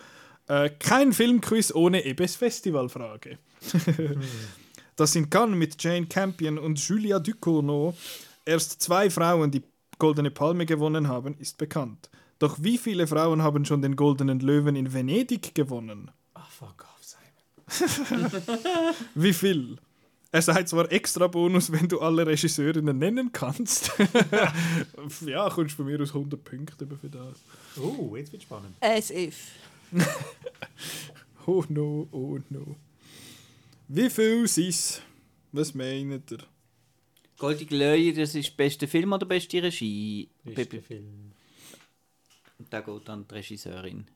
[0.47, 3.37] Äh, kein Filmquiz ohne Ebes Festival-Frage.
[4.97, 7.93] Das in Cannes mit Jane Campion und Julia Ducournau
[8.45, 9.63] erst zwei Frauen die
[9.99, 12.09] Goldene Palme gewonnen haben, ist bekannt.
[12.39, 16.11] Doch wie viele Frauen haben schon den Goldenen Löwen in Venedig gewonnen?
[16.33, 18.31] Ah, fuck off, Simon.
[19.15, 19.77] Wie viel?
[20.31, 23.89] Er sagt zwar extra Bonus, wenn du alle Regisseurinnen nennen kannst.
[25.25, 27.37] ja, kommst du von mir aus 100 Punkte für das.
[27.81, 28.75] Oh, jetzt wird spannend.
[28.81, 29.51] As if.
[31.47, 32.75] Oh no, oh no.
[33.87, 35.01] Wie viel sind
[35.51, 36.39] Was meint ihr?
[37.37, 40.27] Goldige Löwe, das ist beste Film oder beste Regie?
[40.43, 41.31] Beste Be- Film.
[42.57, 44.07] Und da geht dann die Regisseurin.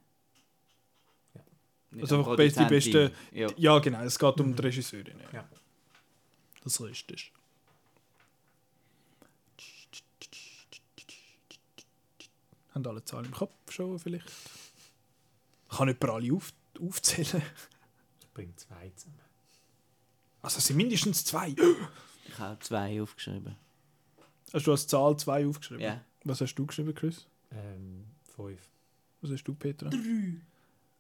[1.35, 1.41] Ja.
[1.91, 3.47] Nicht Also einfach die beste- Ja.
[3.57, 5.19] Ja, genau, es geht um die Regisseurin.
[5.19, 5.29] Ja.
[5.39, 5.49] Ja.
[6.63, 7.31] Das ist richtig.
[12.73, 14.29] Haben alle Zahlen im Kopf schon vielleicht?
[15.69, 17.41] Kann nicht alle auf, aufzählen.
[18.21, 19.19] Ich bringe zwei zusammen.
[20.41, 21.53] Also es sind mindestens zwei.
[22.27, 23.55] Ich habe zwei aufgeschrieben.
[24.53, 25.83] Hast du als Zahl zwei aufgeschrieben?
[25.83, 26.03] Ja.
[26.23, 27.27] Was hast du geschrieben, Chris?
[27.51, 28.05] Ähm,
[28.47, 28.61] fünf.
[29.21, 29.89] Was hast du, Petra?
[29.89, 29.99] Drei.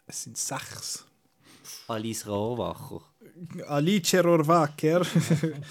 [0.07, 1.05] Es sind sechs.
[1.87, 3.01] Alice Rohrwacher.
[3.67, 5.01] Alice Rohrwacker,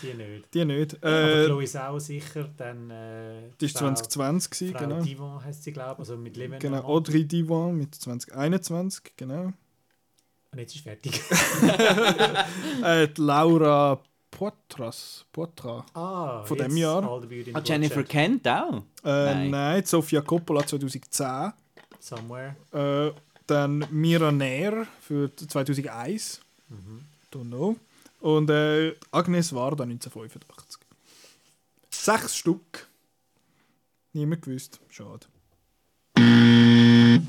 [0.03, 0.55] Die nicht.
[0.55, 0.97] die nicht.
[1.03, 5.03] Aber Äh, Chloe Sau sicher, dann äh, die war Frau- 2020, gewesen, Frau genau.
[5.03, 6.59] Divon heisst sie, glaube ich, also mit Leben.
[6.61, 9.53] Genau, Audrey Divan mit 2021, genau.
[10.53, 11.21] Und jetzt ist fertig.
[12.83, 14.01] Äh, die Laura
[14.39, 15.85] Poitras, Poitra.
[15.95, 17.03] Ah, Von dem jetzt Jahr.
[17.55, 18.05] Ah, Jennifer.
[18.05, 18.85] Kent auch?
[19.03, 19.51] Äh, Nein.
[19.51, 19.85] nein.
[19.85, 21.53] Sofia Coppola 2010.
[21.99, 22.55] Somewhere.
[22.73, 23.11] Äh,
[23.49, 26.41] dann Mira Nair für 2001.
[26.69, 27.05] Mhm.
[27.33, 27.75] Don't know.
[28.21, 30.83] Und äh, Agnes Varda 1985.
[31.91, 32.87] Sechs Stück.
[34.13, 34.79] Niemand gewusst.
[34.89, 35.27] Schade.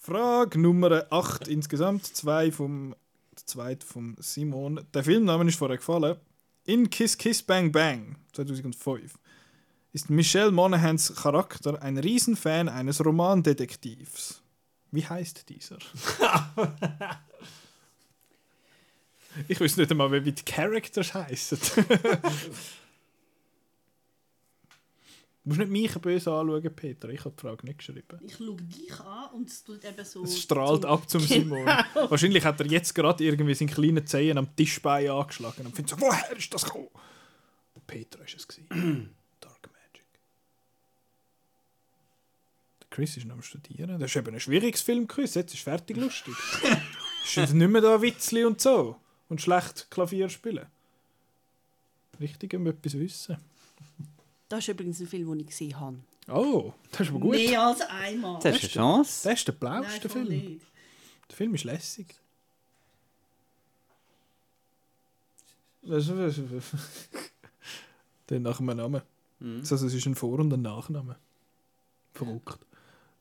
[0.00, 2.04] Frage Nummer 8 insgesamt.
[2.04, 2.96] Zwei vom,
[3.44, 4.80] der zweite vom Simon.
[4.94, 6.16] Der Filmname ist vorher gefallen.
[6.64, 9.18] In Kiss Kiss Bang Bang 2005
[9.92, 14.42] ist Michelle Monagans Charakter ein Riesenfan eines Romandetektivs.
[14.90, 15.76] Wie heißt dieser?
[19.48, 21.58] ich weiß nicht einmal, wie die Characters heißen.
[25.44, 27.10] Du musst nicht mich böse anschauen, Peter.
[27.10, 28.18] Ich habe die Frage nicht geschrieben.
[28.26, 30.24] Ich schaue dich an und es tut eben so.
[30.24, 31.66] Es strahlt zum- ab zum Simon.
[31.66, 36.00] Wahrscheinlich hat er jetzt gerade irgendwie seinen kleinen Zehen am Tischbein angeschlagen und findet so,
[36.00, 36.88] woher ist das gekommen?
[37.86, 38.46] Peter war es.
[39.40, 40.06] Dark Magic.
[42.80, 43.98] Der Chris ist noch am Studieren.
[44.00, 45.34] Das ist eben ein schwieriges Filmquiz.
[45.34, 46.34] Jetzt ist fertig lustig.
[47.24, 48.96] ist jetzt nicht mehr da Witzli und so.
[49.28, 50.64] Und schlecht Klavier spielen.
[52.18, 53.36] Richtig, um etwas wissen.
[54.48, 55.96] Das ist übrigens ein Film, den ich gesehen habe.
[56.28, 57.32] Oh, das ist aber gut.
[57.32, 58.38] Mehr als einmal.
[58.42, 59.28] Das ist eine Chance.
[59.28, 60.42] Das ist der blauste voll Film.
[60.52, 60.60] nicht.
[61.30, 62.14] Der Film ist lässig.
[68.26, 69.02] Dann nach einem Namen.
[69.40, 69.58] Mhm.
[69.70, 71.16] Also, es ist ein Vor- und ein Nachname.
[72.14, 72.58] Verrückt.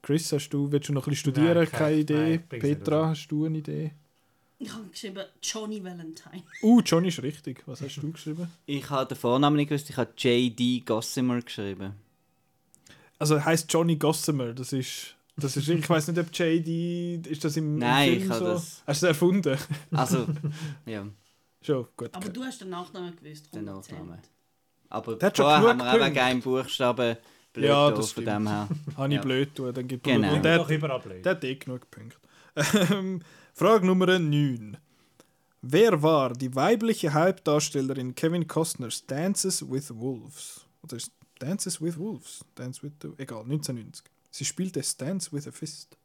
[0.02, 1.56] Chris, hast du, willst du noch ein bisschen studieren?
[1.58, 2.30] Nein, Keine kein- Idee.
[2.38, 3.92] nein, Petra, hast du eine Idee?
[4.64, 6.44] Ich habe geschrieben Johnny Valentine.
[6.62, 7.64] Uh, Johnny ist richtig.
[7.66, 8.50] Was hast du geschrieben?
[8.66, 10.82] Ich habe den Vornamen nicht gewusst, ich habe J.D.
[10.86, 11.94] Gossamer geschrieben.
[13.20, 14.54] Also er heißt Johnny Gossamer.
[14.54, 15.16] Das ist.
[15.36, 17.26] Das ist ich weiß nicht, ob JD.
[17.28, 18.52] Ist das im, Nein, im ich Film habe so?
[18.54, 19.58] das- Hast du es erfunden?
[19.92, 20.28] Also,
[20.86, 21.08] ja,
[21.62, 22.10] Schon, gut.
[22.14, 23.54] Aber du hast den Nachnamen gewusst.
[23.56, 23.74] den 100%.
[23.74, 24.20] Nachnamen.
[24.90, 26.20] Aber Der hat schon vorher genug haben wir eben Punkte.
[26.20, 27.18] keinen Buchstaben
[27.52, 28.68] blöd Ja, das von dem her.
[28.98, 29.22] Habe ich Ja.
[29.22, 30.36] blöd tun, dann gibt Genau.
[30.36, 32.18] Und Der der, hat eh genug Punkte.
[33.56, 34.78] Frage Nummer 9.
[35.62, 40.66] Wer war die weibliche Hauptdarstellerin Kevin Costners Dances with Wolves?
[40.82, 42.44] Oder ist Dances with Wolves?
[42.56, 44.06] Dance with the, egal, 1990.
[44.32, 45.96] Sie spielte Dance with a Fist.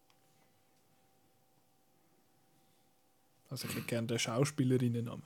[3.48, 5.24] Also ich hätte gerne den Schauspielerinnennamen.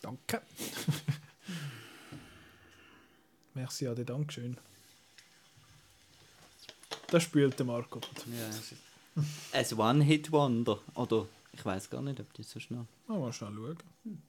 [0.00, 0.42] Danke.
[3.54, 4.56] Merci, Ade, Dankeschön.
[7.08, 8.00] Das spielt der Marco.
[8.26, 8.48] Ja,
[9.52, 10.80] Ein One-Hit-Wonder.
[10.94, 12.86] Oder ich weiß gar nicht, ob das so schnell.
[13.08, 14.22] Ah, mal schnell schauen.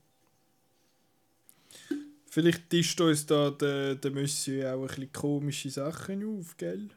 [2.26, 6.90] Vielleicht tischt uns da der, der Monsieur auch ein bisschen komische Sachen auf, gell?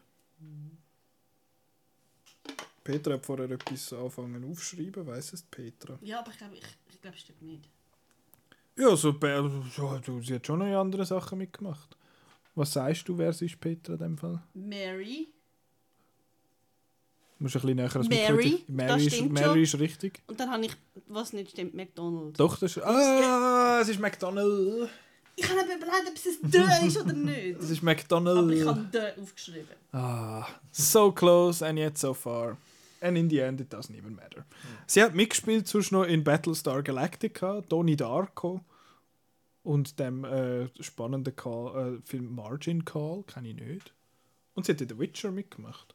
[2.83, 5.99] Petra hat vorher etwas angefangen aufschreiben, weiss es Petra?
[6.01, 7.69] Ja, aber ich glaube, ich, ich glaube, es stimmt nicht.
[8.77, 11.95] Ja, so, ja, du, sie hat schon noch andere Sachen mitgemacht.
[12.55, 14.41] Was sagst du, wer es ist, Petra, in dem Fall?
[14.53, 15.27] Mary.
[17.37, 19.61] Du musst ein bisschen näher ans Mary, Mikro- das Mary, ist, Mary schon.
[19.63, 20.21] ist richtig.
[20.27, 20.75] Und dann habe ich,
[21.07, 22.37] was nicht stimmt, McDonald's.
[22.37, 22.83] Doch, das ist...
[22.83, 24.89] Ah, es ist McDonald.
[25.35, 27.59] Ich habe überlegt, ob es ein «de» ist oder nicht.
[27.59, 27.91] Es ist Aber
[28.51, 29.67] ich habe «de» aufgeschrieben.
[29.91, 32.57] Ah, so close and yet so far.
[33.01, 34.43] And in the end, it doesn't even matter.
[34.87, 38.61] Sie hat mitgespielt sonst noch in Battlestar Galactica, Donnie Darko
[39.61, 43.93] und dem äh, spannenden Call, äh, Film Margin Call, kenne ich nicht.
[44.55, 45.93] Und sie hat in The Witcher mitgemacht.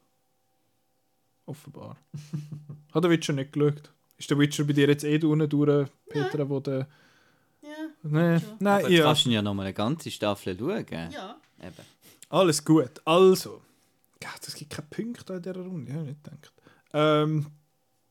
[1.47, 1.97] Offenbar.
[2.95, 3.93] hat der Witcher nicht geschaut?
[4.17, 6.87] Ist der Witcher bei dir jetzt eh unten durch, Petra, wo der...
[7.63, 7.69] Ja,
[8.03, 8.57] Nee, schon.
[8.59, 9.05] nein, Aber jetzt ja.
[9.05, 10.87] kannst du ja noch mal eine ganze Staffel schauen.
[10.91, 11.37] ja.
[11.61, 11.75] Eben.
[12.29, 13.01] Alles gut.
[13.05, 13.63] Also.
[14.21, 15.91] Gott, es gibt keine Punkte in dieser Runde.
[15.91, 16.53] Ich habe nicht gedacht.
[16.93, 17.47] Ähm,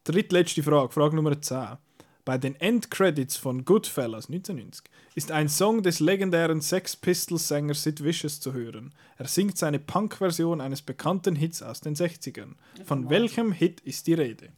[0.04, 1.78] drittletzte Frage, Frage Nummer 10.
[2.24, 4.84] Bei den Endcredits von Goodfellas 1990
[5.16, 8.94] ist ein Song des legendären Sex Pistols-Sängers Sid Vicious zu hören.
[9.18, 12.54] Er singt seine Punk-Version eines bekannten Hits aus den 60ern.
[12.86, 14.50] Von welchem Hit ist die Rede?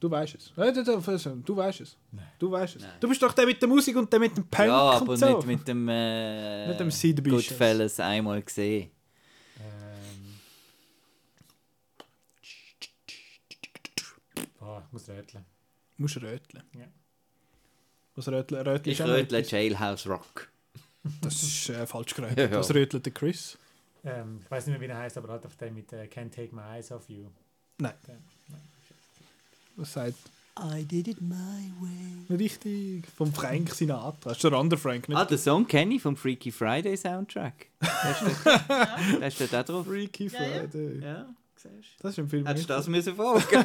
[0.00, 0.52] Du weißt es.
[0.56, 1.96] Du weißt es.
[2.40, 2.82] Du weißt es.
[2.82, 2.90] Nein.
[3.00, 5.18] Du bist doch der mit der Musik und der mit dem Punk Ja, aber und
[5.18, 5.36] so.
[5.36, 7.48] nicht mit dem, äh, Mit dem Sid Vicious.
[7.48, 8.90] Goodfellas einmal gesehen.
[9.60, 10.34] Ähm.
[14.58, 15.44] Boah, ich muss rätseln.
[16.00, 16.62] Du musst röteln.
[16.72, 16.86] Ja.
[18.14, 18.66] Was röteln?
[18.66, 19.50] Röteln Ich rötle etwas.
[19.50, 20.48] Jailhouse Rock.
[21.20, 22.38] Das ist äh, falsch gerötelt.
[22.38, 22.58] Ja, ja.
[22.58, 23.58] Was rötelt der Chris?
[24.02, 26.30] Ähm, ich weiß nicht mehr, wie er heißt, aber halt auf dem mit äh, Can't
[26.30, 27.24] Take My Eyes Off You.
[27.78, 27.92] Nein.
[28.06, 28.14] Der-
[28.48, 28.60] nein.
[29.76, 30.16] Was sagt
[30.58, 32.36] I did it my way.
[32.36, 33.06] richtig?
[33.16, 34.30] Vom Frank Sinatra.
[34.30, 37.66] Das ist der andere Frank, nicht Ah, den Song kenne ich vom Freaky Friday Soundtrack.
[39.20, 39.86] Der steht, da drauf.
[39.86, 40.60] Freaky Ja, ja.
[40.68, 41.00] Friday.
[41.02, 42.02] Ja, siehst du.
[42.02, 42.46] Das ist ein Film.
[42.46, 43.64] Hättest du das müssen folgen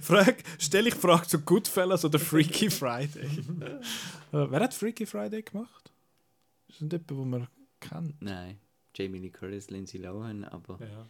[0.00, 3.26] Frag, stell ich die Frage zu Goodfellas oder Freaky Friday?
[4.32, 5.92] äh, wer hat Freaky Friday gemacht?
[6.66, 7.48] Das ist nicht jemand, den man
[7.80, 8.22] kennt.
[8.22, 8.58] Nein,
[8.94, 10.78] Jamie Lee Curtis, Lindsay Lohan, aber...
[10.80, 11.06] Ja.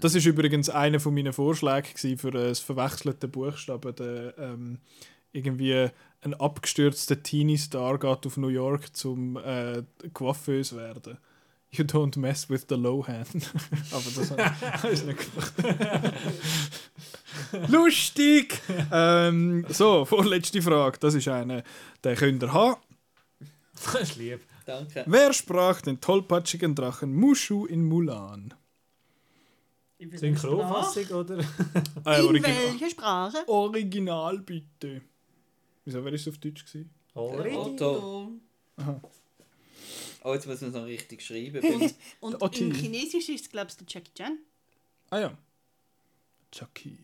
[0.00, 3.94] Das ist übrigens einer von meinen Vorschlägen für das verwechselte Buchstaben.
[3.94, 4.78] Der, ähm,
[5.30, 5.88] irgendwie
[6.22, 11.18] ein abgestürzter Teenie-Star geht auf New York zum äh, Coiffeuse werden.
[11.72, 13.26] You don't mess with the Lohan.
[13.92, 14.30] Aber das
[14.82, 15.54] habe ich nicht gemacht.
[17.68, 18.60] Lustig!
[18.92, 20.98] ähm, so, vorletzte Frage.
[20.98, 21.62] Das ist eine,
[22.04, 22.80] den könnt ihr haben.
[23.74, 24.40] Das ist lieb.
[24.66, 25.04] Danke.
[25.06, 28.52] Wer sprach den tollpatschigen Drachen Mushu in Mulan?
[30.14, 31.38] Synchronfassung oder?
[31.38, 31.42] Äh,
[32.20, 32.52] In Original.
[32.72, 33.48] welcher Sprache?
[33.48, 35.02] Original bitte.
[35.84, 36.90] Wieso wäre es auf Deutsch gewesen?
[37.14, 38.32] Otto.
[38.76, 39.00] Aha.
[40.22, 41.60] Oh, jetzt muss man es noch richtig schreiben.
[42.20, 42.64] Und Der Otti.
[42.64, 44.38] im Chinesisch ist es, glaube ich, der Jackie Chan.
[45.10, 45.38] Ah ja.
[46.52, 46.98] Chucky.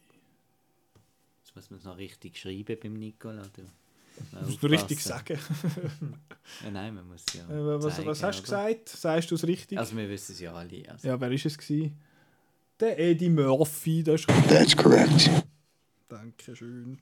[1.42, 3.42] Jetzt muss man es noch richtig schreiben beim Nicola.
[3.54, 3.62] Du.
[4.44, 5.38] Musst du richtig sagen.
[6.62, 7.42] Ja, nein, man muss ja.
[7.42, 8.88] Äh, was, zeigen, was hast du gesagt?
[8.88, 9.78] Sagst du es richtig?
[9.78, 10.88] Also, wir wissen es ja alle.
[10.88, 11.08] Also.
[11.08, 11.98] ja, wer ist es gewesen?
[12.78, 15.28] Der Eddie Murphy, das ist That's correct.
[16.08, 16.98] Dankeschön.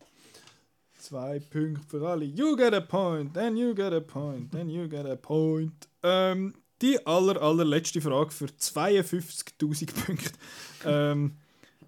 [0.98, 2.24] Zwei Punkte für alle.
[2.24, 5.86] You get a point, then you get a point, then you get a point.
[6.04, 10.32] Ähm, die aller, allerletzte Frage für 52.000 Punkte.
[10.84, 11.38] ähm,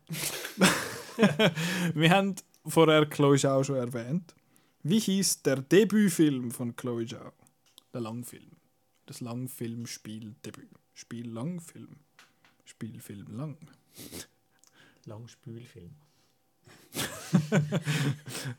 [1.95, 2.35] wir haben
[2.65, 4.35] vorher Chloe Zhao schon erwähnt.
[4.83, 7.33] Wie hieß der Debütfilm von Chloe Zhao?
[7.93, 8.53] Der Langfilm.
[9.05, 10.71] Das Langfilmspiel-Debüt.
[10.95, 11.97] Spiel Langfilm.
[12.65, 13.59] Spielfilm lang.
[15.05, 15.95] Langspülfilm.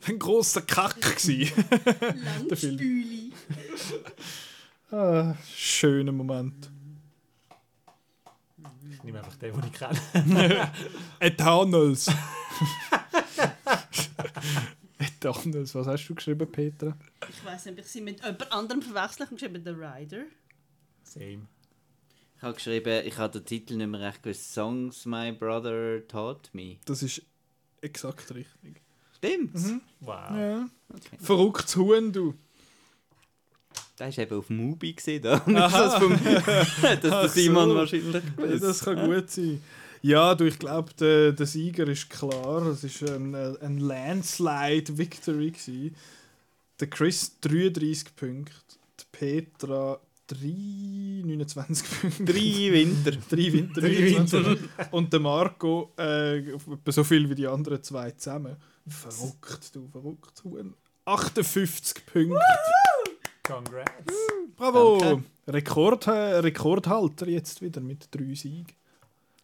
[0.08, 1.52] Ein großer Kack gsi.
[2.24, 3.34] Langspüli.
[4.92, 6.72] ah, schöner Moment.
[8.92, 10.72] Ich nehme einfach den, den ich kenne.
[11.20, 12.12] Eternals.
[14.98, 15.76] Eternals.
[15.76, 16.98] Was hast du geschrieben, Petra?
[17.30, 19.24] Ich weiß nicht, ob ich sie mit jemand anderem verwechsel.
[19.24, 20.24] Ich habe geschrieben The Rider.
[21.04, 21.48] Same.
[22.38, 24.54] Ich habe geschrieben, ich habe den Titel nicht mehr recht gewusst.
[24.54, 26.78] Songs My Brother Taught Me.
[26.86, 27.22] Das ist
[27.82, 28.82] exakt richtig.
[29.16, 29.74] Stimmt's?
[30.00, 30.32] Wow.
[30.32, 30.70] Ja.
[30.90, 31.18] Okay.
[31.20, 32.36] Verrücktes Huhn, du.
[33.98, 35.40] Das war eben auf Mubi gesehen, da.
[35.48, 36.12] Das vom,
[36.82, 37.76] dass der Simon so.
[37.76, 38.64] wahrscheinlich gewusst.
[38.64, 39.62] Das kann gut sein.
[40.04, 42.68] Ja, du, ich glaube, der, der Sieger ist klar.
[42.68, 45.92] Es war ein, ein Landslide-Victory.
[46.80, 48.54] Der Chris 33 Punkte,
[49.00, 52.26] die Petra 3, 29 Punkte.
[52.26, 53.12] Drei Winter.
[53.30, 53.82] Drei Winter.
[53.82, 54.60] Drei 29.
[54.92, 56.44] Und der Marco äh,
[56.86, 58.56] so viel wie die anderen zwei zusammen.
[58.88, 60.44] Verrückt, du, verrückt.
[60.44, 60.76] Huhn.
[61.06, 62.40] 58 Punkte.
[63.48, 64.14] Congrats.
[64.58, 64.98] Bravo!
[65.00, 65.24] Danke.
[65.48, 68.68] Rekord, äh, Rekordhalter jetzt wieder mit drei Siegen.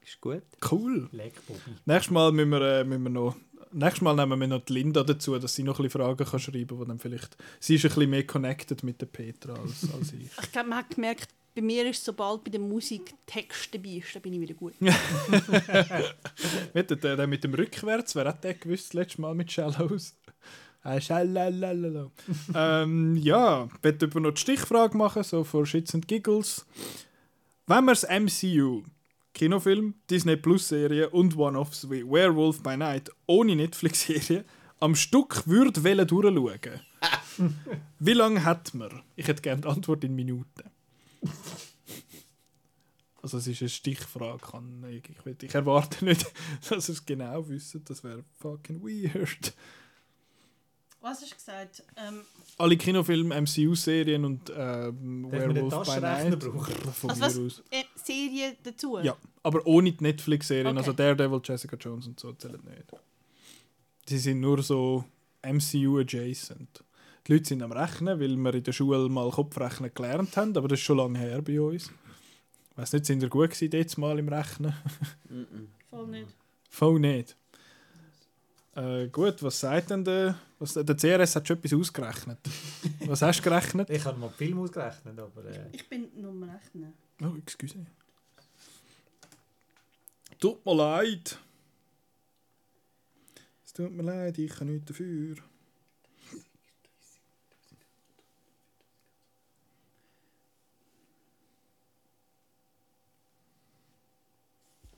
[0.04, 0.44] Ist gut.
[0.70, 1.08] Cool.
[1.14, 1.78] Leck, Bobby.
[1.86, 3.38] Nächstes Mal müssen wir, äh, müssen wir noch.
[3.72, 6.40] Nächstes Mal nehmen wir noch die Linda dazu, dass sie noch ein bisschen Fragen kann
[6.40, 7.38] schreiben kann, wo dann vielleicht.
[7.60, 10.30] Sie ist ein bisschen mehr connected mit der Petra als, als ich.
[10.42, 14.14] Ich glaube, man hat gemerkt, bei mir ist sobald bei der Musik Text dabei ist,
[14.14, 14.74] dann bin ich wieder gut.
[16.74, 20.16] Mit der, der mit dem Rückwärts, wer hat der gewusst letztes Mal mit Shallows?
[20.86, 21.00] Äh,
[22.56, 26.66] ähm, ja, ich möchte noch die Stichfrage machen, so für Shits and Giggles.
[27.68, 28.84] Wenn wir das MCU,
[29.34, 34.44] Kinofilm, Disney Plus Serie und One-Offs wie Werewolf by Night ohne Netflix-Serie
[34.80, 36.82] am Stück würde wollen durchschauen,
[38.00, 39.02] wie lange hat man?
[39.16, 40.70] Ich hätte gerne die Antwort in Minuten.
[43.22, 44.42] Also es ist eine Stichfrage.
[45.42, 46.30] Ich erwarte nicht,
[46.70, 47.80] dass ihr es genau wisst.
[47.86, 49.54] Das wäre fucking weird.
[51.04, 51.84] Was hast du gesagt?
[51.98, 52.22] Ähm,
[52.58, 56.40] Alle Kinofilme, MCU-Serien und ähm, Werewolf by Night.
[56.40, 56.94] brauchen?
[56.94, 57.40] Von also mir was?
[57.40, 57.64] aus.
[57.72, 58.98] Äh, Serie dazu?
[59.00, 60.68] Ja, aber ohne die Netflix-Serien.
[60.68, 60.78] Okay.
[60.78, 63.02] Also Daredevil, Jessica Jones und so zählen nicht.
[64.08, 65.04] Die sind nur so
[65.42, 66.86] MCU-adjacent.
[67.28, 70.70] Die Leute sind am Rechnen, weil wir in der Schule mal Kopfrechnen gelernt haben, aber
[70.70, 71.92] das ist schon lange her bei uns.
[72.72, 74.74] Ich weiß nicht, sind ihr gut gewesen jetzt mal im Rechnen?
[75.90, 76.30] Voll nicht.
[76.70, 77.36] Voll nicht.
[78.76, 80.36] Äh, gut, was sagt denn der?
[80.58, 82.40] Was, der CRS hat schon etwas ausgerechnet.
[83.06, 83.90] Was hast du gerechnet?
[83.90, 86.94] Ich habe mal Film ausgerechnet, aber äh, Ich bin nur am Rechnen.
[87.22, 87.76] Oh, excuse.
[90.40, 91.38] Tut mir leid.
[93.64, 95.36] Es tut mir leid, ich kann nichts dafür.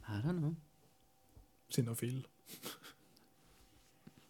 [0.08, 0.56] I don't know.
[1.70, 2.24] Sind noch viel.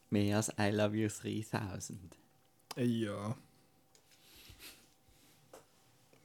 [0.09, 1.99] Mehr als I Love You 3000.
[2.77, 3.35] Äh, ja.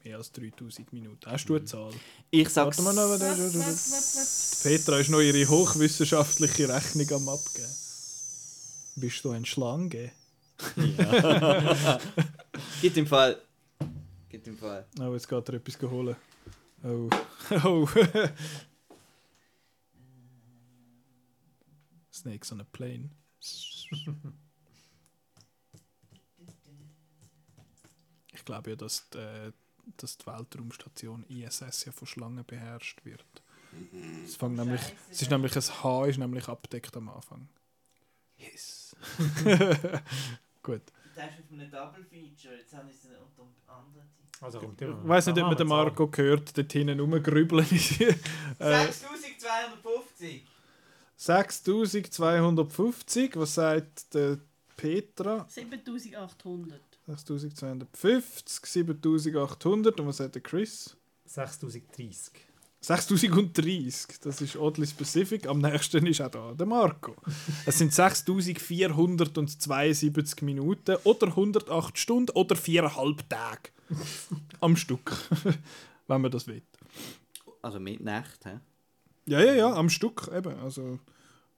[0.05, 1.31] Mehr als 3000 Minuten.
[1.31, 1.93] Hast du eine Zahl?
[2.31, 2.79] Ich sag's.
[2.79, 3.21] Warte mal noch.
[3.21, 4.63] warte.
[4.63, 7.69] Petra ist noch ihre hochwissenschaftliche Rechnung am Abgeben.
[8.97, 10.13] Bist du ein Schlange?
[12.83, 13.41] Gibt im Fall.
[14.29, 14.87] Gibt im Fall.
[15.01, 16.17] Oh, jetzt geht er etwas geholt.
[16.85, 17.09] Oh.
[17.65, 17.89] Oh.
[22.13, 23.11] Snakes on a plane.
[28.33, 29.53] Ich glaube ja, dass die, äh,
[29.97, 33.25] dass die Weltraumstation ISS ja von Schlangen beherrscht wird.
[34.25, 34.81] Es, fängt nämlich,
[35.11, 37.49] es ist nämlich ein H ist nämlich abdeckt am Anfang.
[38.37, 38.97] Yes.
[40.63, 40.83] Gut.
[41.15, 42.57] Das ist auf einem Double Feature.
[42.57, 43.05] Jetzt habe ich es
[43.37, 44.07] unter anderem.
[44.41, 45.69] also kommt Ich weiß nicht, ob man den.
[45.69, 47.65] Marco gehört, dort hinten rumgrübeln.
[48.59, 50.47] äh, 6250!
[51.21, 54.39] 6250, was sagt der
[54.75, 55.47] Petra?
[55.47, 56.81] 7800.
[57.07, 60.97] 6250, 7800 und was sagt der Chris?
[61.27, 62.33] 6030.
[62.81, 65.47] 6030, das ist oddly specific.
[65.47, 67.15] Am nächsten ist auch da der Marco.
[67.67, 73.69] Es sind 6472 Minuten oder 108 Stunden oder 4,5 Tage
[74.61, 75.15] am Stück,
[76.09, 76.63] wenn man das will.
[77.61, 78.61] Also mit Nacht, hä?
[79.31, 80.59] Ja, ja, ja, am Stück eben.
[80.59, 80.99] Also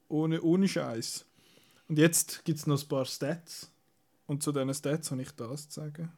[0.06, 1.24] ohne, ohne Scheiß.
[1.88, 3.70] Und jetzt gibt es noch ein paar Stats.
[4.26, 6.12] Und zu diesen Stats habe ich das zu sagen.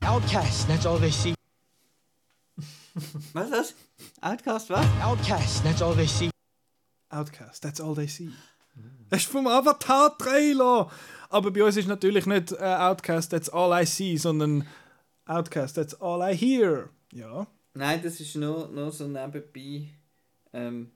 [0.00, 1.34] Outcast, that's all they see.
[3.34, 3.74] Was das?
[4.22, 4.86] Outcast, was?
[5.02, 6.30] Outcast, that's all they see.
[7.10, 8.30] Outcast, that's all they see.
[9.10, 10.90] Das ist vom Avatar-Trailer!
[11.28, 14.66] Aber bei uns ist natürlich nicht äh, Outcast, that's all I see, sondern
[15.26, 16.88] Outcast, that's all I hear.
[17.12, 19.90] Ja, Nein, das ist nur, nur so nebenbei.
[20.56, 20.90] Ähm,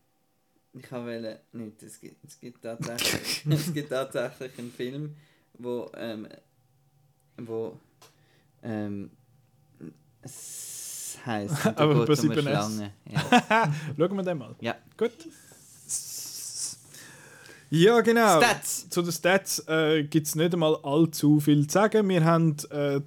[0.73, 1.82] ich wollte nicht.
[1.82, 5.16] Es gibt, es gibt tatsächlich, es gibt tatsächlich einen Film,
[5.59, 6.28] wo ähm,
[7.37, 7.78] wo
[8.62, 9.11] ähm,
[10.23, 12.43] es heisst, da Aber geht's bei um eine 7S.
[12.43, 12.93] Schlange.
[13.11, 13.74] Ja.
[13.99, 14.57] Schauen wir den mal.
[14.61, 14.77] ja.
[14.97, 15.12] Gut.
[17.73, 18.39] Ja, genau.
[18.39, 18.89] Stats!
[18.91, 22.09] Zu den Stats äh, gibt es nicht einmal allzu viel zu sagen.
[22.09, 23.01] Wir haben äh,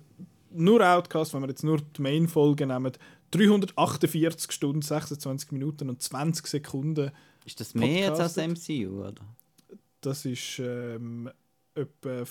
[0.51, 2.93] nur Outcast, wenn wir jetzt nur die Main-Folge nehmen,
[3.33, 7.11] 348 Stunden, 26 Minuten und 20 Sekunden.
[7.45, 8.37] Ist das mehr jetzt als.
[8.37, 9.21] MCU, oder?
[10.01, 11.29] Das ist ähm,
[11.75, 12.25] etwa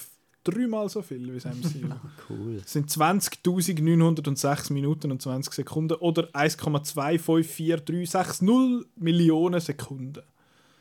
[0.45, 1.89] dreimal so viel wie das MCU.
[2.29, 2.63] Cool.
[2.65, 10.23] Es sind 20.906 Minuten und 20 Sekunden oder 1,254360 Millionen Sekunden.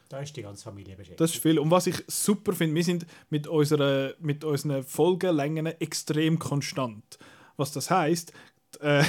[0.10, 1.22] Da ist die ganze Familie beschäftigt.
[1.22, 1.58] Das ist viel.
[1.58, 7.18] Und was ich super finde, wir sind mit, unserer, mit unseren Folgenlängen extrem konstant.
[7.56, 8.36] Was das heisst, die,
[8.82, 9.04] äh,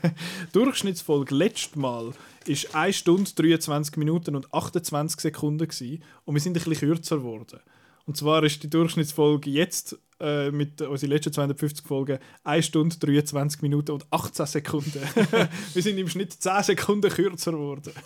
[0.52, 2.12] Durchschnittsfolge letztes Mal
[2.46, 7.18] ist 1 Stunde, 23 Minuten und 28 Sekunden gewesen, und wir sind ein bisschen kürzer
[7.18, 7.60] geworden.
[8.06, 13.62] Und zwar ist die Durchschnittsfolge jetzt äh, mit unseren letzten 250 Folgen 1 Stunde, 23
[13.62, 15.00] Minuten und 18 Sekunden.
[15.74, 17.92] wir sind im Schnitt 10 Sekunden kürzer geworden.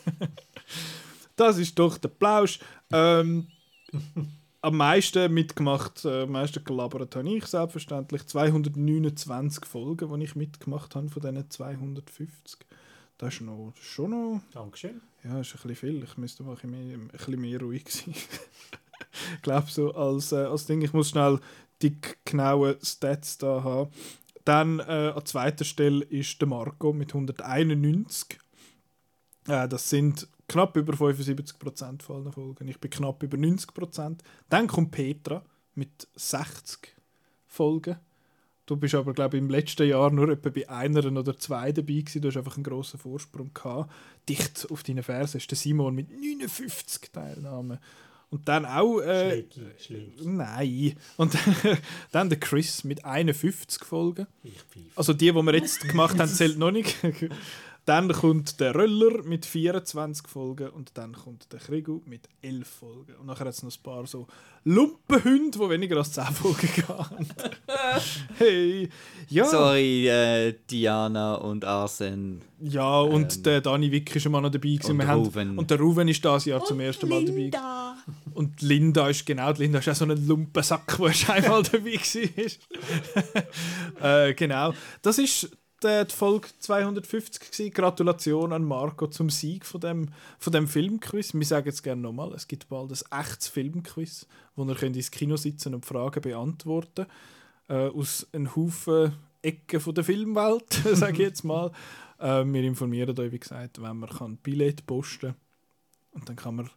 [1.39, 2.59] Das ist doch der Plausch.
[2.91, 3.49] Ähm,
[4.67, 8.27] am meisten mitgemacht, äh, am meisten gelabert habe ich selbstverständlich.
[8.27, 12.67] 229 Folgen, die ich mitgemacht habe von diesen 250.
[13.17, 15.01] Das ist noch, das schon noch, Dankeschön.
[15.23, 16.03] ja, ist ein bisschen viel.
[16.03, 18.13] Ich müsste mal ein bisschen mehr, ein bisschen mehr ruhig sein.
[19.37, 21.39] ich glaube so als, äh, als Ding, ich muss schnell
[21.81, 23.93] die genauen Stats da haben.
[24.45, 28.41] Dann äh, an zweiter Stelle ist der Marco mit 191.
[29.47, 32.69] Äh, das sind knapp über 75% von allen Folgen.
[32.69, 34.19] Ich bin knapp über 90%.
[34.49, 35.45] Dann kommt Petra
[35.75, 36.97] mit 60
[37.47, 37.97] Folgen.
[38.67, 42.01] Du bist aber, glaube ich, im letzten Jahr nur etwa bei einer oder zwei dabei
[42.01, 42.21] gewesen.
[42.21, 43.93] Du hast einfach einen grossen Vorsprung gehabt.
[44.29, 47.79] Dicht auf deinen Fersen ist der Simon mit 59 Teilnahmen.
[48.29, 48.99] Und dann auch...
[49.01, 50.27] Äh, Schlägi, Schlägi.
[50.29, 50.97] Nein.
[51.17, 51.39] Und
[52.13, 54.27] dann der Chris mit 51 Folgen.
[54.43, 54.91] Ich pfeife.
[54.97, 56.97] Also die, die wir jetzt gemacht haben, zählt noch nicht.
[57.87, 63.15] Dann kommt der Röller mit 24 Folgen und dann kommt der Krigu mit 11 Folgen.
[63.21, 64.27] Und nachher hat es noch ein paar so
[64.65, 67.27] Lumpenhunde, die weniger als 10 Folgen gehen.
[68.39, 68.89] hey!
[69.29, 72.43] Ja, Sorry, äh, Diana und Arsen.
[72.61, 74.69] ja und Ähm, der Dani Wick ist immer noch dabei.
[74.71, 74.91] Gewesen.
[74.91, 75.57] und Wir haben, Ruven.
[75.59, 77.31] und der Ruven ist das Jahr zum ersten Mal dabei.
[77.31, 77.53] gewesen.
[77.53, 77.97] Linda.
[78.35, 81.95] Und Linda ist genau, Linda ist auch so ein Lumpensack, der schon einmal dabei
[84.01, 84.27] war.
[84.29, 84.75] äh, genau.
[85.03, 85.49] Das ist
[85.83, 87.71] die, die Folge 250 gewesen.
[87.71, 90.09] Gratulation an Marco zum Sieg von dem,
[90.39, 91.35] von dem Filmquiz.
[91.35, 95.11] Wir sagen es gerne nochmal, es gibt bald ein echtes Filmquiz, wo ihr könnt ins
[95.11, 97.07] Kino sitzen und Fragen beantworten
[97.69, 99.13] äh, aus einem Haufen
[99.43, 101.71] Ecken von der Filmwelt, sage ich jetzt mal.
[102.19, 105.35] Äh, wir informieren euch, wie gesagt, wenn man kann Billett posten
[106.13, 106.71] und dann kann man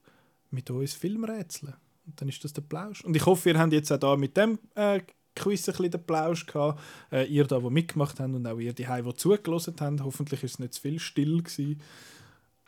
[0.51, 1.73] mit uns Filmrätseln.
[2.05, 3.03] Und dann ist das der Plausch.
[3.03, 5.01] Und ich hoffe, ihr habt jetzt auch da mit dem äh,
[5.39, 6.79] Quiz ein bisschen den Plausch gehabt.
[7.11, 10.01] Äh, ihr da, die mitgemacht habt und auch ihr, die die zugelassen habt.
[10.01, 11.81] Hoffentlich ist es nicht zu viel still gewesen.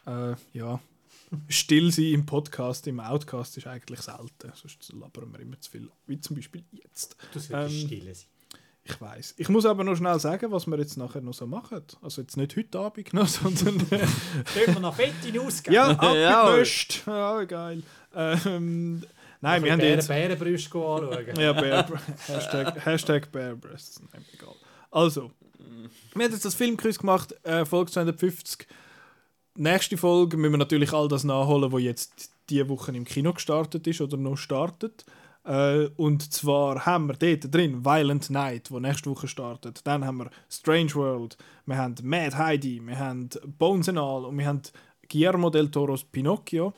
[0.08, 0.80] Äh, ja,
[1.48, 4.52] still sein im Podcast, im Outcast ist eigentlich selten.
[4.56, 5.90] Sonst labern wir immer zu viel.
[6.08, 7.16] Wie zum Beispiel jetzt.
[7.34, 8.26] Du solltest Ähm, still sein.
[8.84, 9.36] Ich weiß.
[9.38, 11.84] Ich muss aber noch schnell sagen, was wir jetzt nachher noch so machen.
[12.02, 13.78] Also jetzt nicht heute Abend noch, sondern...
[13.88, 14.04] Können
[14.74, 15.76] wir noch fett hinausgehen?
[15.76, 16.42] ja, Ja.
[16.46, 17.04] abgelöscht.
[17.06, 17.84] Ja, geil.
[18.16, 19.04] Ähm,
[19.42, 20.08] nein, wir haben Bären, jetzt...
[20.08, 21.36] Bärenbrüste anschauen.
[21.38, 21.88] Ja, Bear,
[22.28, 24.02] Hashtag, Hashtag Breasts.
[24.12, 24.56] Nein, egal.
[24.90, 25.32] Also,
[26.14, 28.68] wir haben jetzt das Filmquiz gemacht, äh, Folge 250.
[29.56, 33.86] Nächste Folge müssen wir natürlich all das nachholen, was jetzt diese Woche im Kino gestartet
[33.88, 35.06] ist oder noch startet.
[35.44, 39.82] Äh, und zwar haben wir dort drin Violent Night, wo nächste Woche startet.
[39.86, 44.38] Dann haben wir Strange World, wir haben Mad Heidi, wir haben Bones and All und
[44.38, 44.62] wir haben
[45.10, 46.74] Guillermo del Toros Pinocchio.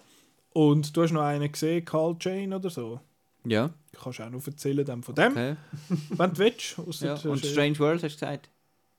[0.53, 2.99] Und du hast noch einen gesehen, Carl Jane oder so.
[3.45, 3.71] Ja,
[4.01, 5.55] Kannst du auch noch erzählen dann von dem, okay.
[6.09, 6.77] wenn du willst.
[7.01, 7.15] Ja.
[7.30, 8.49] Und Strange World hast du gesagt?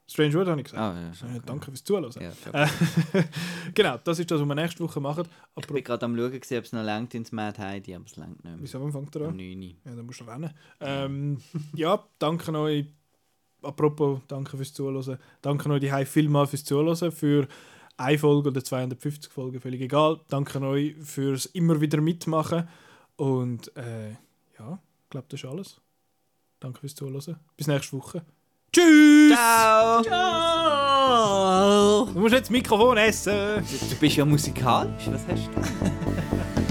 [0.06, 0.82] Strange World habe ich gesagt.
[0.82, 1.43] Ah, ja, okay.
[1.47, 2.12] Danke fürs Zuhören.
[2.20, 2.52] Ja, schon.
[2.52, 3.24] Äh,
[3.74, 5.24] genau, das ist das, was wir nächste Woche machen.
[5.56, 8.05] Ich Aber bin gerade am schauen, gewesen, ob es noch langt ins Mad Heidi, aber
[8.05, 8.55] es langt nicht mehr.
[8.59, 9.36] wieso wann fängt er Um an?
[9.36, 9.64] 9 Uhr.
[9.64, 10.51] Ja, dann musst du rennen.
[10.81, 11.39] Ähm,
[11.74, 12.85] ja, danke euch.
[13.62, 15.18] Apropos, danke fürs Zuhören.
[15.40, 17.10] Danke euch die vielmal fürs Zuhören.
[17.10, 17.48] Für
[17.97, 20.21] eine Folge oder 250 Folgen, völlig egal.
[20.29, 22.69] Danke euch fürs immer wieder mitmachen.
[23.16, 24.11] Und äh,
[24.59, 25.81] ja, ich glaube, das ist alles.
[26.61, 27.37] Danke fürs Zuhören.
[27.57, 28.25] Bis nächste Woche.
[28.73, 29.33] Tschüss!
[29.33, 30.03] Ciao!
[32.12, 33.62] Du musst jetzt das Mikrofon essen.
[33.91, 35.53] Du bist ja musikalisch, was hast du?